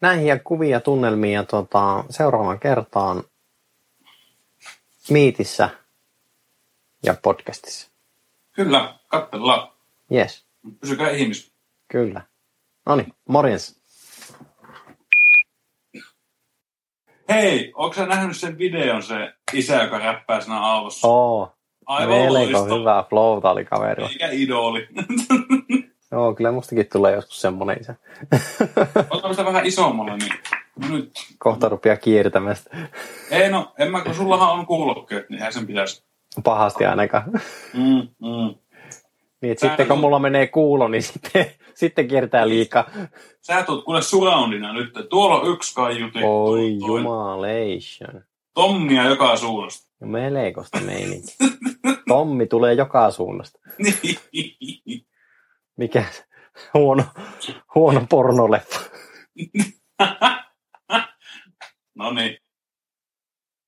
näihin 0.00 0.40
kuvia 0.44 0.80
tunnelmia 0.80 1.32
ja 1.40 1.44
tuota, 1.44 2.04
seuraavaan 2.10 2.60
kertaan 2.60 3.24
Miitissä 5.10 5.68
ja 7.06 7.14
podcastissa. 7.22 7.90
Kyllä, 8.52 8.98
katsellaan. 9.08 9.72
Yes, 10.12 10.46
Pysykää 10.80 11.10
ihmis. 11.10 11.52
kyllä. 11.88 12.22
No 12.86 12.96
niin, 12.96 13.12
morjens. 13.28 13.79
Hei, 17.30 17.72
onko 17.74 17.94
sä 17.94 18.06
nähnyt 18.06 18.36
sen 18.36 18.58
videon, 18.58 19.02
se 19.02 19.32
isä, 19.52 19.82
joka 19.82 19.98
räppää 19.98 20.40
siinä 20.40 20.60
aallossa? 20.60 21.08
Oo. 21.08 21.52
Aivan 21.86 22.34
loistava. 22.34 22.78
hyvää 22.78 23.02
flowta 23.02 23.50
oli 23.50 23.64
kaverilla. 23.64 24.08
Eikä 24.08 24.28
idoli. 24.30 24.88
Joo, 26.12 26.34
kyllä 26.34 26.52
mustakin 26.52 26.86
tulee 26.92 27.14
joskus 27.14 27.40
semmonen 27.40 27.80
isä. 27.80 27.94
Otan 29.10 29.34
sitä 29.34 29.44
vähän 29.44 29.66
isommalle, 29.66 30.16
niin 30.16 30.32
nyt. 30.90 31.12
Kohta 31.38 31.68
rupeaa 31.68 31.96
kiertämästä. 31.96 32.76
Ei 33.30 33.50
no, 33.50 33.72
en 33.78 33.90
mä, 33.90 34.00
kun 34.00 34.14
sullahan 34.14 34.52
on 34.52 34.66
kuulokkeet, 34.66 35.30
niin 35.30 35.38
eihän 35.38 35.52
sen 35.52 35.66
pitäisi. 35.66 36.04
Pahasti 36.44 36.84
ainakaan. 36.86 37.24
Mm, 37.74 38.08
mm. 38.18 38.54
Niin, 39.40 39.52
että 39.52 39.66
sitten 39.66 39.86
kun 39.86 39.98
mulla 39.98 40.18
menee 40.18 40.46
kuulo, 40.46 40.88
niin 40.88 41.02
sitten, 41.02 41.46
sitten 41.80 42.08
kiertää 42.08 42.48
liikaa. 42.48 42.90
Sä 43.40 43.62
tulet 43.62 43.84
kuule 43.84 44.02
surroundina 44.02 44.72
nyt. 44.72 44.90
Tuolla 45.10 45.40
on 45.40 45.52
yksi 45.52 45.74
kaiuti. 45.74 46.18
Oi 46.24 46.76
jumalation. 46.86 48.24
Tommia 48.54 49.04
joka 49.04 49.36
suunnasta. 49.36 49.90
No 50.00 50.06
Melekosta 50.06 50.80
meininki. 50.80 51.36
Tommi 52.08 52.46
tulee 52.46 52.74
joka 52.74 53.10
suunnasta. 53.10 53.60
Mikä 55.76 56.04
se? 56.12 56.24
huono, 56.74 57.04
huono 57.74 58.06
pornoleffa. 58.10 58.80
no 61.94 62.12
niin. 62.12 62.38